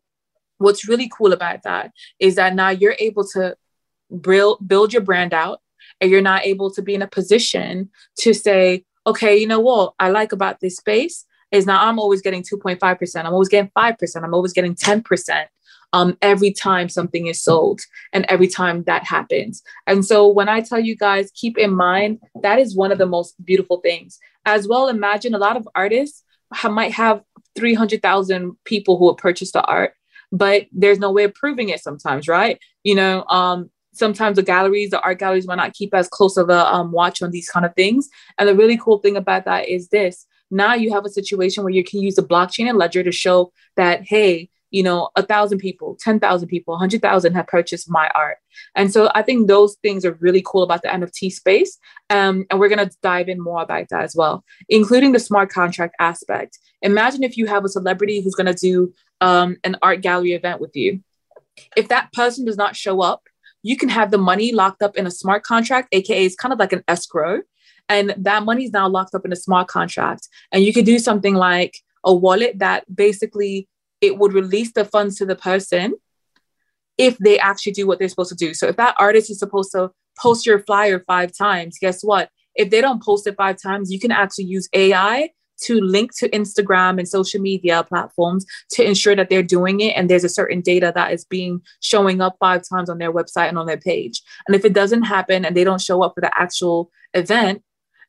[0.58, 3.56] what's really cool about that is that now you're able to
[4.22, 5.62] build build your brand out,
[6.02, 7.90] and you're not able to be in a position
[8.20, 12.22] to say, okay, you know what I like about this space is now I'm always
[12.22, 13.26] getting 2.5%.
[13.26, 14.24] I'm always getting 5%.
[14.24, 15.46] I'm always getting 10%
[15.94, 17.82] um, every time something is sold
[18.12, 19.64] and every time that happens.
[19.88, 23.06] And so when I tell you guys, keep in mind that is one of the
[23.06, 24.20] most beautiful things.
[24.46, 27.22] As well, imagine a lot of artists ha- might have
[27.56, 29.94] 300,000 people who have purchased the art,
[30.32, 32.60] but there's no way of proving it sometimes, right?
[32.84, 36.50] You know, um, sometimes the galleries, the art galleries might not keep as close of
[36.50, 38.10] a um, watch on these kind of things.
[38.38, 41.74] And the really cool thing about that is this now you have a situation where
[41.74, 45.60] you can use the blockchain and ledger to show that, hey, you know, a thousand
[45.60, 48.38] people, 10,000 people, 100,000 have purchased my art.
[48.76, 51.78] And so I think those things are really cool about the NFT space.
[52.10, 55.50] Um, and we're going to dive in more about that as well, including the smart
[55.50, 56.60] contract aspect.
[56.82, 60.60] Imagine if you have a celebrity who's going to do um, an art gallery event
[60.60, 61.02] with you.
[61.78, 63.24] If that person does not show up,
[63.66, 66.60] you can have the money locked up in a smart contract, AKA it's kind of
[66.60, 67.42] like an escrow.
[67.90, 70.30] And that money is now locked up in a smart contract.
[70.52, 73.68] And you could do something like a wallet that basically
[74.02, 75.96] it would release the funds to the person
[77.00, 78.54] if they actually do what they're supposed to do.
[78.54, 79.90] So if that artist is supposed to
[80.22, 82.30] post your flyer five times, guess what?
[82.54, 85.30] If they don't post it five times, you can actually use AI
[85.62, 90.10] to link to Instagram and social media platforms to ensure that they're doing it and
[90.10, 93.58] there's a certain data that is being showing up five times on their website and
[93.58, 94.22] on their page.
[94.48, 97.62] And if it doesn't happen and they don't show up for the actual event,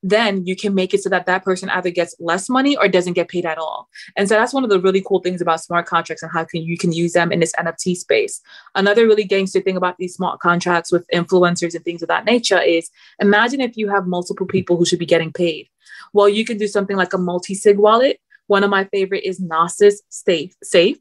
[0.03, 3.15] then you can make it so that that person either gets less money or doesn't
[3.15, 3.89] get paid at all.
[4.17, 6.63] And so that's one of the really cool things about smart contracts and how can
[6.63, 8.41] you can use them in this NFT space.
[8.75, 12.61] Another really gangster thing about these smart contracts with influencers and things of that nature
[12.61, 12.91] is
[13.21, 15.69] imagine if you have multiple people who should be getting paid.
[16.17, 18.19] Well, you can do something like a multi-sig wallet.
[18.47, 20.97] One of my favorite is Gnosis Safe, Safe,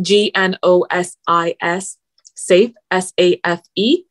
[0.00, 1.96] G N O S I S
[2.34, 4.02] Safe, S A F E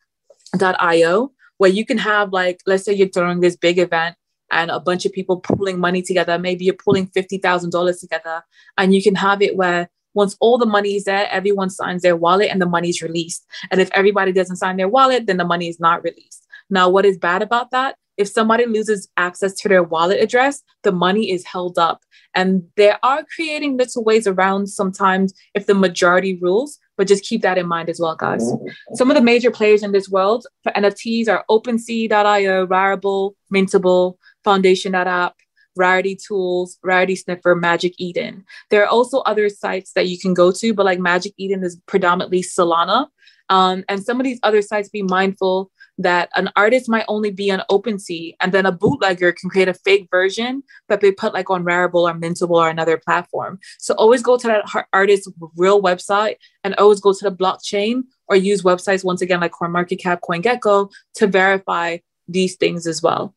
[0.57, 4.15] dot io, where you can have like, let's say you're throwing this big event
[4.49, 6.39] and a bunch of people pulling money together.
[6.39, 8.41] Maybe you're pulling $50,000 together
[8.77, 12.15] and you can have it where once all the money is there, everyone signs their
[12.15, 13.45] wallet and the money is released.
[13.71, 16.47] And if everybody doesn't sign their wallet, then the money is not released.
[16.69, 17.97] Now, what is bad about that?
[18.17, 22.01] If somebody loses access to their wallet address, the money is held up.
[22.33, 27.41] And they are creating little ways around sometimes if the majority rules, but just keep
[27.41, 28.51] that in mind as well, guys.
[28.93, 35.35] Some of the major players in this world for NFTs are OpenSea.io, Rarible, Mintable, Foundation.app,
[35.75, 38.45] Rarity Tools, Rarity Sniffer, Magic Eden.
[38.69, 41.79] There are also other sites that you can go to, but like Magic Eden is
[41.85, 43.07] predominantly Solana.
[43.49, 47.49] Um, and some of these other sites, be mindful that an artist might only be
[47.51, 51.49] on OpenSea and then a bootlegger can create a fake version that they put like
[51.49, 53.59] on Rarible or Mintable or another platform.
[53.79, 58.35] So always go to that artist's real website and always go to the blockchain or
[58.35, 63.35] use websites once again like CoinMarketCap, CoinGecko to verify these things as well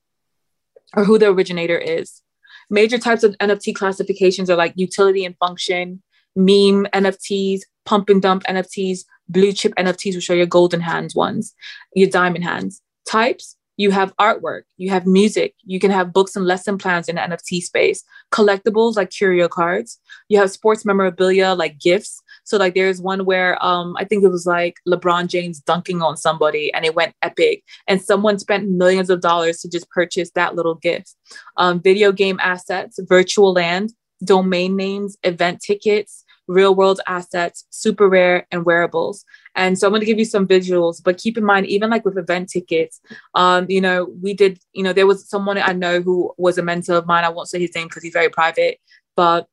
[0.96, 2.22] or who the originator is.
[2.70, 6.02] Major types of NFT classifications are like utility and function,
[6.36, 11.54] meme NFTs, pump and dump NFTs, blue chip NFTs, which are your golden hands ones,
[11.94, 12.80] your diamond hands.
[13.06, 17.14] Types, you have artwork, you have music, you can have books and lesson plans in
[17.14, 18.02] the NFT space,
[18.32, 22.20] collectibles like curio cards, you have sports memorabilia like gifts.
[22.42, 26.16] So like there's one where um I think it was like LeBron James dunking on
[26.16, 30.56] somebody and it went epic and someone spent millions of dollars to just purchase that
[30.56, 31.14] little gift.
[31.56, 33.92] Um, video game assets, virtual land,
[34.24, 39.24] domain names, event tickets, real world assets, super rare, and wearables.
[39.54, 42.04] And so I'm going to give you some visuals, but keep in mind, even like
[42.04, 43.00] with event tickets,
[43.34, 46.62] um, you know, we did, you know, there was someone I know who was a
[46.62, 47.24] mentor of mine.
[47.24, 48.80] I won't say his name because he's very private,
[49.14, 49.46] but,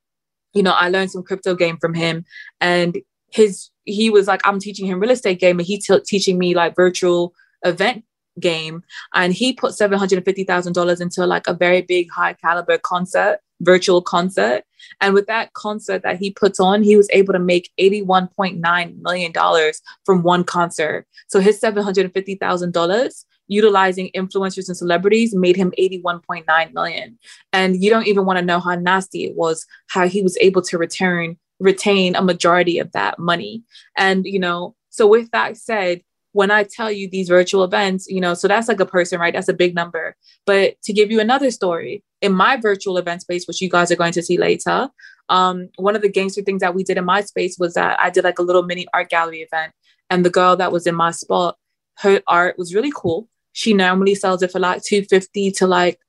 [0.53, 2.25] you know, I learned some crypto game from him
[2.61, 2.97] and
[3.31, 6.55] his, he was like, I'm teaching him real estate game and he's t- teaching me
[6.55, 7.33] like virtual
[7.63, 8.05] event
[8.39, 8.83] game
[9.13, 14.63] and he put $750,000 into like a very big high caliber concert virtual concert.
[15.01, 19.73] And with that concert that he puts on, he was able to make $81.9 million
[20.05, 21.07] from one concert.
[21.27, 27.19] So his $750,000 utilizing influencers and celebrities made him 81.9 million.
[27.53, 30.61] And you don't even want to know how nasty it was, how he was able
[30.63, 33.63] to return, retain a majority of that money.
[33.95, 36.01] And, you know, so with that said,
[36.35, 39.33] when I tell you these virtual events, you know, so that's like a person, right?
[39.33, 40.17] That's a big number.
[40.45, 43.95] But to give you another story, in my virtual event space, which you guys are
[43.95, 44.89] going to see later,
[45.29, 48.09] um, one of the gangster things that we did in my space was that I
[48.09, 49.71] did like a little mini art gallery event.
[50.09, 51.55] And the girl that was in my spot,
[51.99, 53.29] her art was really cool.
[53.53, 55.99] She normally sells it for like 250 to like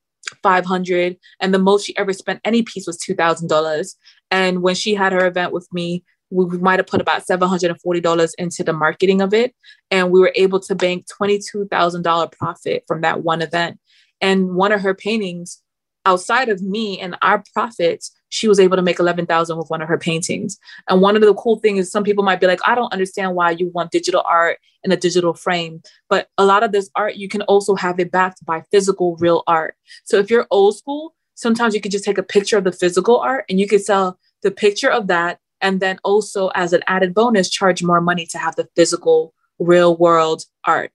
[0.43, 3.95] 500 and the most she ever spent any piece was $2000
[4.33, 8.65] and when she had her event with me we might have put about $740 into
[8.65, 9.55] the marketing of it.
[9.91, 13.79] And we were able to bank $22,000 profit from that one event.
[14.21, 15.63] And one of her paintings,
[16.05, 19.89] outside of me and our profits, she was able to make 11,000 with one of
[19.89, 20.59] her paintings.
[20.89, 23.35] And one of the cool things is some people might be like, I don't understand
[23.35, 25.83] why you want digital art in a digital frame.
[26.09, 29.43] But a lot of this art, you can also have it backed by physical, real
[29.47, 29.75] art.
[30.05, 33.19] So if you're old school, sometimes you could just take a picture of the physical
[33.19, 37.15] art and you could sell the picture of that and then also as an added
[37.15, 40.93] bonus charge more money to have the physical real world art.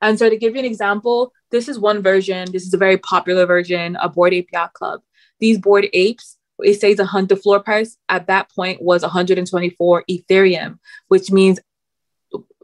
[0.00, 2.52] And so to give you an example this is one version.
[2.52, 5.00] This is a very popular version a Bored Ape Yacht Club.
[5.40, 10.78] These Bored Apes it says a hundred floor price at that point was 124 ethereum
[11.06, 11.60] which means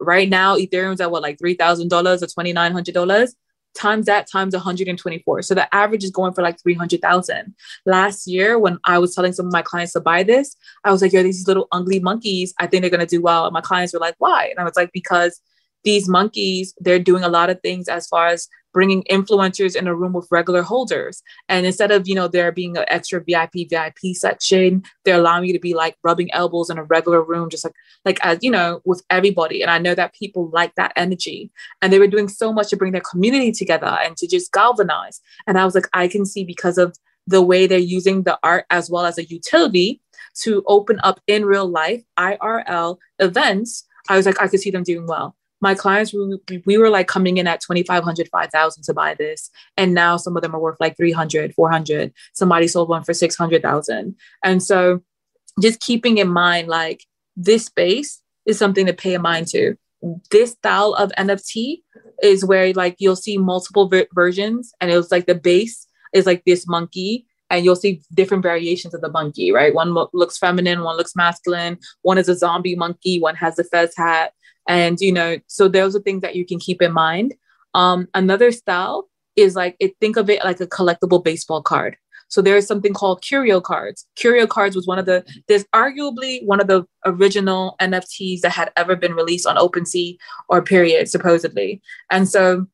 [0.01, 3.35] right now ethereum's at what like $3000 or $2900
[3.75, 5.43] times that times 124.
[5.43, 7.55] So the average is going for like 300,000.
[7.87, 11.03] Last year, when I was telling some of my clients to buy this, I was
[11.03, 13.47] like, yo, these little ugly monkeys, I think they're going to do well.
[13.47, 14.47] And my clients were like, why?
[14.47, 15.41] And I was like, because
[15.83, 19.95] these monkeys, they're doing a lot of things as far as bringing influencers in a
[19.95, 21.23] room with regular holders.
[21.49, 25.55] And instead of, you know, there being an extra VIP, VIP section, they're allowing you
[25.55, 28.83] to be like rubbing elbows in a regular room, just like, like as, you know,
[28.85, 29.63] with everybody.
[29.63, 31.51] And I know that people like that energy.
[31.81, 35.21] And they were doing so much to bring their community together and to just galvanize.
[35.47, 38.67] And I was like, I can see because of the way they're using the art
[38.69, 40.03] as well as a utility
[40.43, 43.87] to open up in real life IRL events.
[44.09, 47.09] I was like, I could see them doing well my clients we, we were like
[47.09, 49.51] coming in at 2500 5000 to buy this.
[49.77, 54.17] And now some of them are worth like 300 400 somebody sold one for 600000
[54.43, 55.03] and so
[55.61, 57.05] just keeping in mind like
[57.37, 59.77] this space is something to pay a mind to
[60.31, 61.79] this style of nft
[62.23, 64.73] is where like you'll see multiple ver- versions.
[64.81, 67.27] And it was like the base is like this monkey.
[67.51, 69.75] And you'll see different variations of the monkey, right?
[69.75, 73.65] One lo- looks feminine, one looks masculine, one is a zombie monkey, one has the
[73.65, 74.33] fez hat,
[74.69, 77.35] and, you know, so those are things that you can keep in mind.
[77.75, 81.97] Um, another style is like, it, think of it like a collectible baseball card.
[82.29, 84.07] So there's something called curio cards.
[84.17, 88.73] Curio cards was one of the, there's arguably one of the original NFTs that had
[88.77, 90.17] ever been released on OpenSea
[90.49, 91.81] or period, supposedly.
[92.11, 92.67] And so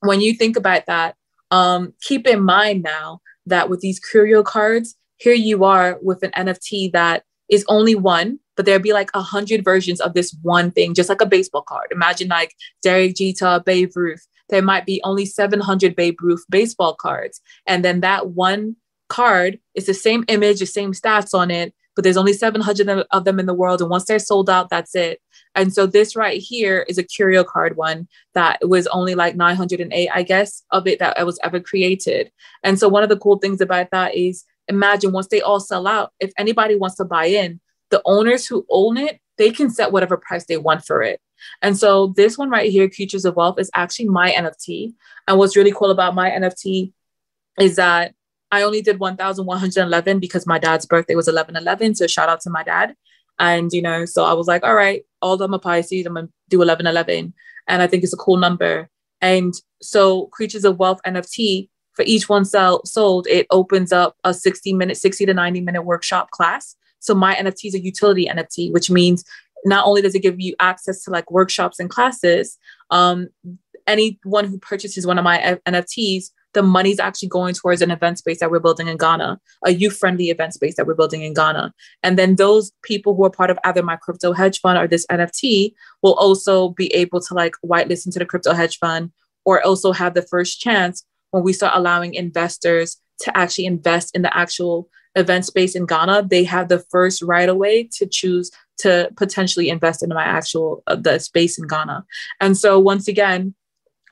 [0.00, 1.14] when you think about that,
[1.50, 6.30] um, keep in mind now that with these curio cards, here you are with an
[6.32, 10.70] NFT that is only one, but there'd be like a hundred versions of this one
[10.70, 11.88] thing, just like a baseball card.
[11.90, 14.26] Imagine like Derek Jeter, Babe Ruth.
[14.48, 17.40] There might be only 700 Babe Ruth baseball cards.
[17.66, 18.76] And then that one
[19.08, 23.24] card is the same image, the same stats on it, but there's only 700 of
[23.24, 23.80] them in the world.
[23.80, 25.20] And once they're sold out, that's it.
[25.54, 30.08] And so this right here is a curio card one that was only like 908,
[30.14, 32.30] I guess, of it that was ever created.
[32.62, 35.86] And so one of the cool things about that is imagine once they all sell
[35.86, 37.60] out, if anybody wants to buy in,
[37.90, 41.20] the owners who own it, they can set whatever price they want for it.
[41.62, 44.94] And so this one right here, Creatures of Wealth, is actually my NFT.
[45.26, 46.92] And what's really cool about my NFT
[47.58, 48.14] is that
[48.50, 51.94] I only did 1,111 because my dad's birthday was 1111.
[51.94, 52.94] So shout out to my dad.
[53.38, 56.06] And, you know, so I was like, all right, all them are Pisces.
[56.06, 57.34] I'm going to do 1111.
[57.68, 58.88] And I think it's a cool number.
[59.20, 61.68] And so Creatures of Wealth NFT,
[61.98, 65.82] for each one sell, sold, it opens up a 60 minute, 60 to 90 minute
[65.82, 66.76] workshop class.
[67.00, 69.24] So my NFT is a utility NFT, which means
[69.64, 72.56] not only does it give you access to like workshops and classes,
[72.90, 73.30] um,
[73.88, 78.40] anyone who purchases one of my NFTs the money's actually going towards an event space
[78.40, 81.74] that we're building in Ghana, a youth friendly event space that we're building in Ghana.
[82.02, 85.06] And then those people who are part of either my crypto hedge fund or this
[85.08, 89.12] NFT will also be able to like whitelist into the crypto hedge fund
[89.44, 94.22] or also have the first chance when we start allowing investors to actually invest in
[94.22, 99.10] the actual event space in Ghana, they have the first right away to choose to
[99.16, 102.04] potentially invest in my actual uh, the space in Ghana.
[102.40, 103.54] And so once again,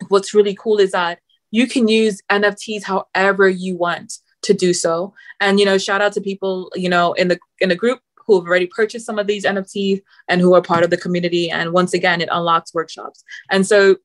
[0.08, 5.14] what's really cool is that you can use NFTs however you want to do so.
[5.40, 8.40] And you know, shout out to people, you know, in the in the group who
[8.40, 11.48] have already purchased some of these NFTs and who are part of the community.
[11.48, 13.22] And once again, it unlocks workshops.
[13.50, 13.96] And so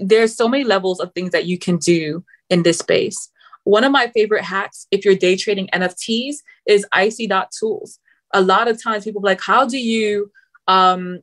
[0.00, 3.30] there's so many levels of things that you can do in this space.
[3.64, 6.36] One of my favorite hacks, if you're day trading NFTs,
[6.66, 7.98] is icy.tools.
[8.32, 10.30] A lot of times people like, how do you
[10.66, 11.20] um,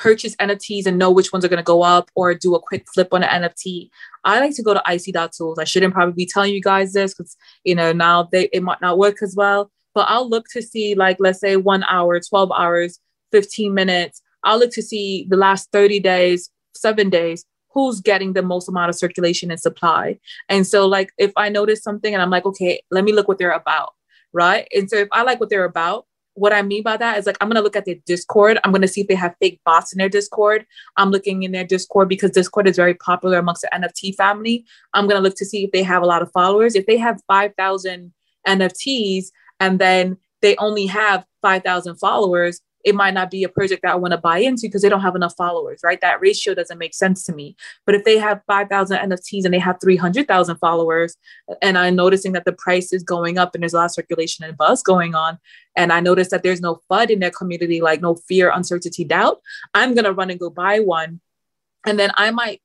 [0.00, 2.86] purchase NFTs and know which ones are going to go up or do a quick
[2.92, 3.90] flip on an NFT.
[4.24, 5.58] I like to go to icy.tools.
[5.58, 8.80] I shouldn't probably be telling you guys this because, you know, now they, it might
[8.80, 12.50] not work as well, but I'll look to see like, let's say one hour, 12
[12.50, 12.98] hours,
[13.32, 14.22] 15 minutes.
[14.42, 18.90] I'll look to see the last 30 days, seven days, who's getting the most amount
[18.90, 20.18] of circulation and supply.
[20.48, 23.38] And so like, if I notice something and I'm like, okay, let me look what
[23.38, 23.94] they're about.
[24.32, 24.68] Right.
[24.74, 27.36] And so if I like what they're about, what I mean by that is like
[27.40, 28.58] I'm gonna look at their Discord.
[28.64, 30.64] I'm gonna see if they have fake bots in their Discord.
[30.96, 34.64] I'm looking in their Discord because Discord is very popular amongst the NFT family.
[34.94, 36.76] I'm gonna look to see if they have a lot of followers.
[36.76, 38.12] If they have 5,000
[38.46, 39.26] NFTs
[39.58, 43.96] and then they only have 5,000 followers, it might not be a project that I
[43.96, 46.00] want to buy into because they don't have enough followers, right?
[46.00, 47.56] That ratio doesn't make sense to me.
[47.86, 51.16] But if they have 5,000 NFTs and they have 300,000 followers,
[51.60, 54.44] and I'm noticing that the price is going up and there's a lot of circulation
[54.44, 55.38] and buzz going on,
[55.76, 59.40] and I notice that there's no FUD in their community, like no fear, uncertainty, doubt,
[59.74, 61.20] I'm going to run and go buy one.
[61.86, 62.60] And then I might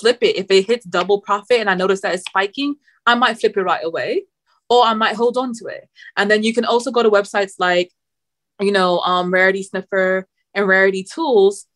[0.00, 0.36] flip it.
[0.36, 2.76] If it hits double profit and I notice that it's spiking,
[3.06, 4.24] I might flip it right away
[4.68, 5.88] or I might hold on to it.
[6.16, 7.92] And then you can also go to websites like
[8.60, 11.66] you know, um, Rarity Sniper and Rarity Tools,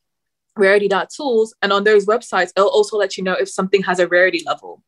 [0.56, 1.54] Rarity.tools.
[1.62, 4.82] And on those websites, it'll also let you know if something has a rarity level,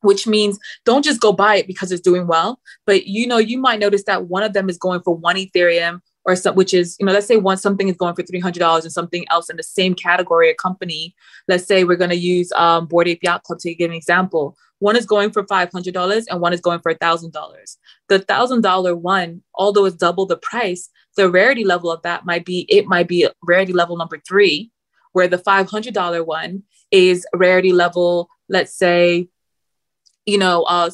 [0.00, 2.60] which means don't just go buy it because it's doing well.
[2.86, 6.00] But you know, you might notice that one of them is going for one Ethereum
[6.24, 8.92] or some, which is, you know, let's say one something is going for $300 and
[8.92, 11.14] something else in the same category or company.
[11.48, 14.56] Let's say we're going to use um, Bored Ape Yacht Club to give an example.
[14.78, 17.76] One is going for $500 and one is going for $1,000.
[18.08, 22.66] The $1,000 one, although it's double the price, the rarity level of that might be
[22.68, 24.70] it might be rarity level number three
[25.12, 29.28] where the $500 one is rarity level let's say
[30.26, 30.90] you know uh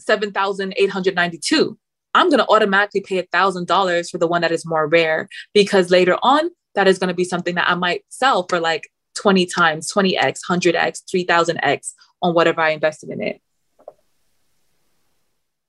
[0.00, 1.78] 7892
[2.14, 6.16] i'm going to automatically pay $1000 for the one that is more rare because later
[6.22, 9.92] on that is going to be something that i might sell for like 20 times
[9.92, 11.92] 20x 100x 3000x
[12.22, 13.40] on whatever i invested in it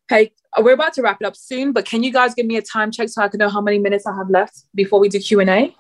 [0.09, 2.61] Hey, we're about to wrap it up soon, but can you guys give me a
[2.61, 5.19] time check so I can know how many minutes I have left before we do
[5.19, 5.75] Q and A?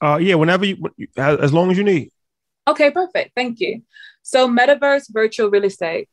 [0.00, 0.76] Uh, yeah, whenever you,
[1.16, 2.10] as long as you need.
[2.66, 3.32] Okay, perfect.
[3.36, 3.82] Thank you.
[4.22, 6.08] So, metaverse virtual real estate.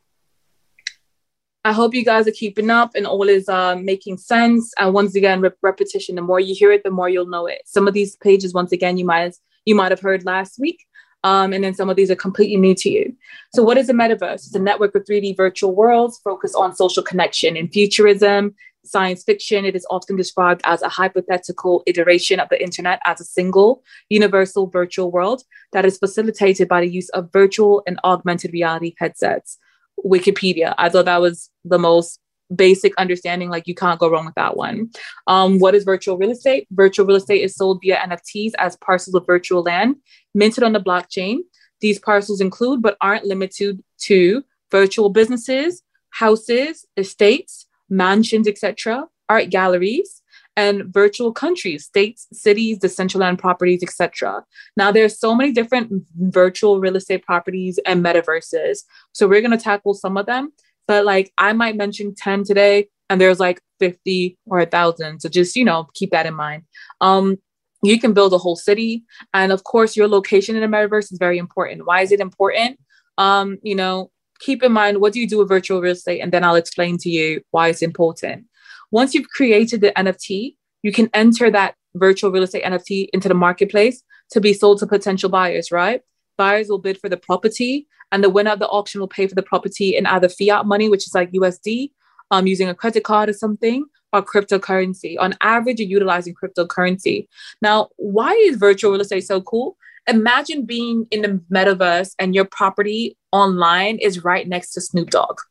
[1.65, 4.71] I hope you guys are keeping up and all is uh, making sense.
[4.77, 6.15] And once again, rep- repetition.
[6.15, 7.61] The more you hear it, the more you'll know it.
[7.65, 10.85] Some of these pages, once again, you might you might have heard last week.
[11.23, 13.13] Um, and then some of these are completely new to you.
[13.53, 14.35] So, what is a metaverse?
[14.35, 17.57] It's a network of 3D virtual worlds focused on social connection.
[17.57, 18.55] In futurism,
[18.85, 23.25] science fiction, it is often described as a hypothetical iteration of the internet as a
[23.25, 25.43] single, universal virtual world
[25.73, 29.57] that is facilitated by the use of virtual and augmented reality headsets.
[30.05, 30.73] Wikipedia.
[30.77, 32.19] I thought that was the most
[32.55, 34.89] basic understanding like you can't go wrong with that one
[35.27, 39.15] um, what is virtual real estate virtual real estate is sold via nfts as parcels
[39.15, 39.95] of virtual land
[40.33, 41.37] minted on the blockchain
[41.81, 50.21] these parcels include but aren't limited to virtual businesses houses estates mansions, etc., art galleries,
[50.55, 54.43] and virtual countries, states, cities, Decentraland properties, etc.
[54.75, 58.79] Now, there's so many different virtual real estate properties and metaverses.
[59.13, 60.51] So we're going to tackle some of them,
[60.89, 65.19] but like I might mention 10 today, and there's like 50 or a thousand.
[65.19, 66.63] So just, you know, keep that in mind.
[66.99, 67.37] Um,
[67.83, 69.03] you can build a whole city.
[69.31, 71.85] And of course, your location in the metaverse is very important.
[71.85, 72.79] Why is it important?
[73.19, 74.09] Um, you know,
[74.39, 76.21] keep in mind what do you do with virtual real estate?
[76.21, 78.45] And then I'll explain to you why it's important.
[78.89, 83.35] Once you've created the NFT, you can enter that virtual real estate NFT into the
[83.35, 84.01] marketplace
[84.31, 86.01] to be sold to potential buyers, right?
[86.39, 89.35] Buyers will bid for the property, and the winner of the auction will pay for
[89.35, 91.91] the property in either fiat money, which is like USD,
[92.31, 93.83] um, using a credit card or something,
[94.13, 95.17] or cryptocurrency.
[95.19, 97.27] On average, you're utilizing cryptocurrency.
[97.61, 99.75] Now, why is virtual real estate so cool?
[100.07, 105.41] Imagine being in the metaverse and your property online is right next to Snoop Dogg.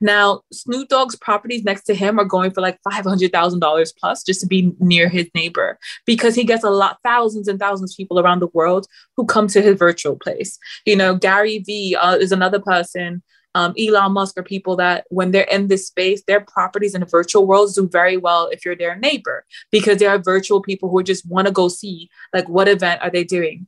[0.00, 4.46] Now, Snoop Dogg's properties next to him are going for like $500,000 plus just to
[4.46, 8.40] be near his neighbor because he gets a lot, thousands and thousands of people around
[8.40, 8.86] the world
[9.16, 10.58] who come to his virtual place.
[10.86, 13.22] You know, Gary Vee uh, is another person.
[13.54, 17.46] Um, Elon Musk are people that when they're in this space, their properties in virtual
[17.46, 21.28] world do very well if you're their neighbor because there are virtual people who just
[21.28, 23.66] want to go see like what event are they doing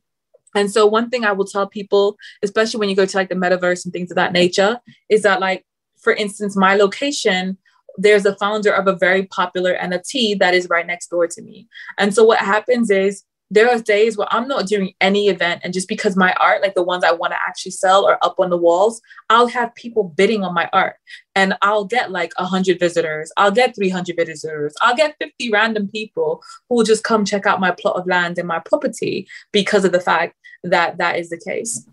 [0.54, 3.34] and so one thing I will tell people, especially when you go to like the
[3.34, 5.64] metaverse and things of that nature, is that like
[6.00, 7.58] for instance, my location,
[7.96, 11.68] there's a founder of a very popular NFT that is right next door to me.
[11.98, 15.74] And so what happens is there are days where I'm not doing any event, and
[15.74, 18.48] just because my art, like the ones I want to actually sell, are up on
[18.48, 20.96] the walls, I'll have people bidding on my art,
[21.34, 26.42] and I'll get like 100 visitors, I'll get 300 visitors, I'll get 50 random people
[26.68, 29.90] who will just come check out my plot of land and my property because of
[29.90, 31.84] the fact that that is the case.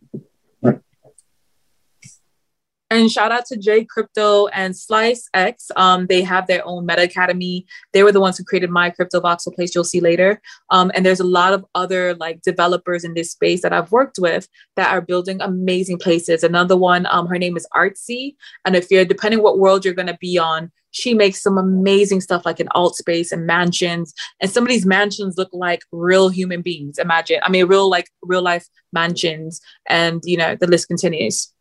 [2.89, 5.69] And shout out to Jay Crypto and Slice X.
[5.75, 7.65] Um, they have their own Meta Academy.
[7.91, 9.75] They were the ones who created my Crypto Voxel place.
[9.75, 10.41] You'll see later.
[10.69, 14.19] Um, and there's a lot of other like developers in this space that I've worked
[14.19, 14.47] with
[14.77, 16.43] that are building amazing places.
[16.43, 18.35] Another one, um, her name is Artsy.
[18.65, 22.45] And if you're depending what world you're gonna be on, she makes some amazing stuff
[22.45, 24.13] like in Altspace and mansions.
[24.39, 26.97] And some of these mansions look like real human beings.
[26.97, 29.59] Imagine, I mean, real like real life mansions.
[29.89, 31.51] And you know, the list continues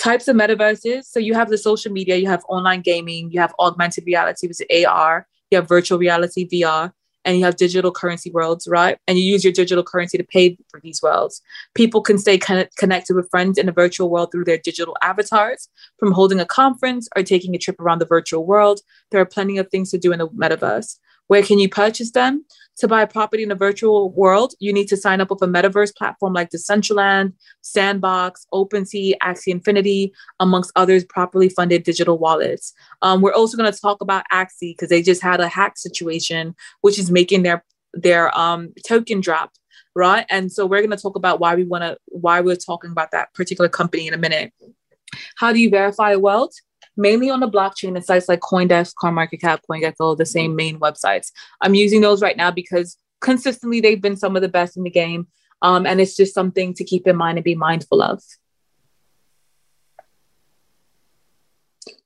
[0.00, 1.04] types of metaverses.
[1.04, 4.60] So you have the social media, you have online gaming, you have augmented reality, which
[4.60, 6.92] is AR, you have virtual reality, VR,
[7.24, 8.96] and you have digital currency worlds, right?
[9.06, 11.42] And you use your digital currency to pay for these worlds.
[11.74, 15.68] People can stay connect- connected with friends in a virtual world through their digital avatars,
[15.98, 18.80] from holding a conference or taking a trip around the virtual world.
[19.10, 20.98] There are plenty of things to do in the metaverse.
[21.30, 22.44] Where can you purchase them?
[22.78, 25.46] To buy a property in a virtual world, you need to sign up with a
[25.46, 32.72] metaverse platform like Decentraland, Sandbox, OpenSea, Axie Infinity, amongst others properly funded digital wallets.
[33.02, 36.56] Um, we're also going to talk about Axie because they just had a hack situation,
[36.80, 39.52] which is making their their um, token drop,
[39.94, 40.26] right?
[40.30, 43.12] And so we're going to talk about why we want to why we're talking about
[43.12, 44.52] that particular company in a minute.
[45.36, 46.54] How do you verify a wealth?
[46.96, 51.32] Mainly on the blockchain and sites like Coindesk, CoinMarketCap, CoinGecko, the same main websites.
[51.60, 54.90] I'm using those right now because consistently they've been some of the best in the
[54.90, 55.28] game.
[55.62, 58.22] Um, and it's just something to keep in mind and be mindful of.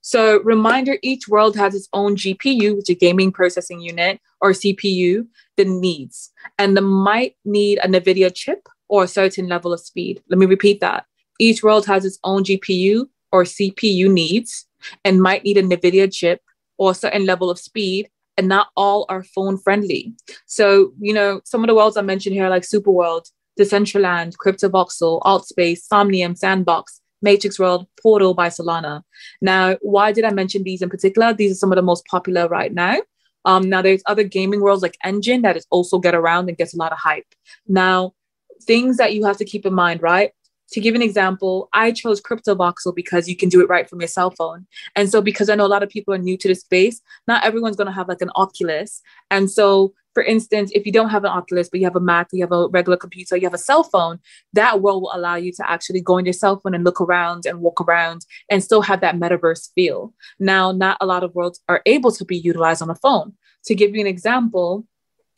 [0.00, 4.50] So, reminder each world has its own GPU, which is a gaming processing unit, or
[4.50, 6.30] CPU, that needs.
[6.58, 10.22] And the might need a NVIDIA chip or a certain level of speed.
[10.28, 11.06] Let me repeat that.
[11.38, 14.66] Each world has its own GPU or CPU needs
[15.04, 16.40] and might need a NVIDIA chip
[16.78, 20.12] or a certain level of speed, and not all are phone friendly.
[20.46, 25.78] So, you know, some of the worlds I mentioned here, like Superworld, Decentraland, CryptoVoxel, Altspace,
[25.78, 29.02] Somnium, Sandbox, Matrix World, Portal by Solana.
[29.40, 31.32] Now, why did I mention these in particular?
[31.32, 33.00] These are some of the most popular right now.
[33.44, 36.74] Um, now, there's other gaming worlds like Enjin that is also get around and gets
[36.74, 37.26] a lot of hype.
[37.68, 38.14] Now,
[38.62, 40.32] things that you have to keep in mind, right?
[40.74, 44.08] To give an example, I chose CryptoVoxel because you can do it right from your
[44.08, 44.66] cell phone.
[44.96, 47.44] And so, because I know a lot of people are new to the space, not
[47.44, 49.00] everyone's going to have like an Oculus.
[49.30, 52.26] And so, for instance, if you don't have an Oculus, but you have a Mac,
[52.32, 54.18] you have a regular computer, you have a cell phone,
[54.52, 57.46] that world will allow you to actually go on your cell phone and look around
[57.46, 60.12] and walk around and still have that metaverse feel.
[60.40, 63.34] Now, not a lot of worlds are able to be utilized on a phone.
[63.66, 64.88] To give you an example,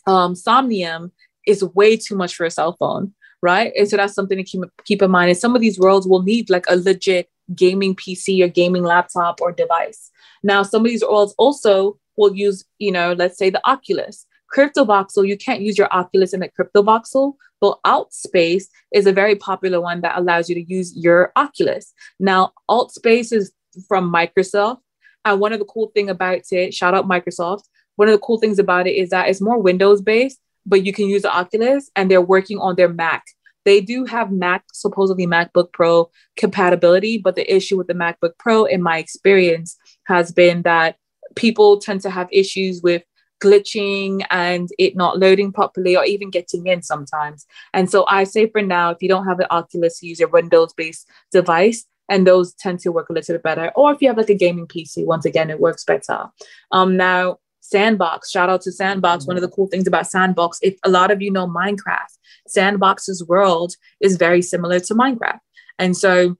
[0.07, 1.13] um, Somnium
[1.47, 3.73] is way too much for a cell phone right?
[3.77, 5.31] And so that's something to keep, keep in mind.
[5.31, 9.41] And some of these worlds will need like a legit gaming PC or gaming laptop
[9.41, 10.11] or device.
[10.43, 14.27] Now, some of these worlds also will use, you know, let's say the Oculus.
[14.55, 19.81] CryptoVoxel, you can't use your Oculus in a CryptoVoxel, but Altspace is a very popular
[19.81, 21.93] one that allows you to use your Oculus.
[22.21, 23.53] Now, Altspace is
[23.89, 24.79] from Microsoft.
[25.25, 27.65] And one of the cool thing about it, shout out Microsoft.
[27.97, 30.93] One of the cool things about it is that it's more Windows based, but you
[30.93, 33.25] can use the Oculus, and they're working on their Mac.
[33.65, 38.65] They do have Mac, supposedly MacBook Pro compatibility, but the issue with the MacBook Pro,
[38.65, 40.97] in my experience, has been that
[41.35, 43.03] people tend to have issues with
[43.43, 47.47] glitching and it not loading properly or even getting in sometimes.
[47.73, 50.73] And so I say for now, if you don't have an Oculus, use a Windows
[50.73, 51.85] based device.
[52.09, 53.73] And those tend to work a little bit better.
[53.75, 56.27] Or if you have like a gaming PC, once again, it works better.
[56.71, 57.39] Um, now,
[57.69, 59.23] Sandbox, shout out to Sandbox.
[59.23, 59.29] Mm-hmm.
[59.31, 62.17] One of the cool things about Sandbox, if a lot of you know Minecraft,
[62.47, 65.41] Sandbox's world is very similar to Minecraft.
[65.79, 66.37] And so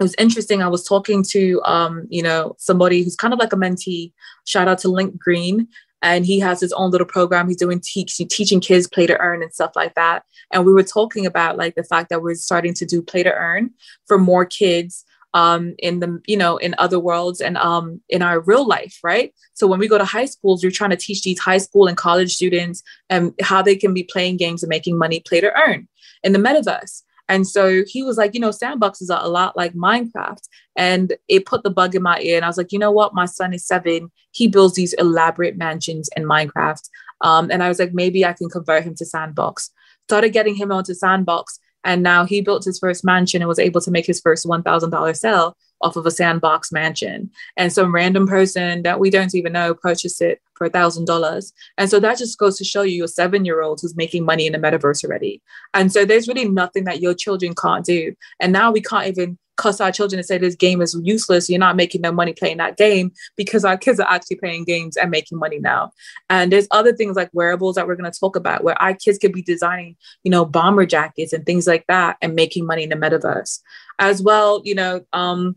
[0.00, 0.62] it was interesting.
[0.62, 4.12] I was talking to, um, you know, somebody who's kind of like a mentee.
[4.46, 5.68] Shout out to Link Green
[6.02, 9.42] and he has his own little program he's doing teach, teaching kids play to earn
[9.42, 12.74] and stuff like that and we were talking about like the fact that we're starting
[12.74, 13.70] to do play to earn
[14.06, 15.04] for more kids
[15.34, 19.34] um, in the you know in other worlds and um, in our real life right
[19.52, 21.96] so when we go to high schools you're trying to teach these high school and
[21.96, 25.52] college students and um, how they can be playing games and making money play to
[25.66, 25.86] earn
[26.22, 29.72] in the metaverse and so he was like, you know, sandboxes are a lot like
[29.72, 30.46] Minecraft.
[30.76, 32.36] And it put the bug in my ear.
[32.36, 33.14] And I was like, you know what?
[33.14, 34.10] My son is seven.
[34.32, 36.86] He builds these elaborate mansions in Minecraft.
[37.22, 39.70] Um, and I was like, maybe I can convert him to sandbox.
[40.08, 41.58] Started getting him onto sandbox.
[41.84, 45.16] And now he built his first mansion and was able to make his first $1,000
[45.16, 47.30] sale off of a sandbox mansion.
[47.56, 51.52] And some random person that we don't even know purchased it for a thousand dollars.
[51.76, 54.46] And so that just goes to show you a seven year old who's making money
[54.46, 55.42] in the metaverse already.
[55.74, 58.14] And so there's really nothing that your children can't do.
[58.40, 61.48] And now we can't even cuss our children and say this game is useless.
[61.48, 64.96] You're not making no money playing that game because our kids are actually playing games
[64.96, 65.92] and making money now.
[66.30, 69.18] And there's other things like wearables that we're going to talk about where our kids
[69.18, 72.90] could be designing, you know, bomber jackets and things like that and making money in
[72.90, 73.60] the metaverse.
[73.98, 75.56] As well, you know, um,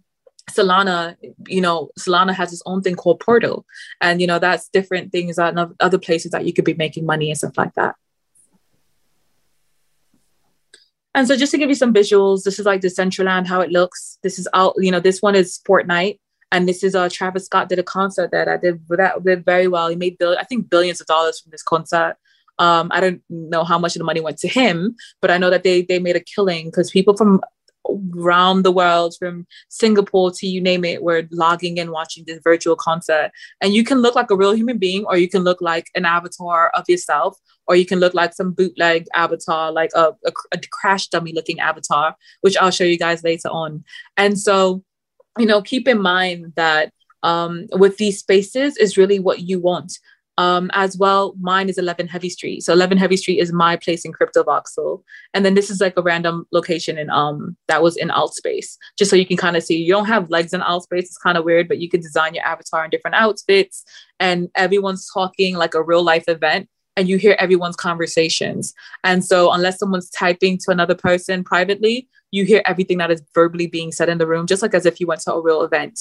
[0.52, 1.18] Solana,
[1.48, 3.66] you know, Solana has its own thing called Portal.
[4.00, 7.30] And, you know, that's different things that other places that you could be making money
[7.30, 7.96] and stuff like that.
[11.18, 13.60] And so just to give you some visuals, this is like the Central Decentraland, how
[13.60, 14.20] it looks.
[14.22, 16.20] This is out, you know, this one is Fortnite.
[16.52, 19.68] And this is uh Travis Scott did a concert that I did that did very
[19.68, 19.88] well.
[19.88, 22.18] He made bill- I think billions of dollars from this concert.
[22.60, 25.50] Um, I don't know how much of the money went to him, but I know
[25.50, 27.42] that they they made a killing because people from
[28.16, 32.76] around the world from Singapore to you name it, we're logging in watching this virtual
[32.76, 33.32] concert.
[33.62, 36.06] And you can look like a real human being, or you can look like an
[36.06, 37.38] avatar of yourself,
[37.68, 41.60] or you can look like some bootleg avatar, like a, a, a crash dummy looking
[41.60, 43.84] avatar, which I'll show you guys later on.
[44.16, 44.84] And so,
[45.38, 46.92] you know, keep in mind that
[47.24, 50.00] um, with these spaces is really what you want.
[50.38, 52.62] Um, as well, mine is 11 Heavy Street.
[52.62, 55.02] So 11 Heavy Street is my place in Crypto Voxel.
[55.34, 59.10] And then this is like a random location in um that was in Altspace, just
[59.10, 59.78] so you can kind of see.
[59.82, 61.00] You don't have legs in Altspace.
[61.00, 63.84] It's kind of weird, but you can design your avatar in different outfits,
[64.20, 66.70] and everyone's talking like a real life event.
[66.96, 68.74] And you hear everyone's conversations.
[69.04, 73.68] And so, unless someone's typing to another person privately, you hear everything that is verbally
[73.68, 76.00] being said in the room, just like as if you went to a real event.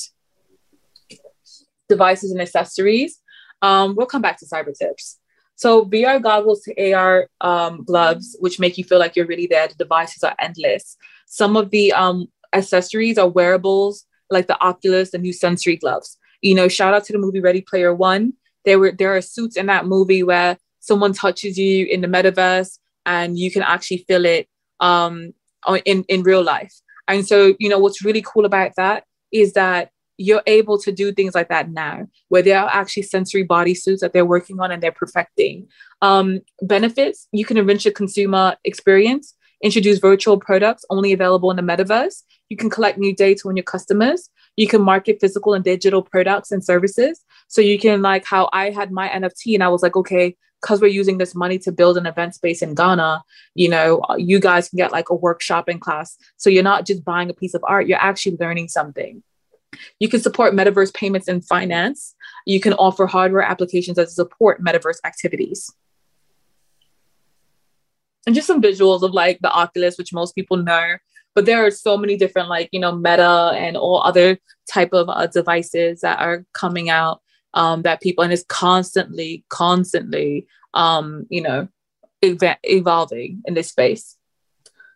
[1.89, 3.21] Devices and accessories
[3.63, 5.19] um, we'll come back to cyber tips.
[5.57, 9.67] So VR goggles to AR um, gloves, which make you feel like you're really there.
[9.69, 10.97] The devices are endless.
[11.27, 16.19] Some of the um, accessories are wearables, like the Oculus, the new sensory gloves.
[16.43, 18.35] You know, shout out to the movie Ready Player One.
[18.65, 22.79] There were there are suits in that movie where someone touches you in the metaverse
[23.07, 24.49] and you can actually feel it
[24.81, 25.33] um,
[25.85, 26.75] in in real life.
[27.09, 31.13] And so, you know, what's really cool about that is that you're able to do
[31.13, 34.83] things like that now, where there are actually sensory bodysuits that they're working on and
[34.83, 35.69] they're perfecting.
[36.03, 41.63] Um, benefits you can enrich your consumer experience, introduce virtual products only available in the
[41.63, 42.23] metaverse.
[42.49, 44.31] You can collect new data on your customers.
[44.57, 47.23] You can market physical and digital products and services.
[47.49, 50.81] So you can, like, how I had my NFT and I was like, okay, because
[50.81, 53.23] we're using this money to build an event space in Ghana,
[53.55, 56.17] you know, you guys can get like a workshop in class.
[56.39, 59.23] So you're not just buying a piece of art, you're actually learning something.
[59.99, 62.15] You can support metaverse payments and finance.
[62.47, 65.71] You can offer hardware applications that support metaverse activities.
[68.27, 70.97] And just some visuals of like the Oculus, which most people know,
[71.35, 74.39] but there are so many different like you know Meta and all other
[74.69, 77.21] type of uh, devices that are coming out
[77.55, 81.69] um, that people and it's constantly, constantly, um, you know,
[82.23, 84.17] ev- evolving in this space.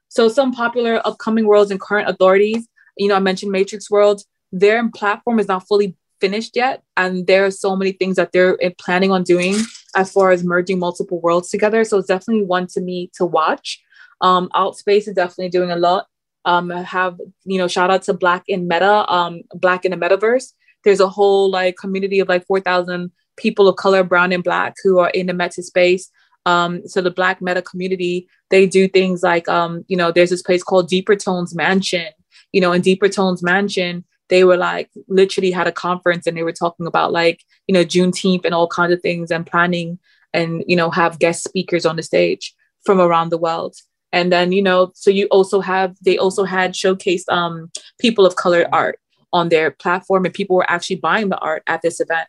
[0.08, 2.68] So some popular upcoming worlds and current authorities.
[2.96, 7.46] You know, I mentioned Matrix World their platform is not fully finished yet and there
[7.46, 9.56] are so many things that they're planning on doing
[9.96, 13.82] as far as merging multiple worlds together so it's definitely one to me to watch
[14.20, 16.06] um Altspace is definitely doing a lot
[16.44, 20.52] um have you know shout out to black in meta um black in the metaverse
[20.84, 24.98] There's a whole like community of like 4,000 people of color, brown and black, who
[24.98, 26.10] are in the meta space.
[26.46, 30.42] Um, so the black meta community, they do things like, um, you know, there's this
[30.42, 32.08] place called Deeper Tones Mansion.
[32.52, 36.42] You know, in Deeper Tones Mansion, they were like literally had a conference and they
[36.42, 39.98] were talking about like, you know, Juneteenth and all kinds of things and planning
[40.32, 42.54] and, you know, have guest speakers on the stage
[42.86, 43.76] from around the world.
[44.12, 47.70] And then, you know, so you also have, they also had showcased um,
[48.00, 48.98] people of color art
[49.32, 52.28] on their platform and people were actually buying the art at this event.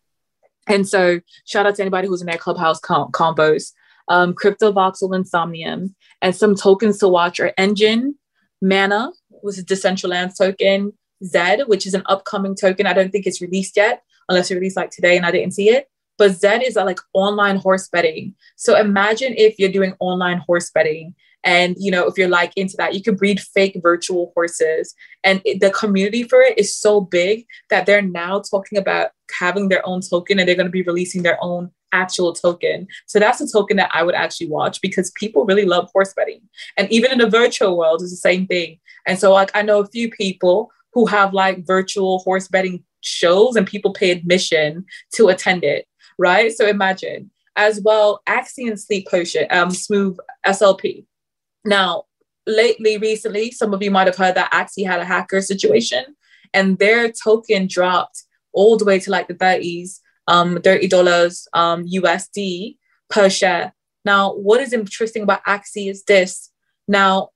[0.67, 3.71] And so shout out to anybody who's in their clubhouse com- combos.
[4.07, 8.15] Um, Crypto Voxel Insomnium and some tokens to watch are Enjin,
[8.61, 9.11] Mana
[9.41, 12.85] was a Decentraland token, Zed, which is an upcoming token.
[12.85, 15.69] I don't think it's released yet, unless it released like today and I didn't see
[15.69, 15.87] it.
[16.17, 18.35] But Zed is a, like online horse betting.
[18.55, 22.75] So imagine if you're doing online horse betting and you know if you're like into
[22.77, 24.93] that you can breed fake virtual horses
[25.23, 29.69] and it, the community for it is so big that they're now talking about having
[29.69, 33.41] their own token and they're going to be releasing their own actual token so that's
[33.41, 36.41] a token that i would actually watch because people really love horse betting
[36.77, 39.79] and even in the virtual world it's the same thing and so like i know
[39.79, 45.29] a few people who have like virtual horse betting shows and people pay admission to
[45.29, 45.87] attend it
[46.17, 51.05] right so imagine as well Axie and Sleep Potion, um, Smooth SLP.
[51.65, 52.05] Now,
[52.47, 56.03] lately, recently, some of you might have heard that Axie had a hacker situation
[56.53, 58.23] and their token dropped
[58.53, 62.77] all the way to like the 30s, um, $30 um, USD
[63.09, 63.73] per share.
[64.03, 66.49] Now, what is interesting about Axie is this.
[66.87, 67.29] Now,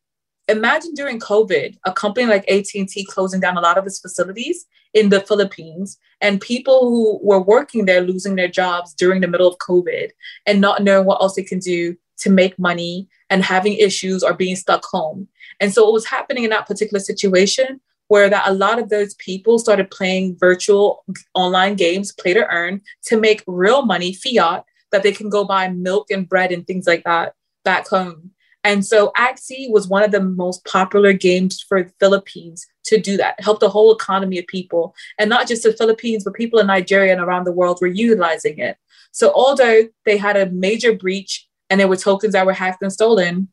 [0.48, 5.10] imagine during COVID, a company like AT&T closing down a lot of its facilities in
[5.10, 9.58] the Philippines and people who were working there losing their jobs during the middle of
[9.58, 10.10] COVID
[10.46, 14.34] and not knowing what else they can do to make money and having issues or
[14.34, 15.28] being stuck home.
[15.60, 19.16] And so what was happening in that particular situation where that a lot of those
[19.16, 21.04] people started playing virtual
[21.34, 25.68] online games, play to earn, to make real money, fiat, that they can go buy
[25.70, 28.32] milk and bread and things like that back home.
[28.66, 33.40] And so Axie was one of the most popular games for Philippines to do that,
[33.40, 34.96] help the whole economy of people.
[35.20, 38.58] And not just the Philippines, but people in Nigeria and around the world were utilizing
[38.58, 38.78] it.
[39.12, 42.92] So although they had a major breach and there were tokens that were hacked and
[42.92, 43.50] stolen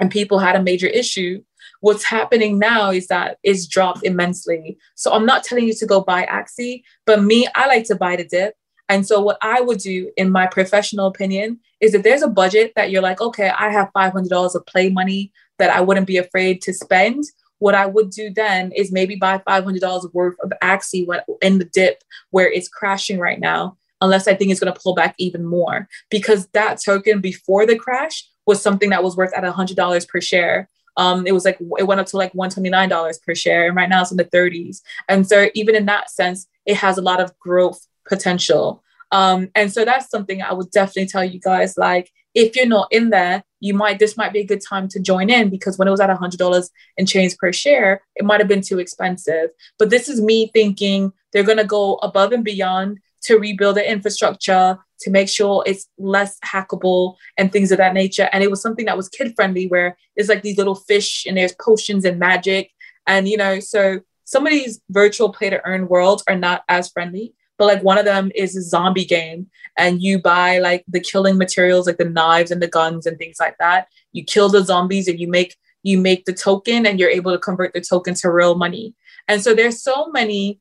[0.00, 1.42] and people had a major issue
[1.80, 6.00] what's happening now is that it's dropped immensely so i'm not telling you to go
[6.00, 8.54] buy axie but me i like to buy the dip
[8.88, 12.72] and so what i would do in my professional opinion is if there's a budget
[12.76, 16.62] that you're like okay i have $500 of play money that i wouldn't be afraid
[16.62, 17.24] to spend
[17.58, 21.06] what I would do then is maybe buy $500 worth of Axie
[21.40, 24.94] in the dip where it's crashing right now unless I think it's going to pull
[24.94, 25.88] back even more.
[26.10, 30.68] Because that token before the crash was something that was worth at $100 per share.
[30.96, 33.66] Um, it was like, it went up to like $129 per share.
[33.66, 34.82] And right now it's in the 30s.
[35.08, 38.82] And so, even in that sense, it has a lot of growth potential.
[39.12, 42.88] Um, and so, that's something I would definitely tell you guys like, if you're not
[42.90, 45.88] in there, you might this might be a good time to join in because when
[45.88, 49.50] it was at $100 and change per share, it might have been too expensive.
[49.78, 53.90] But this is me thinking they're going to go above and beyond to rebuild the
[53.90, 58.28] infrastructure to make sure it's less hackable and things of that nature.
[58.32, 61.36] And it was something that was kid friendly, where it's like these little fish and
[61.36, 62.70] there's potions and magic.
[63.06, 66.90] And, you know, so some of these virtual play to earn worlds are not as
[66.90, 67.34] friendly.
[67.56, 69.48] But like one of them is a zombie game,
[69.78, 73.36] and you buy like the killing materials, like the knives and the guns and things
[73.38, 73.88] like that.
[74.12, 77.38] You kill the zombies and you make you make the token, and you're able to
[77.38, 78.94] convert the token to real money.
[79.28, 80.60] And so there's so many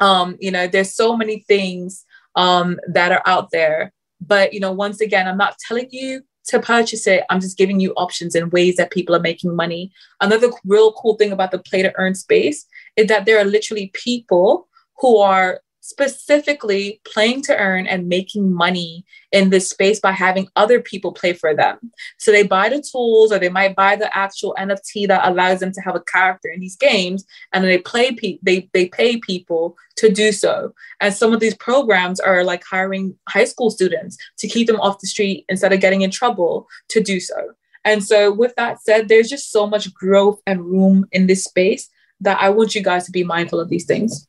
[0.00, 2.04] um, you know, there's so many things
[2.34, 3.92] um, that are out there.
[4.20, 7.24] But, you know, once again, I'm not telling you to purchase it.
[7.30, 9.92] I'm just giving you options and ways that people are making money.
[10.20, 12.66] Another real cool thing about the play to earn space
[12.96, 15.60] is that there are literally people who are
[15.90, 21.32] specifically playing to earn and making money in this space by having other people play
[21.32, 21.92] for them.
[22.18, 25.72] So they buy the tools or they might buy the actual NFT that allows them
[25.72, 29.76] to have a character in these games and they play pe- they they pay people
[29.96, 30.72] to do so.
[31.00, 35.00] And some of these programs are like hiring high school students to keep them off
[35.00, 37.54] the street instead of getting in trouble to do so.
[37.84, 41.88] And so with that said, there's just so much growth and room in this space
[42.20, 44.28] that I want you guys to be mindful of these things.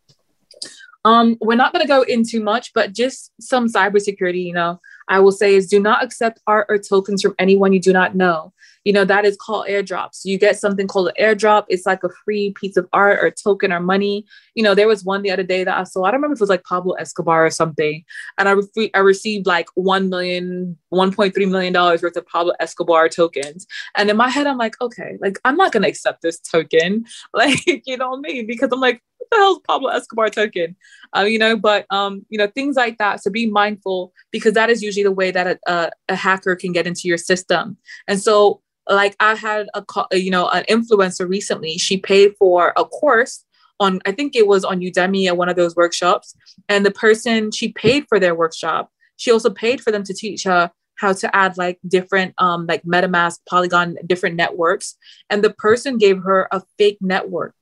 [1.04, 5.20] Um, we're not going to go into much, but just some cybersecurity, you know, I
[5.20, 8.54] will say is do not accept art or tokens from anyone you do not know.
[8.86, 10.22] You know, that is called airdrops.
[10.24, 11.66] You get something called an airdrop.
[11.68, 14.26] It's like a free piece of art or token or money.
[14.56, 16.40] You know, there was one the other day that I saw, I don't remember if
[16.40, 18.04] it was like Pablo Escobar or something.
[18.40, 23.68] And I, re- I received like 1 million, $1.3 million worth of Pablo Escobar tokens.
[23.96, 27.06] And in my head, I'm like, okay, like I'm not going to accept this token.
[27.34, 28.46] Like, you know I mean?
[28.46, 30.76] Because I'm like, the hell's Pablo Escobar token?
[31.16, 33.22] Uh, you know, but um, you know, things like that.
[33.22, 36.72] So be mindful because that is usually the way that a, a, a hacker can
[36.72, 37.78] get into your system.
[38.08, 39.84] And so, like, I had a
[40.18, 41.78] you know an influencer recently.
[41.78, 43.46] She paid for a course
[43.80, 46.36] on I think it was on Udemy at one of those workshops,
[46.70, 48.90] and the person she paid for their workshop.
[49.18, 52.84] She also paid for them to teach her how to add like different um like
[52.84, 54.96] MetaMask, Polygon, different networks,
[55.30, 57.56] and the person gave her a fake network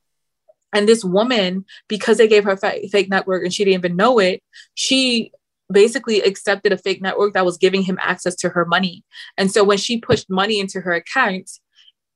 [0.72, 4.42] and this woman, because they gave her fake network and she didn't even know it,
[4.74, 5.32] she
[5.72, 9.04] basically accepted a fake network that was giving him access to her money.
[9.36, 11.50] And so when she pushed money into her account,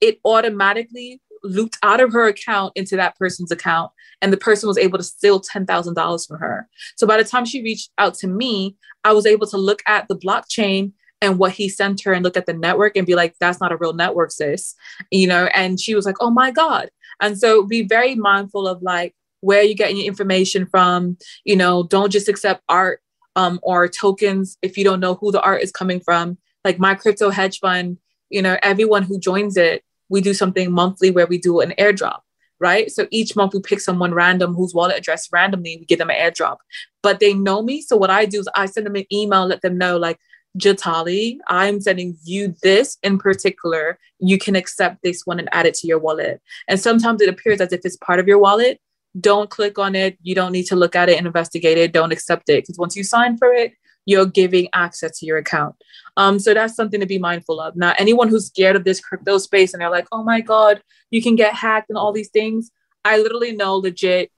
[0.01, 3.93] it automatically looped out of her account into that person's account.
[4.23, 6.69] And the person was able to steal $10,000 from her.
[6.97, 10.09] So by the time she reached out to me, I was able to look at
[10.09, 13.35] the blockchain and what he sent her and look at the network and be like,
[13.41, 14.75] that's not a real network, sis.
[15.11, 16.91] You know, and she was like, oh my God.
[17.21, 21.17] And so be very mindful of like where you're getting your information from.
[21.45, 23.01] You know, don't just accept art
[23.37, 26.39] um, or tokens if you don't know who the art is coming from.
[26.65, 27.99] Like my crypto hedge fund,
[28.31, 32.21] you know, everyone who joins it, we do something monthly where we do an airdrop
[32.61, 32.91] right?
[32.91, 36.17] So each month we pick someone random whose wallet address randomly, we give them an
[36.17, 36.59] airdrop.
[37.03, 37.83] But they know me.
[37.83, 40.19] So what I do is I send them an email, let them know like
[40.59, 43.99] Jatali, I'm sending you this in particular.
[44.21, 46.41] You can accept this one and add it to your wallet.
[46.69, 48.81] And sometimes it appears as if it's part of your wallet.
[49.19, 50.19] Don't click on it.
[50.23, 51.93] You don't need to look at it and investigate it.
[51.93, 53.73] Don't accept it because once you sign for it,
[54.07, 55.75] you're giving access to your account.
[56.17, 57.75] Um, so that's something to be mindful of.
[57.75, 61.23] Now, anyone who's scared of this crypto space and they're like, oh my God, you
[61.23, 62.71] can get hacked and all these things.
[63.05, 64.31] I literally know legit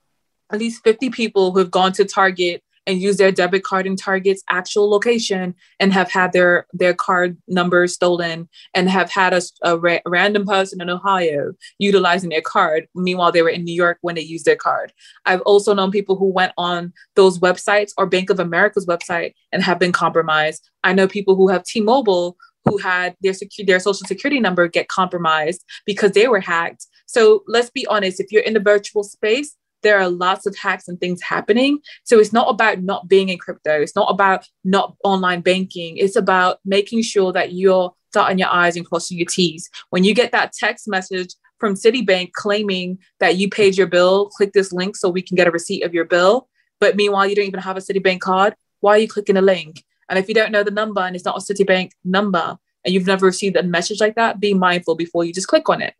[0.51, 3.96] at least 50 people who have gone to Target and use their debit card in
[3.96, 9.42] Target's actual location and have had their their card number stolen and have had a,
[9.62, 12.86] a ra- random person in Ohio utilizing their card.
[12.94, 14.92] Meanwhile, they were in New York when they used their card.
[15.24, 19.62] I've also known people who went on those websites or Bank of America's website and
[19.62, 20.70] have been compromised.
[20.84, 22.36] I know people who have T-Mobile
[22.66, 26.86] who had their secu- their social security number get compromised because they were hacked.
[27.06, 29.56] So let's be honest, if you're in the virtual space,
[29.86, 31.78] there are lots of hacks and things happening.
[32.02, 33.80] So it's not about not being in crypto.
[33.80, 35.96] It's not about not online banking.
[35.96, 39.70] It's about making sure that you're dotting your I's and crossing your T's.
[39.90, 44.52] When you get that text message from Citibank claiming that you paid your bill, click
[44.52, 46.48] this link so we can get a receipt of your bill.
[46.80, 48.56] But meanwhile, you don't even have a Citibank card.
[48.80, 49.84] Why are you clicking a link?
[50.08, 53.06] And if you don't know the number and it's not a Citibank number and you've
[53.06, 55.94] never received a message like that, be mindful before you just click on it.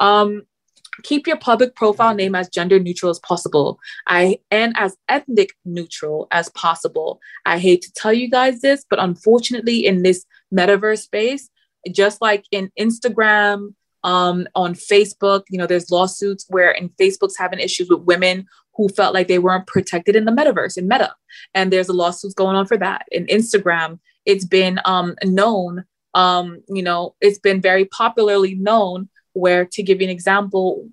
[0.00, 0.42] Um,
[1.02, 6.28] keep your public profile name as gender neutral as possible I, and as ethnic neutral
[6.30, 7.20] as possible.
[7.44, 11.50] I hate to tell you guys this, but unfortunately, in this metaverse space,
[11.90, 17.58] just like in Instagram, um, on Facebook, you know, there's lawsuits where in Facebook's having
[17.58, 21.14] issues with women who felt like they weren't protected in the metaverse in Meta,
[21.54, 23.06] and there's a lawsuits going on for that.
[23.10, 25.84] In Instagram, it's been um, known,
[26.14, 29.08] um, you know, it's been very popularly known
[29.38, 30.88] where to give you an example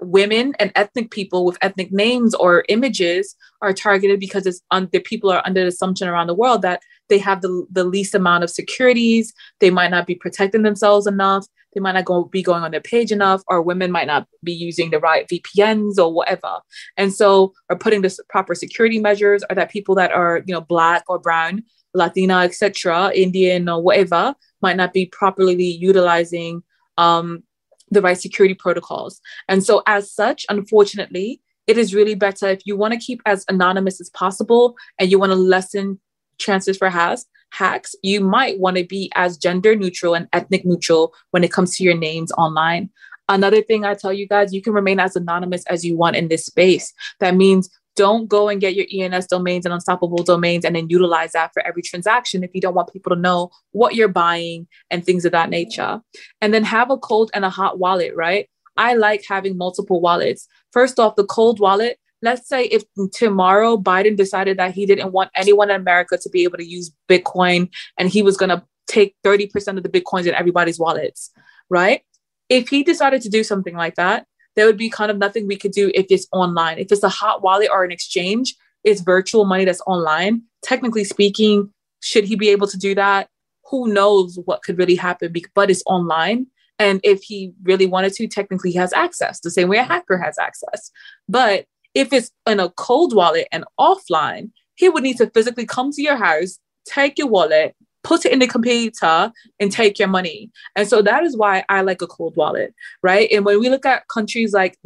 [0.00, 5.00] women and ethnic people with ethnic names or images are targeted because it's on the
[5.00, 8.44] people are under the assumption around the world that they have the, the least amount
[8.44, 11.46] of securities they might not be protecting themselves enough
[11.76, 14.52] they might not go, be going on their page enough or women might not be
[14.52, 16.60] using the right vpns or whatever.
[16.96, 20.62] And so are putting the proper security measures or that people that are you know
[20.62, 21.62] black or brown
[21.92, 26.62] latina etc indian or whatever might not be properly utilizing
[26.98, 27.42] um,
[27.90, 29.20] the right security protocols.
[29.48, 33.44] And so, as such, unfortunately, it is really better if you want to keep as
[33.48, 36.00] anonymous as possible and you want to lessen
[36.38, 41.14] chances for has, hacks, you might want to be as gender neutral and ethnic neutral
[41.30, 42.90] when it comes to your names online.
[43.28, 46.28] Another thing I tell you guys, you can remain as anonymous as you want in
[46.28, 46.92] this space.
[47.18, 51.32] That means don't go and get your ENS domains and unstoppable domains and then utilize
[51.32, 55.04] that for every transaction if you don't want people to know what you're buying and
[55.04, 56.00] things of that nature.
[56.40, 58.48] And then have a cold and a hot wallet, right?
[58.76, 60.46] I like having multiple wallets.
[60.72, 65.30] First off, the cold wallet, let's say if tomorrow Biden decided that he didn't want
[65.34, 69.16] anyone in America to be able to use Bitcoin and he was going to take
[69.24, 71.30] 30% of the Bitcoins in everybody's wallets,
[71.70, 72.02] right?
[72.48, 74.26] If he decided to do something like that,
[74.56, 76.78] there would be kind of nothing we could do if it's online.
[76.78, 80.42] If it's a hot wallet or an exchange, it's virtual money that's online.
[80.62, 81.70] Technically speaking,
[82.00, 83.28] should he be able to do that?
[83.70, 86.46] Who knows what could really happen, but it's online.
[86.78, 90.18] And if he really wanted to, technically he has access, the same way a hacker
[90.18, 90.90] has access.
[91.28, 95.90] But if it's in a cold wallet and offline, he would need to physically come
[95.92, 97.74] to your house, take your wallet,
[98.06, 100.50] put it in the computer and take your money.
[100.76, 102.72] And so that is why I like a cold wallet,
[103.02, 103.28] right?
[103.32, 104.78] And when we look at countries like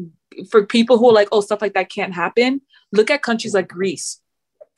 [0.50, 3.68] for people who are like, oh, stuff like that can't happen, look at countries like
[3.68, 4.22] Greece.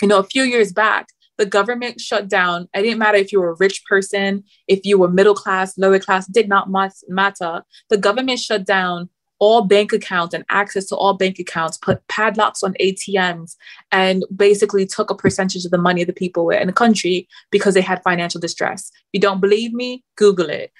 [0.02, 1.06] You know, a few years back,
[1.38, 2.68] the government shut down.
[2.74, 6.00] It didn't matter if you were a rich person, if you were middle class, lower
[6.00, 6.68] class, did not
[7.08, 7.62] matter.
[7.90, 9.08] The government shut down
[9.42, 13.56] all bank accounts and access to all bank accounts, put padlocks on ATMs,
[13.90, 17.74] and basically took a percentage of the money of the people in the country because
[17.74, 18.92] they had financial distress.
[18.94, 20.70] If you don't believe me, Google it.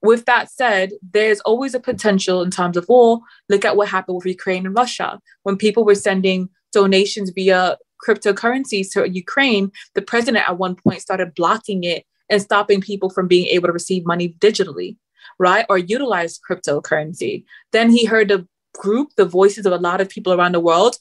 [0.00, 3.20] With that said, there's always a potential in times of war.
[3.50, 5.20] Look at what happened with Ukraine and Russia.
[5.42, 11.34] When people were sending donations via cryptocurrencies to Ukraine, the president at one point started
[11.34, 14.96] blocking it and stopping people from being able to receive money digitally
[15.38, 15.66] right?
[15.68, 17.44] Or utilize cryptocurrency.
[17.72, 20.96] Then he heard the group, the voices of a lot of people around the world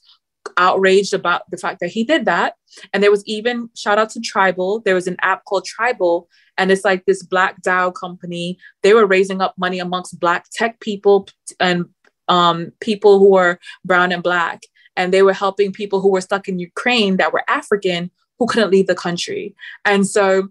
[0.57, 2.55] outraged about the fact that he did that.
[2.93, 4.81] And there was even shout out to Tribal.
[4.81, 6.27] There was an app called Tribal,
[6.57, 8.57] and it's like this black DAO company.
[8.83, 11.27] They were raising up money amongst black tech people
[11.59, 11.85] and
[12.27, 14.61] um, people who were brown and black.
[14.95, 18.71] And they were helping people who were stuck in Ukraine that were African who couldn't
[18.71, 19.55] leave the country.
[19.85, 20.49] And so,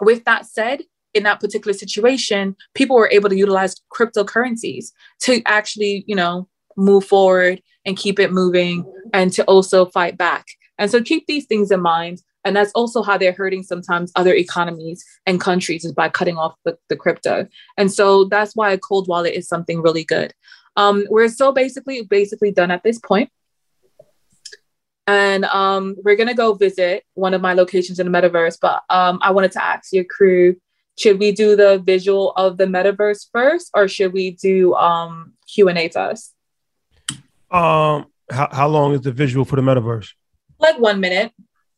[0.00, 0.82] with that said,
[1.18, 7.04] in that particular situation, people were able to utilize cryptocurrencies to actually, you know, move
[7.04, 10.46] forward and keep it moving and to also fight back.
[10.78, 12.22] And so keep these things in mind.
[12.44, 16.54] And that's also how they're hurting sometimes other economies and countries is by cutting off
[16.64, 17.46] the, the crypto.
[17.76, 20.32] And so that's why a cold wallet is something really good.
[20.76, 23.30] Um, we're so basically basically done at this point.
[25.08, 28.58] And um, we're gonna go visit one of my locations in the metaverse.
[28.60, 30.56] But um, I wanted to ask your crew
[30.98, 35.88] should we do the visual of the metaverse first or should we do um q&a
[35.88, 36.34] first?
[37.50, 40.10] Um how, how long is the visual for the metaverse?
[40.58, 41.32] Like one minute.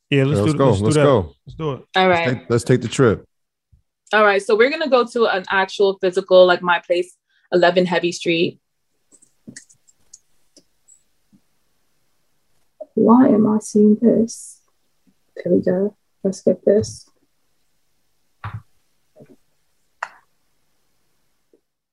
[0.08, 1.34] Yeah let's, let's do, go let's, let's go.
[1.46, 1.84] Let's do it.
[1.94, 2.26] All right.
[2.26, 3.24] let's take, let's take the trip.
[4.12, 7.16] All right so we're gonna go to an actual physical like my place
[7.52, 8.58] 11 heavy street.
[12.94, 14.60] Why am i seeing this?
[15.36, 15.96] There we go.
[16.22, 17.09] Let's get this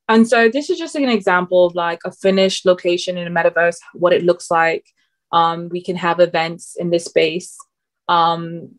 [0.10, 3.78] And so this is just an example of like a finished location in a metaverse,
[3.94, 4.86] what it looks like.
[5.32, 7.58] Um, we can have events in this space.
[8.08, 8.76] Um,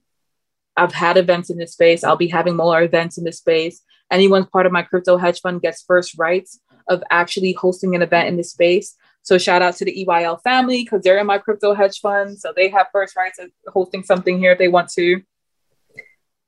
[0.77, 2.03] I've had events in this space.
[2.03, 3.83] I'll be having more events in this space.
[4.11, 8.29] Anyone part of my crypto hedge fund gets first rights of actually hosting an event
[8.29, 8.97] in this space.
[9.23, 12.39] So shout out to the EYL family because they're in my crypto hedge fund.
[12.39, 15.21] So they have first rights of hosting something here if they want to.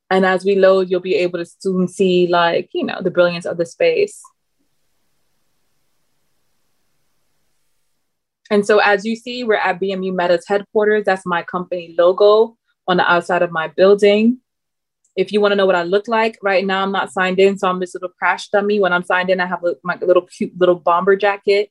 [0.08, 3.44] And as we load, you'll be able to soon see like, you know, the brilliance
[3.44, 4.22] of the space.
[8.50, 11.04] And so as you see, we're at BMU Meta's headquarters.
[11.04, 12.56] That's my company logo
[12.88, 14.38] on the outside of my building.
[15.16, 17.58] If you want to know what I look like, right now I'm not signed in,
[17.58, 18.80] so I'm this little crash dummy.
[18.80, 21.70] When I'm signed in, I have my little cute little bomber jacket.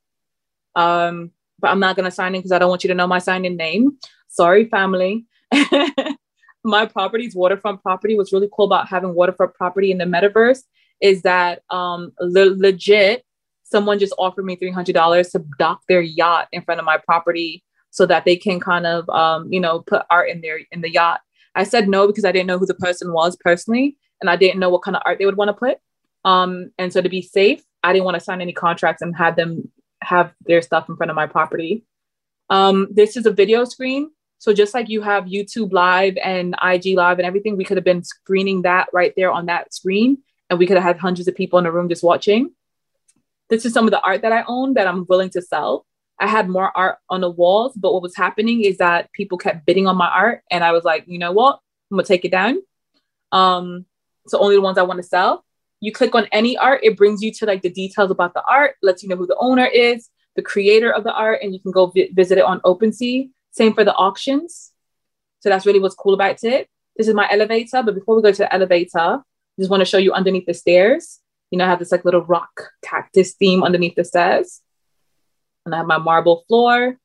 [0.76, 3.20] Um, but I'm not gonna sign in because I don't want you to know my
[3.20, 3.98] sign in name.
[4.30, 5.26] Sorry, family.
[6.64, 8.16] my property is waterfront property.
[8.16, 10.62] What's really cool about having waterfront property in the metaverse
[11.02, 13.24] is that um, le- legit
[13.70, 18.06] someone just offered me $300 to dock their yacht in front of my property so
[18.06, 21.22] that they can kind of um, you know put art in there in the yacht.
[21.56, 24.60] I said no because i didn't know who the person was personally and i didn't
[24.60, 25.78] know what kind of art they would want to put.
[26.26, 29.36] Um, and so to be safe i didn't want to sign any contracts and have
[29.36, 29.72] them
[30.02, 31.84] have their stuff in front of my property.
[32.50, 34.12] Um, this is a video screen.
[34.40, 37.84] So just like you have youtube live and ig live and everything we could have
[37.84, 40.20] been screening that right there on that screen
[40.50, 42.52] and we could have had hundreds of people in the room just watching
[43.50, 45.86] this is some of the art that I own that I'm willing to sell.
[46.20, 49.66] I had more art on the walls, but what was happening is that people kept
[49.66, 51.60] bidding on my art, and I was like, you know what,
[51.90, 52.58] I'm gonna take it down.
[53.32, 53.86] Um,
[54.28, 55.46] so only the ones I want to sell.
[55.80, 58.76] You click on any art, it brings you to like the details about the art,
[58.84, 61.72] lets you know who the owner is, the creator of the art, and you can
[61.72, 63.30] go vi- visit it on OpenSea.
[63.52, 64.72] Same for the auctions.
[65.40, 66.68] So that's really what's cool about it.
[66.98, 69.22] This is my elevator, but before we go to the elevator, I
[69.58, 71.22] just want to show you underneath the stairs
[71.52, 74.62] you know, I have this like little rock cactus theme underneath the stairs.
[75.66, 76.98] And I have my marble floor.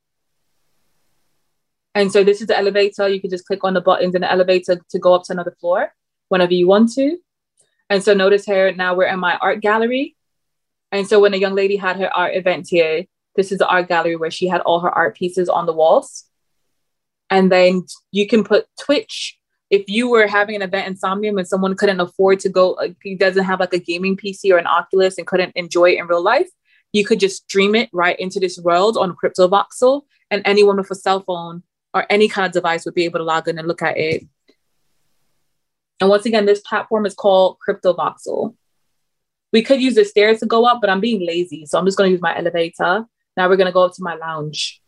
[1.95, 3.09] And so this is the elevator.
[3.09, 5.57] You can just click on the buttons in the elevator to go up to another
[5.61, 5.93] floor
[6.29, 7.19] whenever you want to.
[7.89, 10.17] And so notice here, now we're in my art gallery.
[10.91, 13.05] And so when a young lady had her art event here,
[13.37, 16.25] this is the art gallery where she had all her art pieces on the walls.
[17.31, 19.39] And then you can put Twitch
[19.75, 22.97] if you were having an event in Somnium and someone couldn't afford to go, like,
[23.03, 26.07] he doesn't have like a gaming PC or an Oculus and couldn't enjoy it in
[26.07, 26.49] real life,
[26.93, 30.95] you could just stream it right into this world on CryptoVoxel, and anyone with a
[30.95, 33.83] cell phone or any kind of device would be able to log in and look
[33.83, 34.25] at it.
[36.01, 38.55] And once again, this platform is called CryptoVoxel.
[39.53, 41.99] We could use the stairs to go up, but I'm being lazy, so I'm just
[41.99, 43.07] going to use my elevator.
[43.37, 44.81] Now we're going to go up to my lounge.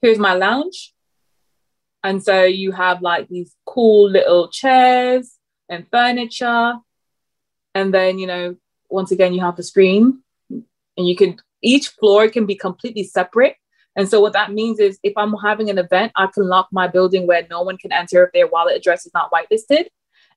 [0.00, 0.94] Here's my lounge.
[2.02, 5.36] And so you have like these cool little chairs
[5.68, 6.74] and furniture.
[7.74, 8.56] And then, you know,
[8.88, 13.56] once again, you have the screen and you can, each floor can be completely separate.
[13.96, 16.86] And so what that means is if I'm having an event, I can lock my
[16.86, 19.86] building where no one can enter if their wallet address is not whitelisted.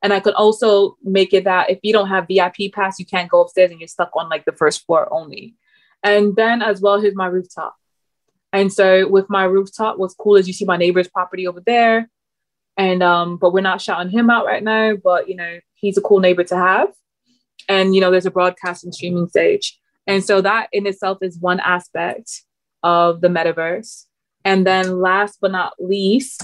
[0.02, 3.30] And I could also make it that if you don't have VIP pass, you can't
[3.30, 5.56] go upstairs and you're stuck on like the first floor only.
[6.02, 7.76] And then as well, here's my rooftop.
[8.54, 12.10] And so with my rooftop, what's cool is you see my neighbor's property over there.
[12.78, 16.02] And um, but we're not shouting him out right now, but you know, he's a
[16.02, 16.90] cool neighbor to have.
[17.70, 19.78] And you know, there's a broadcasting streaming stage.
[20.08, 22.44] And so that in itself is one aspect
[22.84, 24.06] of the metaverse.
[24.44, 26.44] And then last but not least,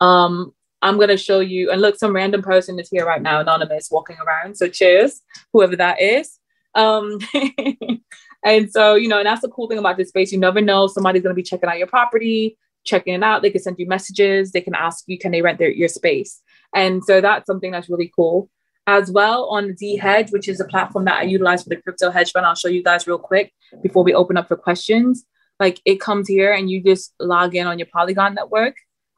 [0.00, 3.88] um, I'm gonna show you, and look, some random person is here right now, anonymous,
[3.90, 4.56] walking around.
[4.56, 5.20] So cheers,
[5.52, 6.38] whoever that is.
[6.74, 7.18] Um,
[8.44, 10.32] and so, you know, and that's the cool thing about this space.
[10.32, 13.42] You never know somebody's gonna be checking out your property, checking it out.
[13.42, 14.52] They can send you messages.
[14.52, 16.40] They can ask you, can they rent their, your space?
[16.74, 18.50] And so that's something that's really cool.
[18.86, 22.32] As well on dHEDGE, which is a platform that I utilize for the crypto hedge
[22.32, 22.46] fund.
[22.46, 23.52] I'll show you guys real quick
[23.82, 25.24] before we open up for questions.
[25.60, 28.76] Like it comes here and you just log in on your Polygon network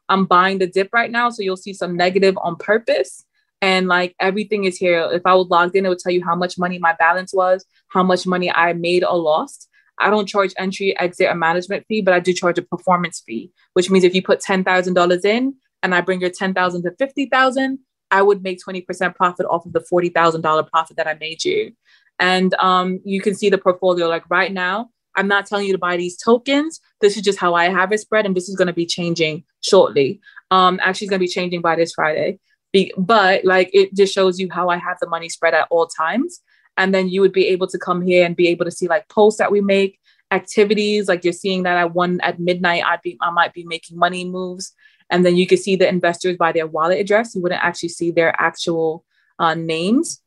[0.09, 1.29] I'm buying the dip right now.
[1.29, 3.25] So you'll see some negative on purpose.
[3.63, 5.07] And like everything is here.
[5.13, 7.63] If I was logged in, it would tell you how much money my balance was,
[7.87, 9.69] how much money I made or lost.
[10.01, 13.53] I don't charge entry, exit, or management fee, but I do charge a performance fee,
[13.71, 17.79] which means if you put $10,000 in and I bring your 10,000 to 50,000,
[18.11, 21.71] I would make 20% profit off of the $40,000 profit that I made you.
[22.19, 25.79] And um, you can see the portfolio like right now, I'm not telling you to
[25.79, 26.81] buy these tokens.
[26.99, 29.45] This is just how I have it spread, and this is going to be changing
[29.61, 30.19] shortly.
[30.51, 32.39] Um, actually, it's going to be changing by this Friday.
[32.73, 35.87] Be- but like, it just shows you how I have the money spread at all
[35.87, 36.41] times,
[36.75, 39.07] and then you would be able to come here and be able to see like
[39.07, 39.99] posts that we make,
[40.31, 41.07] activities.
[41.07, 44.25] Like you're seeing that at one at midnight, I'd be I might be making money
[44.25, 44.73] moves,
[45.09, 47.35] and then you can see the investors by their wallet address.
[47.35, 49.05] You wouldn't actually see their actual
[49.39, 50.23] uh, names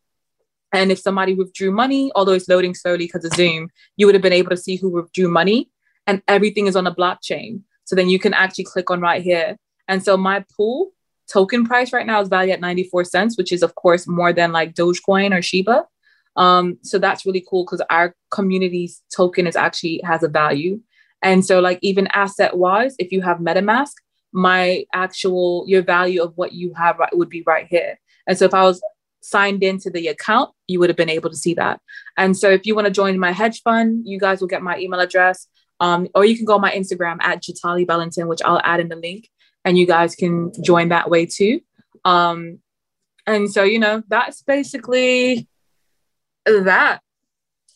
[0.73, 4.23] and if somebody withdrew money, although it's loading slowly because of Zoom, you would have
[4.23, 5.71] been able to see who withdrew money
[6.07, 7.63] and everything is on a blockchain.
[7.85, 9.57] So then you can actually click on right here.
[9.89, 10.91] And so my pool
[11.31, 14.53] token price right now is valued at 94 cents, which is of course more than
[14.53, 15.85] like Dogecoin or Shiba.
[16.37, 20.81] Um, so that's really cool because our community's token is actually has a value.
[21.23, 23.93] And so like even asset wise, if you have MetaMask,
[24.33, 27.99] my actual your value of what you have would be right here.
[28.27, 28.83] And so if I was
[29.23, 31.81] signed into the account, you would have been able to see that.
[32.17, 34.79] And so if you want to join my hedge fund, you guys will get my
[34.79, 35.49] email address.
[35.81, 38.89] Um, or you can go on my Instagram at Jatali Bellanton, which I'll add in
[38.89, 39.29] the link,
[39.67, 41.61] and you guys can join that way too.
[42.05, 42.61] Um,
[43.27, 45.49] and so, you know, that's basically
[46.47, 47.01] that.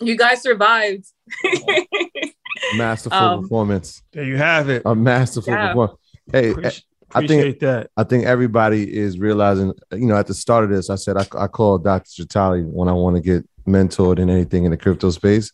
[0.00, 1.04] You guys survived.
[2.76, 4.02] masterful um, performance.
[4.12, 4.82] There you have it.
[4.86, 5.68] A masterful yeah.
[5.68, 5.98] performance.
[6.32, 7.90] Hey, Appreciate- I think that.
[7.96, 9.72] I think everybody is realizing.
[9.92, 12.22] You know, at the start of this, I said I, I call Dr.
[12.22, 15.52] Jatali when I want to get mentored in anything in the crypto space.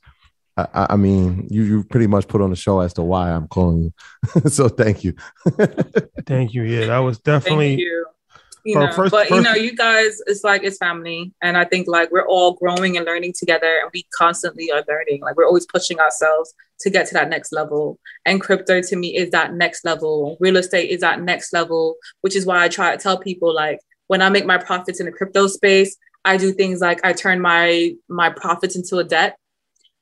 [0.57, 3.47] I, I, mean, you you pretty much put on the show as to why I'm
[3.49, 4.41] calling you.
[4.49, 5.15] so thank you.
[6.27, 6.63] thank you.
[6.63, 7.87] Yeah, that was definitely
[8.67, 11.65] you know, first, but first, you know, you guys, it's like it's family, and I
[11.65, 15.21] think like we're all growing and learning together, and we constantly are learning.
[15.21, 17.99] Like we're always pushing ourselves to get to that next level.
[18.25, 20.37] And crypto to me is that next level.
[20.41, 23.79] Real estate is that next level, which is why I try to tell people like
[24.09, 27.41] when I make my profits in the crypto space, I do things like I turn
[27.41, 29.39] my my profits into a debt,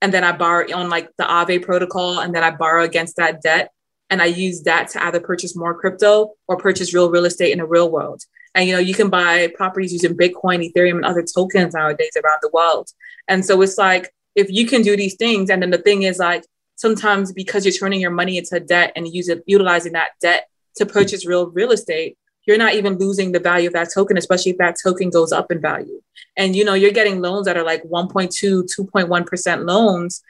[0.05, 3.41] and then I borrow on like the Aave protocol, and then I borrow against that
[3.41, 3.71] debt
[4.11, 7.59] and I use that to either purchase more crypto or purchase real real estate in
[7.59, 8.23] the real world.
[8.55, 12.41] And you know, you can buy properties using Bitcoin, Ethereum, and other tokens nowadays around
[12.43, 12.91] the world.
[13.29, 16.19] And so it's like if you can do these things, and then the thing is
[16.19, 16.45] like
[16.77, 21.25] sometimes because you're turning your money into debt and using utilizing that debt to purchase
[21.25, 24.77] real real estate, you're not even losing the value of that token, especially if that
[24.83, 26.01] token goes up in value.
[26.37, 30.23] And you know, you're getting loans that are like 1.2, 2.1% loans,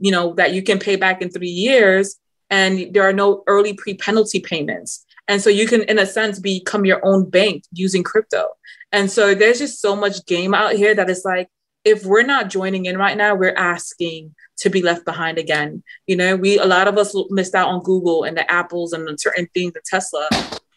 [0.00, 2.16] you know, that you can pay back in three years.
[2.50, 5.06] And there are no early pre-penalty payments.
[5.28, 8.48] And so you can, in a sense, become your own bank using crypto.
[8.90, 11.48] And so there's just so much game out here that it's like,
[11.84, 15.82] if we're not joining in right now, we're asking to be left behind again.
[16.06, 19.06] You know, we, a lot of us missed out on Google and the Apples and
[19.06, 20.28] the certain things, the Tesla.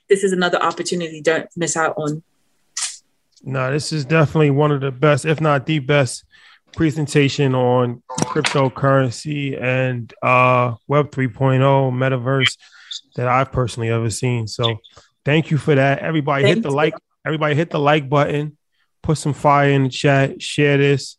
[0.10, 1.22] This is another opportunity.
[1.22, 2.24] Don't miss out on.
[3.44, 6.24] No, this is definitely one of the best, if not the best
[6.74, 11.60] presentation on cryptocurrency and uh, Web 3.0,
[11.94, 12.58] metaverse
[13.16, 14.48] that I've personally ever seen.
[14.48, 14.80] So
[15.24, 16.00] thank you for that.
[16.00, 16.76] Everybody thank hit the you.
[16.76, 16.94] like,
[17.26, 18.58] everybody hit the like button,
[19.02, 21.18] put some fire in the chat, share this.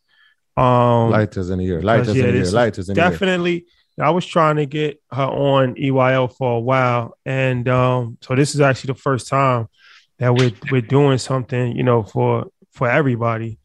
[0.55, 1.81] Um, Lighters in the ear.
[1.81, 2.43] Lighters yeah, in the this ear.
[2.43, 3.09] is Lighters in the ear.
[3.09, 3.65] definitely.
[3.99, 8.53] I was trying to get her on EYL for a while, and um, so this
[8.53, 9.67] is actually the first time
[10.19, 13.59] that we're we're doing something, you know, for for everybody.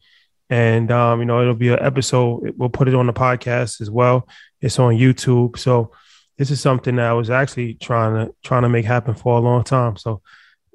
[0.49, 2.53] And um, you know, it'll be an episode.
[2.57, 4.27] We'll put it on the podcast as well.
[4.61, 5.57] It's on YouTube.
[5.57, 5.91] So
[6.37, 9.41] this is something that I was actually trying to trying to make happen for a
[9.41, 9.97] long time.
[9.97, 10.21] So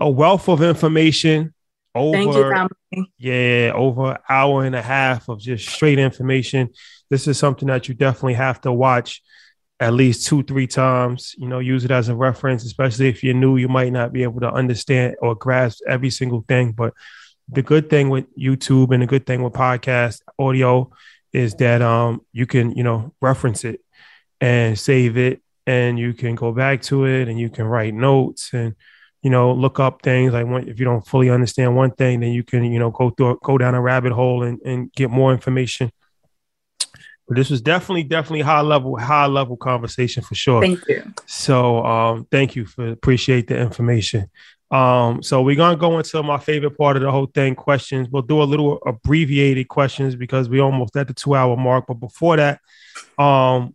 [0.01, 1.55] a wealth of information
[1.95, 6.71] over Thank you, yeah, over an hour and a half of just straight information.
[7.11, 9.23] This is something that you definitely have to watch
[9.81, 11.35] at least two, three times.
[11.39, 13.57] You know, use it as a reference, especially if you're new.
[13.57, 16.73] You might not be able to understand or grasp every single thing.
[16.73, 16.95] But
[17.49, 20.91] the good thing with YouTube and the good thing with podcast audio
[21.33, 23.81] is that um you can, you know, reference it
[24.41, 28.51] and save it and you can go back to it and you can write notes
[28.55, 28.75] and
[29.23, 32.33] you know look up things like when, if you don't fully understand one thing then
[32.33, 35.33] you can you know go through go down a rabbit hole and, and get more
[35.33, 35.91] information
[37.29, 41.13] but this was definitely definitely high level high level conversation for sure Thank you.
[41.27, 44.31] so um thank you for appreciate the information
[44.71, 48.23] um so we're gonna go into my favorite part of the whole thing questions we'll
[48.23, 52.37] do a little abbreviated questions because we almost at the two hour mark but before
[52.37, 52.61] that
[53.19, 53.75] um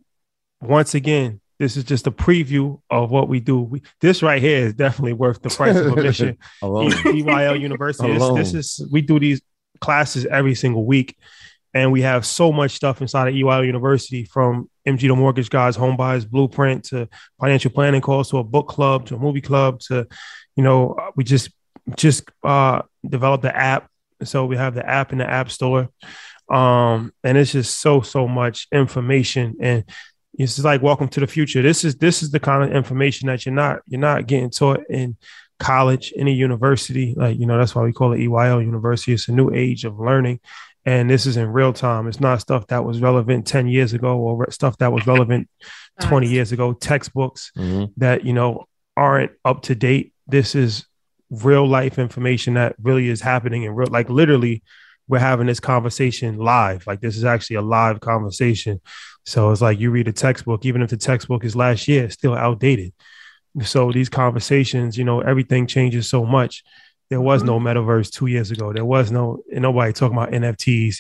[0.61, 3.61] once again this is just a preview of what we do.
[3.61, 6.37] We, this right here is definitely worth the price of admission.
[6.61, 6.91] Alone.
[6.91, 8.11] EYL University.
[8.11, 9.41] This, this is we do these
[9.79, 11.15] classes every single week,
[11.73, 15.75] and we have so much stuff inside of EYL University from MG the Mortgage Guys
[15.75, 17.07] Home Buyers Blueprint to
[17.39, 20.07] financial planning calls to a book club to a movie club to,
[20.55, 21.49] you know, we just
[21.95, 23.89] just uh, developed the app.
[24.23, 25.89] So we have the app in the app store,
[26.49, 29.83] um, and it's just so so much information and
[30.35, 31.61] it's like welcome to the future.
[31.61, 34.81] This is this is the kind of information that you're not you're not getting taught
[34.89, 35.15] in
[35.59, 37.13] college, in a university.
[37.15, 39.13] Like you know, that's why we call it EYL University.
[39.13, 40.39] It's a new age of learning,
[40.85, 42.07] and this is in real time.
[42.07, 45.49] It's not stuff that was relevant ten years ago or re- stuff that was relevant
[46.01, 46.73] twenty years ago.
[46.73, 47.91] Textbooks Mhm.
[47.97, 48.65] that you know
[48.97, 50.13] aren't up to date.
[50.27, 50.85] This is
[51.29, 54.63] real life information that really is happening in real, like literally.
[55.09, 56.87] We're having this conversation live.
[56.87, 58.79] Like this is actually a live conversation.
[59.25, 62.13] So it's like you read a textbook, even if the textbook is last year, it's
[62.13, 62.93] still outdated.
[63.63, 66.63] So these conversations, you know, everything changes so much.
[67.13, 68.73] There was no metaverse two years ago.
[68.73, 70.95] There was no nobody talking about NFTs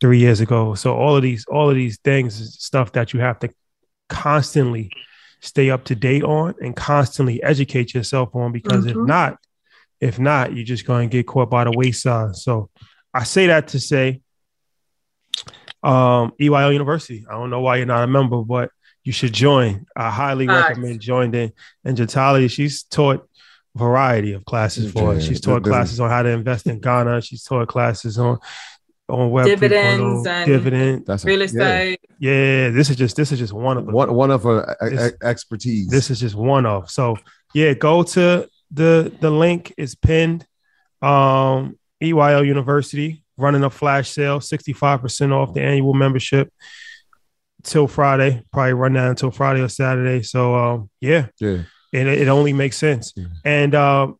[0.00, 0.74] three years ago.
[0.74, 3.50] So all of these, all of these things stuff that you have to
[4.08, 4.90] constantly
[5.42, 9.06] stay up to date on and constantly educate yourself on because if Mhm.
[9.06, 9.36] not,
[10.00, 12.34] if not, you're just going to get caught by the wayside.
[12.36, 12.70] So
[13.12, 14.22] I say that to say
[15.82, 17.26] um, EYL University.
[17.28, 18.70] I don't know why you're not a member, but
[19.04, 19.84] you should join.
[19.94, 21.52] I highly recommend joining.
[21.84, 23.27] And Jatali, she's taught
[23.78, 25.24] variety of classes for us.
[25.24, 27.22] She's taught classes on how to invest in Ghana.
[27.22, 28.38] She's taught classes on
[29.08, 31.06] on web Dividends and- dividend.
[31.06, 31.98] That's Real estate.
[32.18, 33.94] Yeah, this is just this is just one of them.
[33.94, 35.88] One one of her This- expertise.
[35.88, 36.90] This is just one of.
[36.90, 37.16] So
[37.54, 40.44] yeah, go to the the link is pinned.
[41.00, 46.52] Um, EYL University running a flash sale, 65% off the annual membership
[47.62, 48.42] till Friday.
[48.52, 50.22] Probably run that until Friday or Saturday.
[50.22, 51.62] So um, yeah, yeah.
[51.92, 53.12] And it, it only makes sense.
[53.16, 53.26] Yeah.
[53.44, 54.18] And um,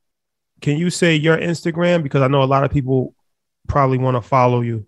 [0.60, 2.02] can you say your Instagram?
[2.02, 3.14] Because I know a lot of people
[3.66, 4.86] probably want to follow you.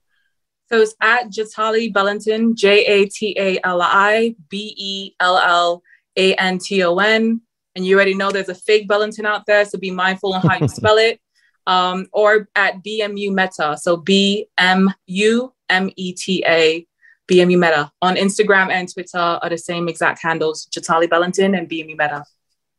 [0.70, 5.82] So it's at Jatali Bellanton, J A T A L I B E L L
[6.16, 7.40] A N T O N.
[7.74, 10.58] And you already know there's a fake Bellanton out there, so be mindful on how
[10.58, 11.20] you spell it.
[11.66, 16.86] Um, or at BMU Meta, so B M U M E T A,
[17.30, 17.90] BMU Meta.
[18.00, 22.24] On Instagram and Twitter are the same exact handles, Jatali Bellanton and BMU Meta.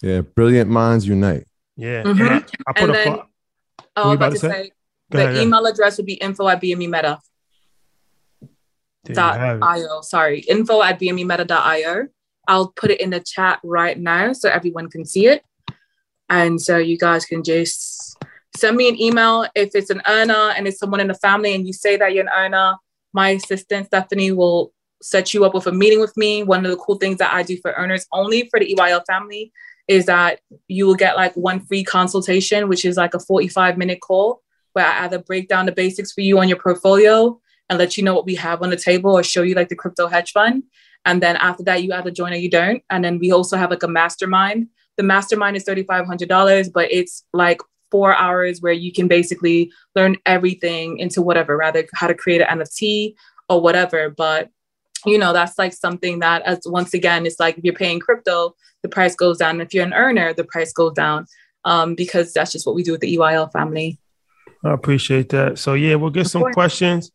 [0.02, 0.22] Yeah.
[0.22, 1.46] Brilliant minds unite.
[1.78, 2.20] Yeah, Mhm.
[2.20, 3.28] and I, I put And a then- fo-
[3.98, 4.64] Oh, I was about about to to say?
[4.64, 4.72] say,
[5.10, 5.42] the ahead, yeah.
[5.42, 7.20] email address would be info at BMU Meta.
[9.06, 10.02] Dot io.
[10.02, 12.08] Sorry, info at bmemeta.io.
[12.48, 15.44] I'll put it in the chat right now so everyone can see it.
[16.30, 18.16] And so you guys can just
[18.56, 21.66] send me an email if it's an earner and it's someone in the family and
[21.68, 22.76] you say that you're an earner.
[23.14, 24.72] My assistant Stephanie will
[25.02, 26.44] set you up with a meeting with me.
[26.44, 29.52] One of the cool things that I do for earners only for the EYL family
[29.92, 30.40] is that
[30.70, 34.42] you will get like one free consultation, which is like a 45 minute call
[34.72, 37.38] where I either break down the basics for you on your portfolio
[37.70, 39.76] and let you know what we have on the table or show you like the
[39.76, 40.64] crypto hedge fund.
[41.04, 42.82] And then after that, you either join or you don't.
[42.90, 44.68] And then we also have like a mastermind.
[44.96, 47.60] The mastermind is $3,500, but it's like
[47.90, 52.60] four hours where you can basically learn everything into whatever, rather how to create an
[52.60, 53.16] NFT
[53.50, 54.10] or whatever.
[54.10, 54.52] But
[55.06, 58.56] you know, that's like something that as once again, it's like if you're paying crypto,
[58.84, 59.62] the price goes down.
[59.62, 61.26] If you're an earner, the price goes down.
[61.64, 64.00] Um, because that's just what we do with the EYL family.
[64.64, 65.60] I appreciate that.
[65.60, 66.54] So yeah, we'll get Of some course.
[66.56, 67.12] questions.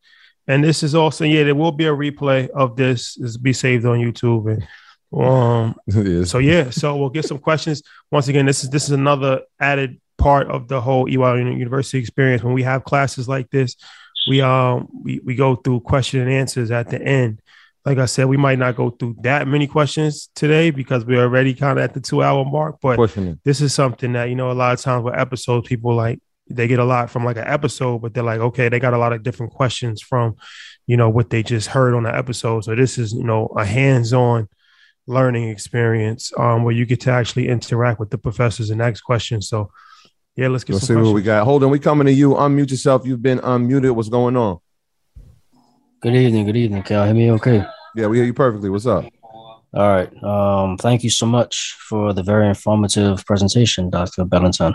[0.47, 3.17] And this is also yeah, there will be a replay of this.
[3.19, 4.63] is be saved on YouTube and
[5.13, 5.75] um
[6.27, 7.83] so yeah, so we'll get some questions.
[8.11, 12.43] Once again, this is this is another added part of the whole EY University experience.
[12.43, 13.77] When we have classes like this,
[14.29, 17.41] we um we, we go through question and answers at the end.
[17.87, 21.55] Like I said, we might not go through that many questions today because we're already
[21.55, 22.79] kind of at the two hour mark.
[22.83, 22.99] But
[23.45, 26.19] this is something that you know a lot of times with episodes, people like
[26.51, 28.99] they get a lot from like an episode, but they're like, okay, they got a
[28.99, 30.37] lot of different questions from,
[30.87, 32.65] you know, what they just heard on the episode.
[32.65, 34.49] So this is, you know, a hands-on
[35.07, 39.49] learning experience um, where you get to actually interact with the professors and ask questions.
[39.49, 39.71] So
[40.37, 41.07] yeah, let's get let's see questions.
[41.09, 41.45] what we got.
[41.45, 42.31] Hold on, we coming to you.
[42.31, 43.07] Unmute yourself.
[43.07, 43.95] You've been unmuted.
[43.95, 44.59] What's going on?
[46.01, 46.47] Good evening.
[46.47, 46.83] Good evening.
[46.83, 47.67] Can you hear me okay?
[47.97, 48.69] Yeah, we hear you perfectly.
[48.69, 49.07] What's up?
[49.23, 50.23] All right.
[50.23, 54.27] Um, thank you so much for the very informative presentation, Dr.
[54.27, 54.75] Bellanton.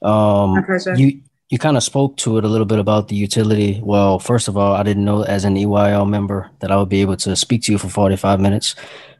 [0.00, 0.64] Um,
[0.96, 1.20] you
[1.50, 3.80] you kind of spoke to it a little bit about the utility.
[3.82, 7.02] Well, first of all, I didn't know as an EYL member that I would be
[7.02, 8.76] able to speak to you for 45 minutes.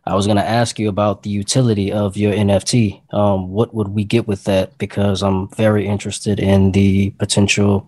[0.06, 3.12] I was going to ask you about the utility of your NFT.
[3.12, 4.78] Um, what would we get with that?
[4.78, 7.86] Because I'm very interested in the potential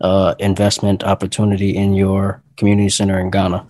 [0.00, 3.66] uh, investment opportunity in your community center in Ghana.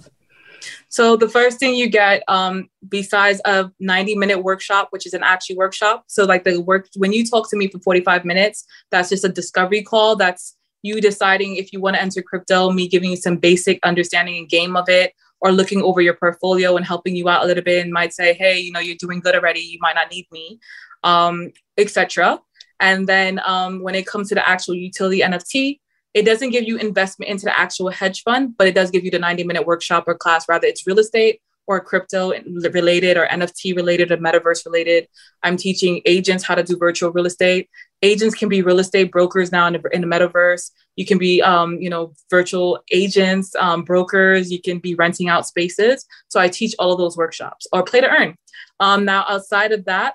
[0.90, 5.22] So the first thing you get, um, besides a 90 minute workshop, which is an
[5.22, 6.04] actual workshop.
[6.08, 9.28] So like the work, when you talk to me for 45 minutes, that's just a
[9.28, 10.16] discovery call.
[10.16, 14.36] That's you deciding if you want to enter crypto, me giving you some basic understanding
[14.38, 17.62] and game of it, or looking over your portfolio and helping you out a little
[17.62, 19.60] bit and might say, hey, you know, you're doing good already.
[19.60, 20.58] You might not need me,
[21.02, 22.40] um, etc.
[22.80, 25.79] And then um, when it comes to the actual utility NFT,
[26.14, 29.10] it doesn't give you investment into the actual hedge fund, but it does give you
[29.10, 30.48] the 90 minute workshop or class.
[30.48, 32.32] Rather, it's real estate or crypto
[32.72, 35.06] related or NFT related or metaverse related.
[35.44, 37.70] I'm teaching agents how to do virtual real estate.
[38.02, 40.72] Agents can be real estate brokers now in the, in the metaverse.
[40.96, 44.50] You can be, um, you know, virtual agents, um, brokers.
[44.50, 46.06] You can be renting out spaces.
[46.26, 48.34] So I teach all of those workshops or play to earn.
[48.80, 50.14] Um, now, outside of that,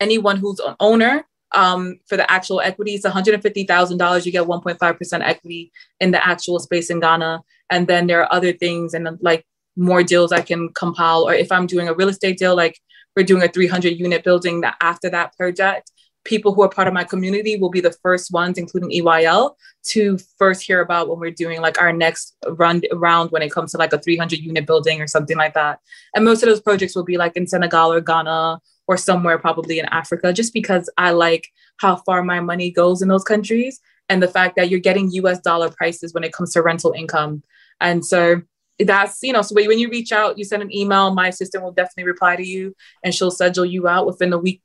[0.00, 1.24] anyone who's an owner
[1.54, 4.26] um, for the actual equity, it's $150,000.
[4.26, 7.42] You get 1.5% equity in the actual space in Ghana.
[7.70, 11.26] And then there are other things and like more deals I can compile.
[11.26, 12.78] Or if I'm doing a real estate deal, like
[13.16, 15.90] we're doing a 300 unit building that after that project,
[16.24, 19.54] people who are part of my community will be the first ones, including EYL,
[19.84, 23.72] to first hear about when we're doing like our next run round when it comes
[23.72, 25.80] to like a 300 unit building or something like that.
[26.16, 29.78] And most of those projects will be like in Senegal or Ghana or somewhere probably
[29.78, 31.48] in Africa, just because I like
[31.78, 35.40] how far my money goes in those countries and the fact that you're getting US
[35.40, 37.42] dollar prices when it comes to rental income.
[37.80, 38.42] And so
[38.78, 41.72] that's, you know, so when you reach out, you send an email, my assistant will
[41.72, 44.62] definitely reply to you and she'll schedule you out within a week,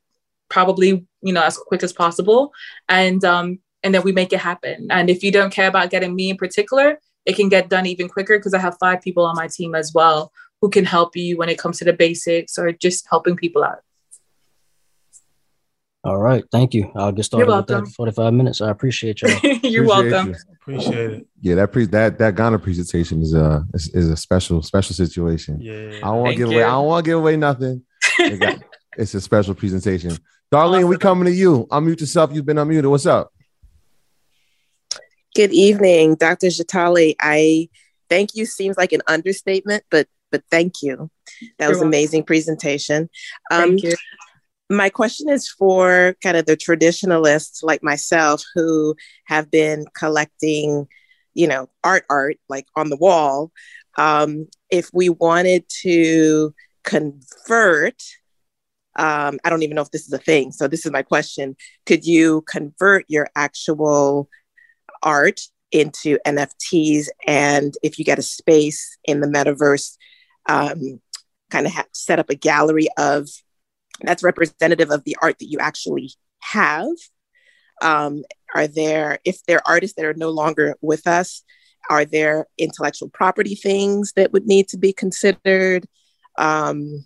[0.50, 2.52] probably, you know, as quick as possible.
[2.88, 4.88] And, um, and then we make it happen.
[4.90, 8.10] And if you don't care about getting me in particular, it can get done even
[8.10, 11.38] quicker because I have five people on my team as well who can help you
[11.38, 13.80] when it comes to the basics or just helping people out.
[16.04, 16.46] All right.
[16.52, 16.92] Thank you.
[16.96, 18.62] I'll get started with that 45 minutes.
[18.62, 19.28] I appreciate you.
[19.64, 20.30] You're appreciate welcome.
[20.30, 20.36] You.
[20.62, 21.28] Appreciate it.
[21.42, 25.60] Yeah, that pre- that that Ghana presentation is a is, is a special special situation.
[25.60, 25.98] Yeah.
[25.98, 26.58] I don't want to give you.
[26.58, 26.64] away.
[26.64, 27.84] I don't want to give away nothing.
[28.98, 30.12] it's a special presentation.
[30.54, 30.90] Darlene, awesome.
[30.90, 31.68] we coming to you.
[31.70, 32.32] Unmute yourself.
[32.34, 32.90] You've been unmuted.
[32.90, 33.34] What's up?
[35.36, 36.48] Good evening, Dr.
[36.48, 37.16] Jatali.
[37.20, 37.70] I
[38.10, 41.12] thank you seems like an understatement, but but thank you.
[41.58, 41.90] That You're was welcome.
[41.90, 43.10] amazing presentation.
[43.52, 43.94] Um, thank you
[44.70, 50.88] my question is for kind of the traditionalists like myself who have been collecting,
[51.34, 53.52] you know, art, art like on the wall.
[53.98, 58.02] Um, if we wanted to convert,
[58.96, 60.52] um, I don't even know if this is a thing.
[60.52, 61.56] So this is my question:
[61.86, 64.30] Could you convert your actual
[65.02, 65.42] art
[65.72, 67.08] into NFTs?
[67.26, 69.98] And if you get a space in the metaverse,
[70.48, 71.02] um,
[71.50, 73.30] kind of ha- set up a gallery of
[74.08, 76.90] that's representative of the art that you actually have?
[77.82, 78.24] Um,
[78.56, 81.44] are there, if there are artists that are no longer with us,
[81.90, 85.86] are there intellectual property things that would need to be considered?
[86.38, 87.06] Um,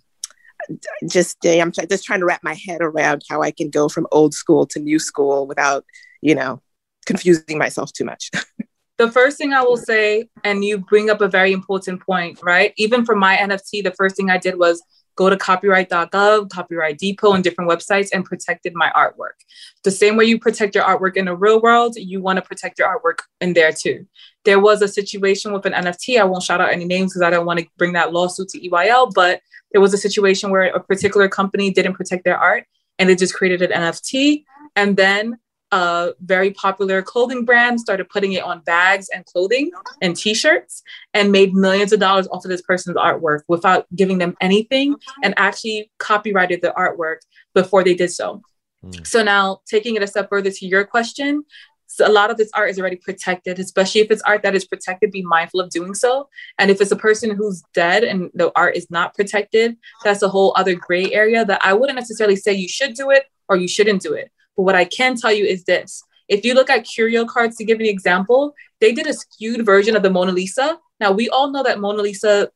[1.08, 4.34] just I'm just trying to wrap my head around how I can go from old
[4.34, 5.84] school to new school without,
[6.22, 6.62] you know,
[7.06, 8.30] confusing myself too much.
[8.98, 12.72] the first thing I will say, and you bring up a very important point, right?
[12.76, 14.82] Even for my NFT, the first thing I did was
[15.16, 19.38] go to copyright.gov, Copyright Depot, and different websites and protected my artwork.
[19.84, 22.78] The same way you protect your artwork in the real world, you want to protect
[22.78, 24.06] your artwork in there too.
[24.44, 26.20] There was a situation with an NFT.
[26.20, 28.60] I won't shout out any names because I don't want to bring that lawsuit to
[28.60, 29.40] EYL, but
[29.72, 32.64] there was a situation where a particular company didn't protect their art
[32.98, 34.44] and they just created an NFT.
[34.76, 35.38] And then
[35.74, 40.84] a very popular clothing brand started putting it on bags and clothing and t-shirts
[41.14, 44.94] and made millions of dollars off of this person's artwork without giving them anything
[45.24, 47.16] and actually copyrighted the artwork
[47.54, 48.40] before they did so.
[48.84, 49.04] Mm.
[49.04, 51.44] So now taking it a step further to your question,
[51.86, 54.64] so a lot of this art is already protected, especially if it's art that is
[54.64, 56.28] protected, be mindful of doing so.
[56.58, 60.28] And if it's a person who's dead and the art is not protected, that's a
[60.28, 63.68] whole other gray area that I wouldn't necessarily say you should do it or you
[63.68, 64.30] shouldn't do it.
[64.56, 66.02] But what I can tell you is this.
[66.28, 69.96] If you look at curio cards, to give an example, they did a skewed version
[69.96, 70.78] of the Mona Lisa.
[71.00, 72.50] Now, we all know that Mona Lisa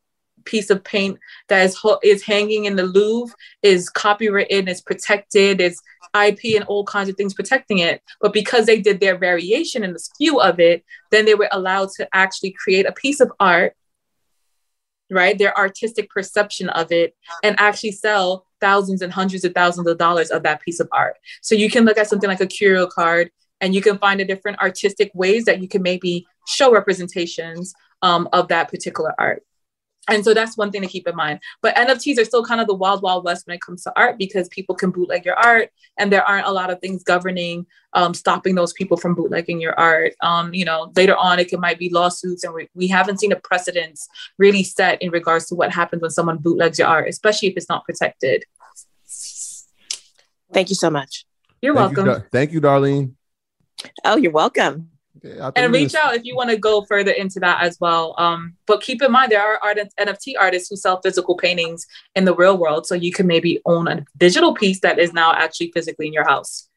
[0.44, 1.18] piece of paint
[1.48, 5.80] that is, is hanging in the Louvre is copywritten, is protected, is
[6.14, 8.02] IP and all kinds of things protecting it.
[8.20, 11.90] But because they did their variation and the skew of it, then they were allowed
[11.96, 13.76] to actually create a piece of art,
[15.10, 15.36] right?
[15.36, 20.30] Their artistic perception of it and actually sell thousands and hundreds of thousands of dollars
[20.30, 21.16] of that piece of art.
[21.42, 23.30] So you can look at something like a curio card
[23.60, 28.28] and you can find a different artistic ways that you can maybe show representations um,
[28.32, 29.42] of that particular art.
[30.08, 31.40] And so that's one thing to keep in mind.
[31.62, 34.18] But NFTs are still kind of the wild, wild west when it comes to art
[34.18, 38.14] because people can bootleg your art, and there aren't a lot of things governing um,
[38.14, 40.14] stopping those people from bootlegging your art.
[40.22, 43.32] Um, you know, later on, it, can might be lawsuits, and we, we haven't seen
[43.32, 44.08] a precedence
[44.38, 47.68] really set in regards to what happens when someone bootlegs your art, especially if it's
[47.68, 48.44] not protected.
[50.52, 51.26] Thank you so much.
[51.60, 52.22] You're thank welcome.
[52.22, 53.14] You, thank you, Darlene.
[54.04, 54.90] Oh, you're welcome.
[55.22, 58.14] Yeah, and reach out if you want to go further into that as well.
[58.18, 62.24] Um, but keep in mind there are art NFT artists who sell physical paintings in
[62.24, 65.72] the real world, so you can maybe own a digital piece that is now actually
[65.72, 66.68] physically in your house.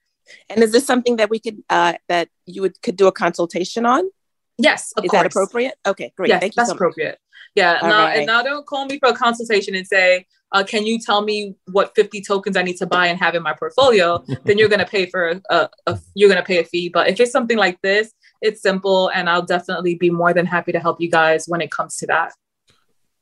[0.49, 3.85] And is this something that we could uh, that you would could do a consultation
[3.85, 4.09] on?
[4.57, 5.11] Yes, is course.
[5.11, 5.73] that appropriate?
[5.85, 6.30] Okay, great.
[6.30, 7.19] Yes, Thank that's so appropriate.
[7.55, 7.80] Yeah.
[7.81, 8.18] now, right.
[8.18, 11.55] and now don't call me for a consultation and say, uh, "Can you tell me
[11.72, 14.80] what 50 tokens I need to buy and have in my portfolio?" then you're going
[14.80, 16.89] to pay for a, a, a you're going to pay a fee.
[16.89, 20.72] But if it's something like this, it's simple and I'll definitely be more than happy
[20.72, 22.34] to help you guys when it comes to that.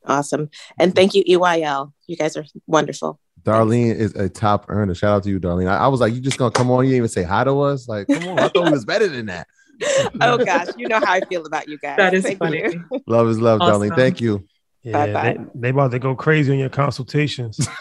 [0.06, 0.50] Awesome.
[0.78, 1.94] And thank you, EYL.
[2.08, 3.20] You guys are wonderful.
[3.44, 4.94] Darlene is a top earner.
[4.96, 5.70] Shout out to you, Darlene.
[5.70, 7.88] I, I was like, you just gonna come on, you even say hi to us?
[7.88, 9.48] Like, come on, I thought we was better than that.
[10.22, 11.98] oh gosh, you know how I feel about you guys.
[11.98, 12.60] That is Thank funny.
[12.60, 12.86] You.
[13.08, 13.90] Love is love, awesome.
[13.90, 13.96] Darlene.
[13.96, 14.46] Thank you.
[14.84, 15.38] Yeah, bye bye.
[15.38, 17.68] They, they about to go crazy on your consultations.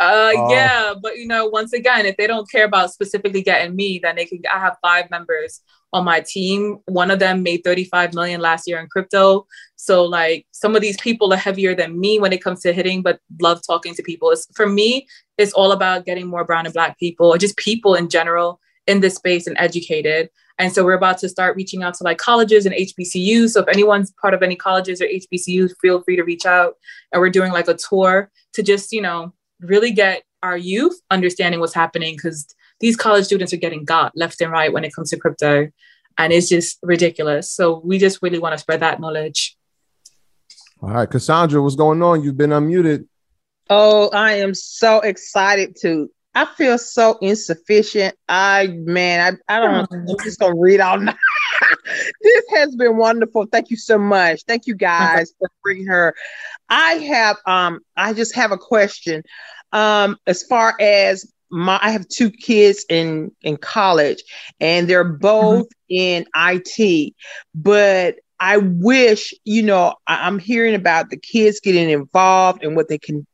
[0.00, 3.76] Uh, uh, yeah, but you know, once again, if they don't care about specifically getting
[3.76, 4.40] me, then they can.
[4.50, 5.60] I have five members
[5.92, 6.78] on my team.
[6.86, 9.46] One of them made 35 million last year in crypto.
[9.76, 13.02] So like some of these people are heavier than me when it comes to hitting,
[13.02, 14.30] but love talking to people.
[14.30, 15.06] It's, for me,
[15.38, 19.00] it's all about getting more brown and black people or just people in general in
[19.00, 20.30] this space and educated.
[20.58, 23.50] And so we're about to start reaching out to like colleges and HBCUs.
[23.50, 26.74] So if anyone's part of any colleges or HBCUs, feel free to reach out.
[27.12, 31.60] And we're doing like a tour to just, you know, really get our youth understanding
[31.60, 35.10] what's happening because these college students are getting got left and right when it comes
[35.10, 35.70] to crypto.
[36.18, 37.50] And it's just ridiculous.
[37.50, 39.56] So we just really want to spread that knowledge.
[40.82, 42.22] All right, Cassandra, what's going on?
[42.22, 43.06] You've been unmuted.
[43.68, 46.10] Oh, I am so excited to.
[46.34, 48.16] I feel so insufficient.
[48.28, 50.12] I man, I, I don't know.
[50.12, 51.16] I'm just gonna read all night.
[52.22, 53.46] this has been wonderful.
[53.46, 54.42] Thank you so much.
[54.46, 56.14] Thank you guys for bringing her.
[56.68, 59.22] I have um I just have a question.
[59.72, 64.22] Um as far as my I have two kids in in college
[64.60, 66.24] and they're both mm-hmm.
[66.24, 67.14] in IT,
[67.54, 72.88] but I wish, you know, I, I'm hearing about the kids getting involved and what
[72.88, 73.26] they can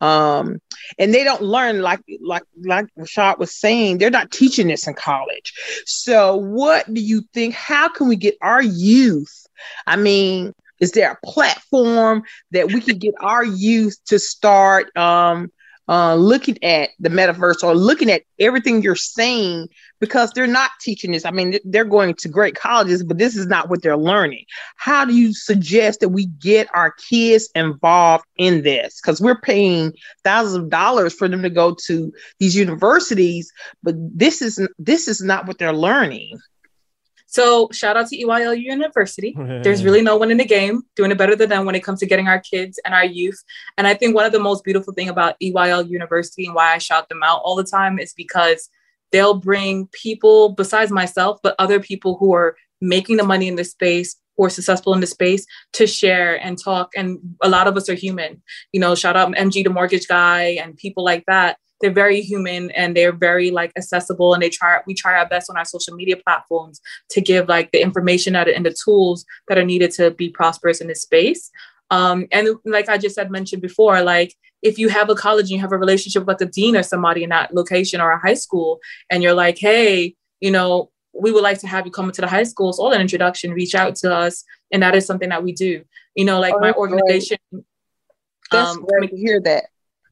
[0.00, 0.60] um
[0.98, 4.94] and they don't learn like like like Rashad was saying they're not teaching this in
[4.94, 5.52] college
[5.86, 9.46] so what do you think how can we get our youth
[9.88, 12.22] i mean is there a platform
[12.52, 15.50] that we can get our youth to start um
[15.88, 19.68] uh, looking at the metaverse or looking at everything you're saying
[20.00, 21.24] because they're not teaching this.
[21.24, 24.44] I mean, they're going to great colleges, but this is not what they're learning.
[24.76, 29.00] How do you suggest that we get our kids involved in this?
[29.00, 29.92] Because we're paying
[30.24, 33.50] thousands of dollars for them to go to these universities,
[33.82, 36.38] but this is this is not what they're learning.
[37.38, 39.32] So shout out to EYL University.
[39.62, 42.00] There's really no one in the game doing it better than them when it comes
[42.00, 43.40] to getting our kids and our youth.
[43.76, 46.78] And I think one of the most beautiful thing about EYL University and why I
[46.78, 48.68] shout them out all the time is because
[49.12, 53.70] they'll bring people besides myself, but other people who are making the money in this
[53.70, 56.90] space or successful in the space to share and talk.
[56.96, 58.42] And a lot of us are human.
[58.72, 62.70] You know, shout out MG the mortgage guy and people like that they're very human
[62.72, 65.94] and they're very like accessible and they try we try our best on our social
[65.94, 66.80] media platforms
[67.10, 70.80] to give like the information that and the tools that are needed to be prosperous
[70.80, 71.50] in this space
[71.90, 75.50] um, and like i just had mentioned before like if you have a college and
[75.50, 78.18] you have a relationship with like a dean or somebody in that location or a
[78.18, 78.80] high school,
[79.10, 82.28] and you're like, hey, you know, we would like to have you come into the
[82.28, 82.70] high school.
[82.70, 83.52] It's all an introduction.
[83.52, 85.82] Reach out to us, and that is something that we do.
[86.14, 87.38] You know, like oh, my organization.
[87.52, 87.64] Great.
[88.50, 89.64] That's um, great to hear that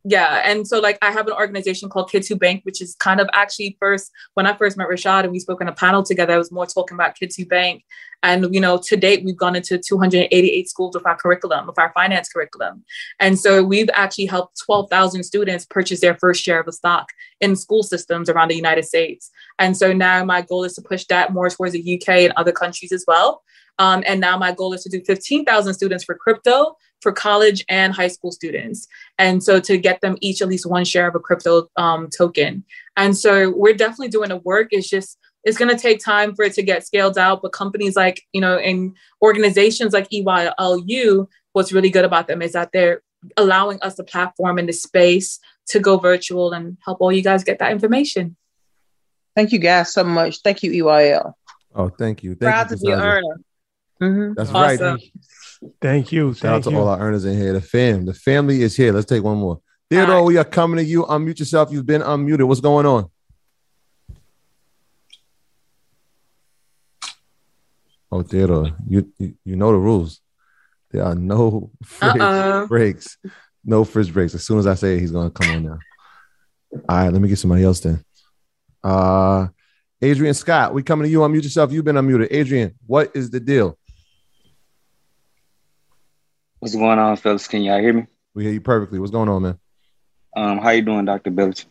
[0.08, 3.20] yeah and so like i have an organization called kids who bank which is kind
[3.20, 6.32] of actually first when i first met rashad and we spoke on a panel together
[6.32, 7.84] i was more talking about kids who bank.
[8.22, 11.92] And you know to date we've gone into 288 schools with our curriculum with our
[11.92, 12.84] finance curriculum.
[13.20, 17.10] And so we've actually helped 12000 students purchase their first share of a stock
[17.40, 19.30] in school systems around the united states.
[19.58, 22.52] And so now my goal is to push that more towards the uk and other
[22.52, 23.42] countries as well.
[23.78, 26.76] Um, and now my goal is to do 15000 students for crypto
[27.06, 28.88] for college and high school students.
[29.16, 32.64] And so to get them each at least one share of a crypto um, token.
[32.96, 34.70] And so we're definitely doing the work.
[34.72, 37.42] It's just, it's going to take time for it to get scaled out.
[37.42, 42.54] But companies like, you know, and organizations like EYLU, what's really good about them is
[42.54, 43.02] that they're
[43.36, 45.38] allowing us the platform and the space
[45.68, 48.36] to go virtual and help all you guys get that information.
[49.36, 50.38] Thank you guys so much.
[50.42, 51.34] Thank you, EYL.
[51.72, 52.34] Oh, thank you.
[52.34, 53.40] Thank Proud you to be an earner.
[54.02, 54.32] Mm-hmm.
[54.34, 54.94] That's awesome.
[54.96, 55.12] right.
[55.80, 56.34] Thank you.
[56.34, 56.78] Shout Thank out to you.
[56.78, 57.52] all our earners in here.
[57.52, 58.92] The fam, the family is here.
[58.92, 59.60] Let's take one more.
[59.88, 61.04] Theodore, we are coming to you.
[61.04, 61.70] Unmute yourself.
[61.70, 62.46] You've been unmuted.
[62.46, 63.08] What's going on?
[68.10, 70.20] Oh, Theodore, you you, you know the rules.
[70.90, 72.66] There are no fridge uh-uh.
[72.66, 73.18] breaks.
[73.64, 74.34] No fridge breaks.
[74.34, 75.78] As soon as I say it, he's gonna come on now.
[76.88, 78.04] All right, let me get somebody else then.
[78.82, 79.48] Uh
[80.02, 81.20] Adrian Scott, we coming to you.
[81.20, 81.72] Unmute yourself.
[81.72, 82.28] You've been unmuted.
[82.30, 83.78] Adrian, what is the deal?
[86.58, 87.48] What's going on, fellas?
[87.48, 88.06] Can y'all hear me?
[88.34, 88.98] We hear you perfectly.
[88.98, 89.58] What's going on, man?
[90.34, 91.30] Um, how you doing, Dr.
[91.30, 91.70] Bellanton?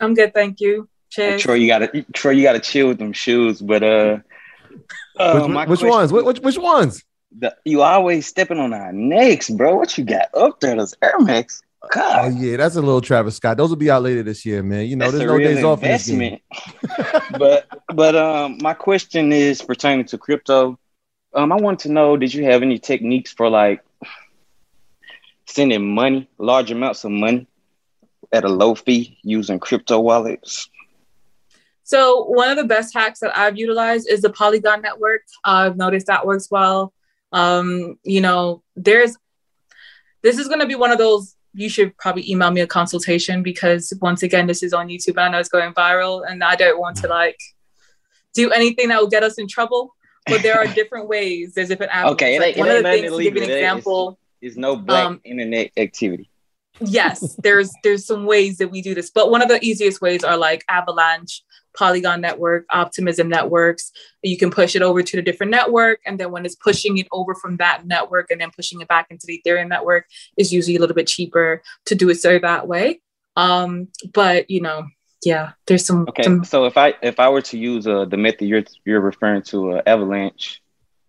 [0.00, 0.88] I'm good, thank you.
[1.10, 1.42] Cheers.
[1.42, 4.18] Troy, you gotta Troy, you gotta chill with them shoes, but uh,
[5.18, 6.12] uh which, which ones?
[6.12, 7.04] Which, which ones?
[7.36, 9.76] The, you always stepping on our necks, bro.
[9.76, 10.76] What you got up there?
[10.76, 11.62] Those Air Max.
[11.92, 12.24] God.
[12.24, 13.56] Oh yeah, that's a little Travis Scott.
[13.56, 14.86] Those will be out later this year, man.
[14.86, 16.38] You know, that's there's no days off in this game.
[17.38, 20.78] but but um, my question is pertaining to crypto.
[21.34, 23.82] Um, I want to know, did you have any techniques for like
[25.50, 27.46] sending money, large amounts of money
[28.32, 30.68] at a low fee using crypto wallets?
[31.82, 35.22] So one of the best hacks that I've utilized is the Polygon network.
[35.44, 36.92] I've noticed that works well.
[37.32, 39.16] Um, you know, there's
[40.22, 43.42] this is going to be one of those you should probably email me a consultation
[43.42, 46.54] because once again this is on youtube and i know it's going viral and i
[46.54, 47.38] don't want to like
[48.34, 49.94] do anything that will get us in trouble
[50.26, 52.12] but there are different ways there's different avenues.
[52.12, 55.20] okay like, one of the things to give you an example is no black um,
[55.24, 56.30] internet activity.
[56.80, 60.24] Yes there's there's some ways that we do this but one of the easiest ways
[60.24, 61.42] are like avalanche
[61.76, 63.92] polygon network optimism networks.
[64.22, 67.06] You can push it over to the different network and then when it's pushing it
[67.12, 70.06] over from that network and then pushing it back into the ethereum network
[70.36, 73.00] is usually a little bit cheaper to do it so that way.
[73.36, 74.86] Um but you know
[75.24, 76.44] yeah there's some okay some...
[76.44, 79.72] so if i if i were to use uh the method you're you're referring to
[79.72, 80.62] uh, avalanche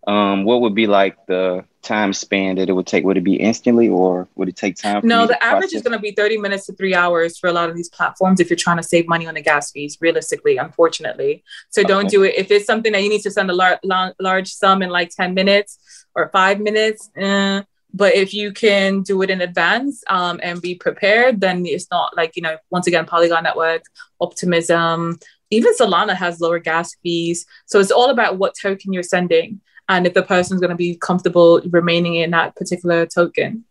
[0.07, 3.03] um, what would be like the time span that it would take?
[3.03, 5.01] Would it be instantly or would it take time?
[5.03, 5.73] no, the average process?
[5.73, 8.39] is going to be 30 minutes to three hours for a lot of these platforms
[8.39, 11.43] if you're trying to save money on the gas fees, realistically, unfortunately.
[11.69, 12.35] So don't do it.
[12.35, 15.09] If it's something that you need to send a lar- la- large sum in like
[15.09, 15.77] 10 minutes
[16.15, 17.61] or five minutes, eh.
[17.93, 22.15] but if you can do it in advance um, and be prepared, then it's not
[22.17, 23.83] like, you know, once again, Polygon Network,
[24.19, 25.19] Optimism,
[25.51, 27.45] even Solana has lower gas fees.
[27.65, 29.61] So it's all about what token you're sending
[29.91, 33.65] and if the person's going to be comfortable remaining in that particular token.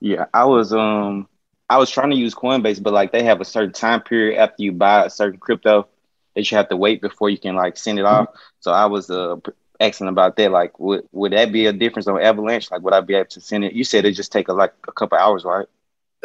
[0.00, 1.28] Yeah, I was um
[1.68, 4.62] I was trying to use Coinbase, but like they have a certain time period after
[4.62, 5.86] you buy a certain crypto
[6.34, 8.28] that you have to wait before you can like send it off.
[8.60, 9.36] So I was uh
[9.78, 10.50] asking about that.
[10.50, 12.70] Like, would would that be a difference on Avalanche?
[12.70, 13.74] Like, would I be able to send it?
[13.74, 15.66] You said it just take a, like a couple hours, right?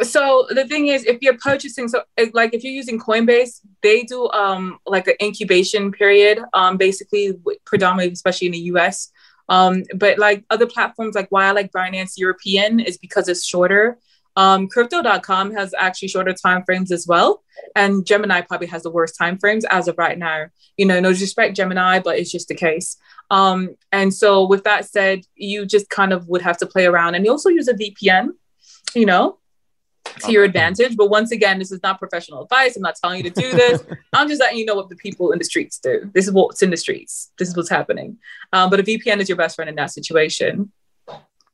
[0.00, 2.02] So the thing is, if you're purchasing, so
[2.32, 8.12] like if you're using Coinbase, they do um like an incubation period, um basically predominantly,
[8.12, 9.12] especially in the U.S.
[9.52, 13.98] Um, but like other platforms, like why I like Binance European is because it's shorter.
[14.34, 17.42] Um, crypto.com has actually shorter time frames as well.
[17.76, 20.46] And Gemini probably has the worst time frames as of right now.
[20.78, 22.96] You know, no disrespect Gemini, but it's just the case.
[23.30, 27.14] Um, and so with that said, you just kind of would have to play around
[27.14, 28.30] and you also use a VPN,
[28.94, 29.36] you know,
[30.20, 30.96] to your advantage.
[30.96, 32.76] But once again, this is not professional advice.
[32.76, 33.82] I'm not telling you to do this.
[34.12, 36.10] I'm just letting you know what the people in the streets do.
[36.14, 37.32] This is what's in the streets.
[37.38, 38.18] This is what's happening.
[38.52, 40.72] Um, but a VPN is your best friend in that situation.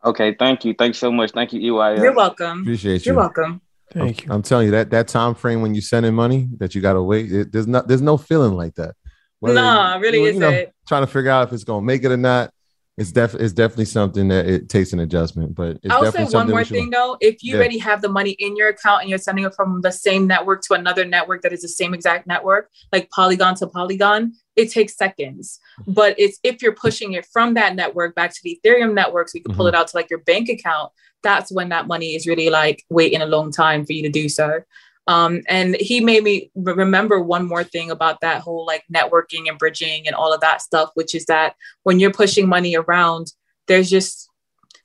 [0.05, 0.75] Okay, thank you.
[0.75, 1.33] Thanks so much.
[1.33, 2.01] Thank you, EY.
[2.01, 2.63] You're welcome.
[2.63, 3.13] Appreciate you.
[3.13, 3.61] You're welcome.
[3.93, 4.33] Thank you.
[4.33, 7.33] I'm telling you that that time frame when you sending money that you gotta wait.
[7.33, 8.95] It, there's not there's no feeling like that.
[9.41, 12.05] No, nah, really you, is you know, Trying to figure out if it's gonna make
[12.05, 12.53] it or not.
[12.99, 15.55] It's def it's definitely something that it takes an adjustment.
[15.55, 17.59] But I'll say one more thing though: if you yeah.
[17.59, 20.63] already have the money in your account and you're sending it from the same network
[20.63, 24.97] to another network that is the same exact network, like Polygon to Polygon, it takes
[24.97, 25.61] seconds.
[25.81, 25.93] Mm-hmm.
[25.93, 29.39] But it's if you're pushing it from that network back to the Ethereum network, so
[29.39, 29.77] you can pull mm-hmm.
[29.77, 30.91] it out to like your bank account.
[31.23, 34.29] That's when that money is really like waiting a long time for you to do
[34.29, 34.61] so.
[35.09, 39.59] Um, and he made me remember one more thing about that whole like networking and
[39.59, 43.33] bridging and all of that stuff, which is that when you're pushing money around,
[43.67, 44.29] there's just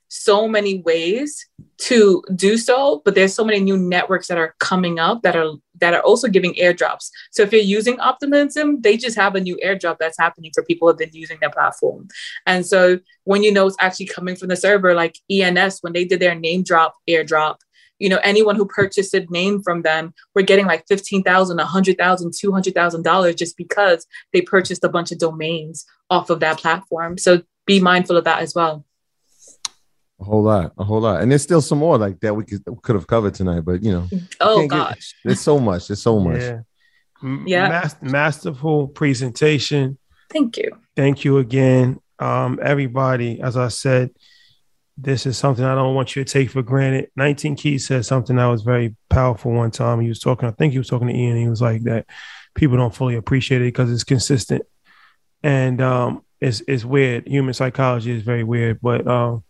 [0.08, 1.44] so many ways
[1.76, 5.54] to do so but there's so many new networks that are coming up that are
[5.80, 7.10] that are also giving airdrops.
[7.32, 10.86] So if you're using optimism they just have a new airdrop that's happening for people
[10.86, 12.06] who have been using their platform.
[12.46, 16.04] And so when you know it's actually coming from the server like ens when they
[16.04, 17.56] did their name drop airdrop
[17.98, 23.36] you know anyone who purchased a name from them were getting like 15000 100000 $200000
[23.36, 27.18] just because they purchased a bunch of domains off of that platform.
[27.18, 28.84] So be mindful of that as well.
[30.20, 31.22] A whole lot a whole lot.
[31.22, 33.92] And there's still some more like that we could could have covered tonight but you
[33.92, 34.08] know.
[34.40, 36.40] Oh gosh get, there's so much there's so much.
[36.40, 36.60] Yeah,
[37.46, 37.68] yeah.
[37.68, 39.98] Mas- masterful presentation.
[40.30, 40.70] Thank you.
[40.96, 42.00] Thank you again.
[42.18, 44.10] Um everybody as i said
[44.96, 47.10] this is something I don't want you to take for granted.
[47.16, 50.00] 19 Keys said something that was very powerful one time.
[50.00, 51.36] He was talking, I think he was talking to Ian.
[51.36, 52.06] he was like that
[52.54, 54.62] people don't fully appreciate it because it's consistent.
[55.42, 57.26] And um, it's, it's weird.
[57.26, 59.42] Human psychology is very weird, but um,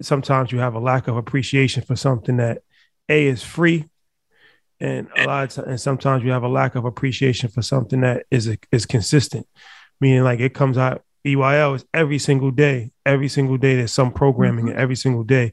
[0.00, 2.62] sometimes you have a lack of appreciation for something that
[3.08, 3.88] A is free.
[4.78, 8.00] And a lot of times, and sometimes you have a lack of appreciation for something
[8.00, 9.46] that is is consistent,
[10.00, 12.92] meaning like it comes out EYL is every single day.
[13.06, 14.78] Every single day, there's some programming mm-hmm.
[14.78, 15.52] every single day.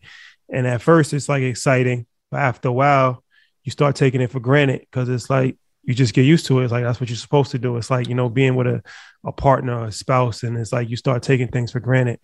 [0.51, 3.23] And at first, it's like exciting, but after a while,
[3.63, 6.63] you start taking it for granted because it's like you just get used to it.
[6.63, 7.77] It's like that's what you're supposed to do.
[7.77, 8.83] It's like you know being with a
[9.23, 12.19] a partner, a spouse, and it's like you start taking things for granted.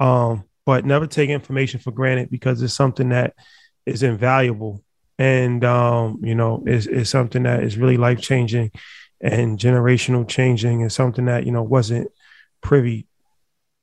[0.00, 3.34] Um, but never take information for granted because it's something that
[3.86, 4.82] is invaluable
[5.18, 8.70] and um, you know is is something that is really life changing
[9.20, 12.10] and generational changing and something that you know wasn't
[12.62, 13.06] privy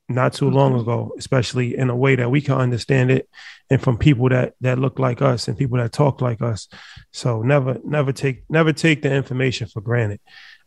[0.09, 3.29] not too long ago, especially in a way that we can understand it
[3.69, 6.67] and from people that that look like us and people that talk like us.
[7.11, 10.19] So never never take never take the information for granted.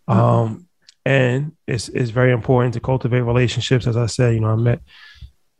[0.06, 0.68] Um
[1.04, 3.86] and it's it's very important to cultivate relationships.
[3.86, 4.80] As I said, you know, I met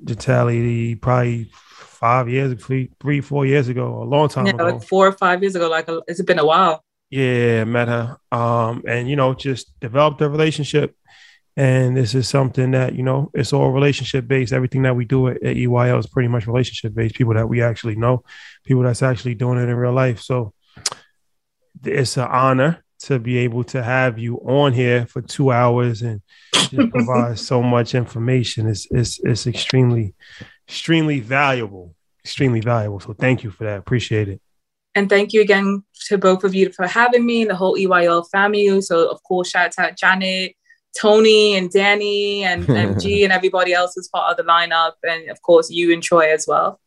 [0.04, 4.64] Jatali probably five years, three, three, four years ago, a long time yeah, ago.
[4.64, 5.68] like four or five years ago.
[5.68, 6.84] Like a, it's been a while.
[7.10, 8.16] Yeah, met her.
[8.30, 10.96] Um, and you know, just developed a relationship
[11.56, 14.52] and this is something that, you know, it's all relationship based.
[14.52, 17.14] Everything that we do at, at EYL is pretty much relationship based.
[17.14, 18.24] People that we actually know,
[18.64, 20.20] people that's actually doing it in real life.
[20.20, 20.54] So
[21.84, 26.22] it's an honor to be able to have you on here for two hours and
[26.90, 28.68] provide so much information.
[28.68, 30.14] It's, it's, it's extremely,
[30.66, 33.00] extremely valuable, extremely valuable.
[33.00, 33.78] So thank you for that.
[33.78, 34.40] Appreciate it.
[34.94, 38.28] And thank you again to both of you for having me and the whole EYL
[38.30, 38.80] family.
[38.80, 40.54] So of course, shout out to Janet,
[40.98, 44.92] Tony and Danny and, and G and everybody else is part of the lineup.
[45.02, 46.80] And of course, you and Troy as well.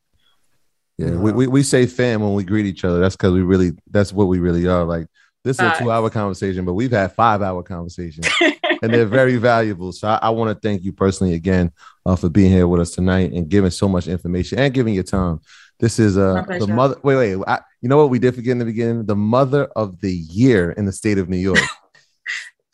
[0.97, 2.99] Yeah, we, we, we say fam when we greet each other.
[2.99, 4.85] That's because we really, that's what we really are.
[4.85, 5.07] Like,
[5.43, 8.27] this is a two hour conversation, but we've had five hour conversations
[8.81, 9.91] and they're very valuable.
[9.91, 11.71] So I, I want to thank you personally again
[12.05, 15.03] uh, for being here with us tonight and giving so much information and giving your
[15.03, 15.41] time.
[15.79, 16.95] This is uh, the mother.
[17.03, 17.43] Wait, wait.
[17.47, 19.05] I, you know what we did forget in the beginning?
[19.05, 21.59] The mother of the year in the state of New York.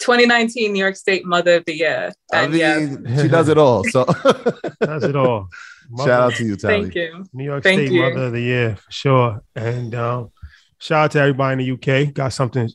[0.01, 2.11] 2019 New York State Mother of the Year.
[2.33, 3.21] And I mean, yeah.
[3.21, 3.83] she does it all.
[3.85, 4.05] So
[4.81, 5.47] does it all.
[5.89, 6.81] Mother, shout out to you, Tally.
[6.81, 7.25] Thank you.
[7.33, 8.01] New York Thank State you.
[8.01, 9.43] Mother of the Year for sure.
[9.55, 10.31] And um,
[10.79, 12.13] shout out to everybody in the UK.
[12.13, 12.69] Got something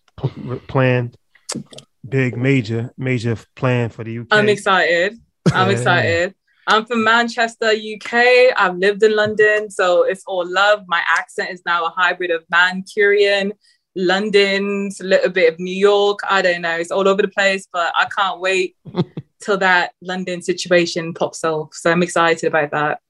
[0.69, 1.17] planned,
[2.09, 4.27] big, major, major plan for the UK.
[4.31, 5.19] I'm excited.
[5.53, 5.77] I'm yeah.
[5.77, 6.35] excited.
[6.69, 8.53] I'm from Manchester, UK.
[8.57, 10.83] I've lived in London, so it's all love.
[10.89, 13.53] My accent is now a hybrid of Mancunian
[13.97, 16.21] London, a little bit of New York.
[16.29, 16.77] I don't know.
[16.77, 18.77] It's all over the place, but I can't wait
[19.41, 21.73] till that London situation pops off.
[21.73, 23.01] So I'm excited about that.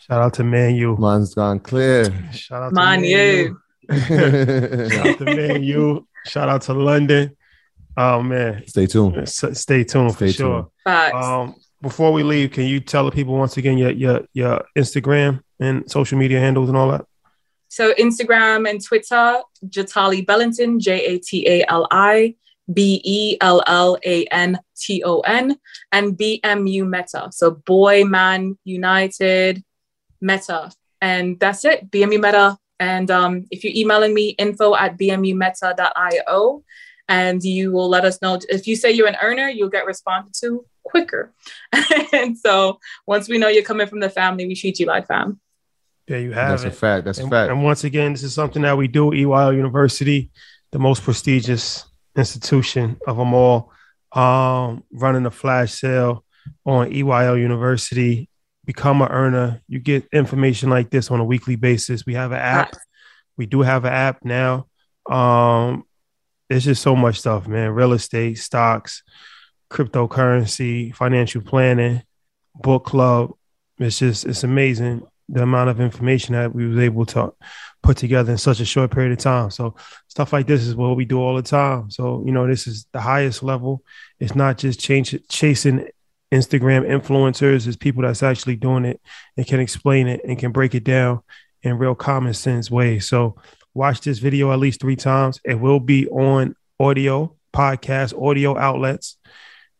[0.00, 0.96] Shout out to Man U.
[0.96, 2.04] Mine's gone clear.
[2.32, 3.58] Shout out to Man, U.
[3.90, 6.06] Shout out to Man U.
[6.26, 7.36] Shout out to London.
[7.96, 8.66] Oh man.
[8.66, 9.28] Stay tuned.
[9.28, 10.70] stay tuned Stay for sure.
[10.84, 11.14] Facts.
[11.14, 15.42] Um, before we leave, can you tell the people once again your your your Instagram
[15.60, 17.06] and social media handles and all that?
[17.68, 22.34] So Instagram and Twitter, Jatali Bellanton, J A T A L I
[22.72, 25.56] B E L L A N T O N,
[25.92, 27.28] and BMU Meta.
[27.32, 29.62] So Boy Man United
[30.20, 30.72] Meta.
[31.00, 32.58] And that's it, BMU Meta.
[32.80, 36.64] And um, if you're emailing me, info at bmumeta.io,
[37.08, 38.38] and you will let us know.
[38.48, 41.32] If you say you're an earner, you'll get responded to quicker.
[42.12, 45.40] and so once we know you're coming from the family, we treat you like fam.
[46.08, 46.68] There you have That's it.
[46.68, 47.04] a fact.
[47.04, 47.52] That's and, a fact.
[47.52, 49.12] And once again, this is something that we do.
[49.12, 50.30] at EYL University,
[50.72, 51.84] the most prestigious
[52.16, 53.70] institution of them all,
[54.12, 56.24] um, running a flash sale
[56.64, 58.28] on EYL University.
[58.64, 59.60] Become an earner.
[59.68, 62.06] You get information like this on a weekly basis.
[62.06, 62.74] We have an app.
[63.36, 64.66] We do have an app now.
[65.08, 65.84] Um,
[66.48, 67.70] there's just so much stuff, man.
[67.70, 69.02] Real estate, stocks,
[69.70, 72.02] cryptocurrency, financial planning,
[72.54, 73.32] book club.
[73.78, 77.32] It's just it's amazing the amount of information that we was able to
[77.82, 79.50] put together in such a short period of time.
[79.50, 79.74] So
[80.08, 81.90] stuff like this is what we do all the time.
[81.90, 83.82] So you know, this is the highest level.
[84.18, 85.88] It's not just change, chasing
[86.32, 87.66] Instagram influencers.
[87.66, 89.00] It's people that's actually doing it
[89.36, 91.22] and can explain it and can break it down
[91.62, 93.06] in real common sense ways.
[93.08, 93.36] So
[93.74, 95.40] watch this video at least three times.
[95.44, 99.16] It will be on audio, podcast, audio outlets.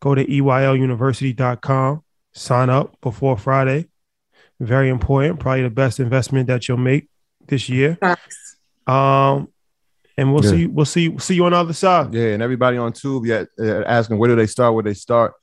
[0.01, 3.89] Go to EYLUniversity.com, sign up before Friday.
[4.61, 7.09] Very important, probably the best investment that you'll make
[7.47, 7.99] this year.
[8.87, 9.49] Um,
[10.17, 10.51] and we'll yeah.
[10.51, 12.13] see, we'll see, see you on the other side.
[12.13, 14.75] Yeah, and everybody on Tube, yeah, uh, asking where do they start?
[14.75, 15.35] Where they start?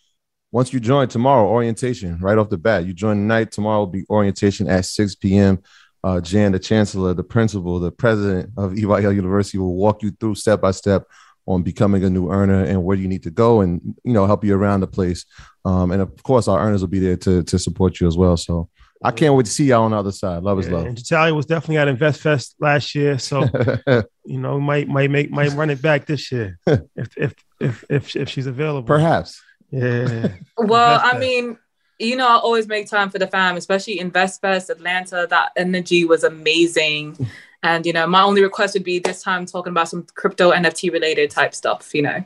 [0.52, 2.86] Once you join tomorrow, orientation right off the bat.
[2.86, 3.52] You join tonight.
[3.52, 5.62] Tomorrow will be orientation at 6 p.m
[6.06, 10.36] uh, Jan, the chancellor, the principal, the president of EYL University will walk you through
[10.36, 11.08] step by step
[11.48, 14.44] on becoming a new earner and where you need to go and you know help
[14.44, 15.26] you around the place.
[15.66, 18.38] Um, and of course, our earners will be there to to support you as well.
[18.38, 18.70] So
[19.06, 20.44] I can't wait to see y'all on the other side.
[20.44, 20.86] Love is love.
[20.86, 23.44] And Jatalia was definitely at InvestFest last year, so
[24.26, 28.16] you know might might make might run it back this year if if if if,
[28.16, 28.88] if she's available.
[28.88, 29.42] Perhaps.
[29.72, 30.30] Yeah.
[30.58, 31.58] well, I mean,
[32.00, 35.28] you know, I always make time for the fam, especially InvestFest, Atlanta.
[35.30, 37.30] That energy was amazing.
[37.64, 40.92] And, you know, my only request would be this time talking about some crypto NFT
[40.92, 42.24] related type stuff, you know,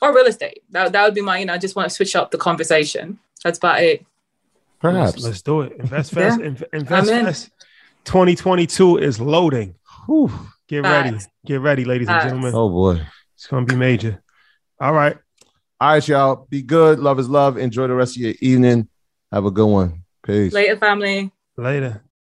[0.00, 0.62] or real estate.
[0.70, 3.18] That, that would be my, you know, I just want to switch up the conversation.
[3.44, 4.06] That's about it.
[4.82, 5.14] Perhaps.
[5.14, 5.78] Let's, let's do it.
[5.78, 6.78] InvestFest, yeah.
[6.80, 7.50] InvestFest
[8.04, 9.76] 2022 is loading.
[10.06, 10.30] Whew.
[10.68, 11.10] Get Facts.
[11.12, 11.24] ready.
[11.46, 12.24] Get ready, ladies Facts.
[12.24, 12.54] and gentlemen.
[12.54, 13.00] Oh, boy.
[13.36, 14.22] It's going to be major.
[14.80, 15.16] All right.
[15.80, 16.46] All right, y'all.
[16.50, 16.98] Be good.
[16.98, 17.58] Love is love.
[17.58, 18.88] Enjoy the rest of your evening.
[19.30, 20.02] Have a good one.
[20.26, 20.52] Peace.
[20.52, 21.30] Later, family.
[21.56, 22.02] Later.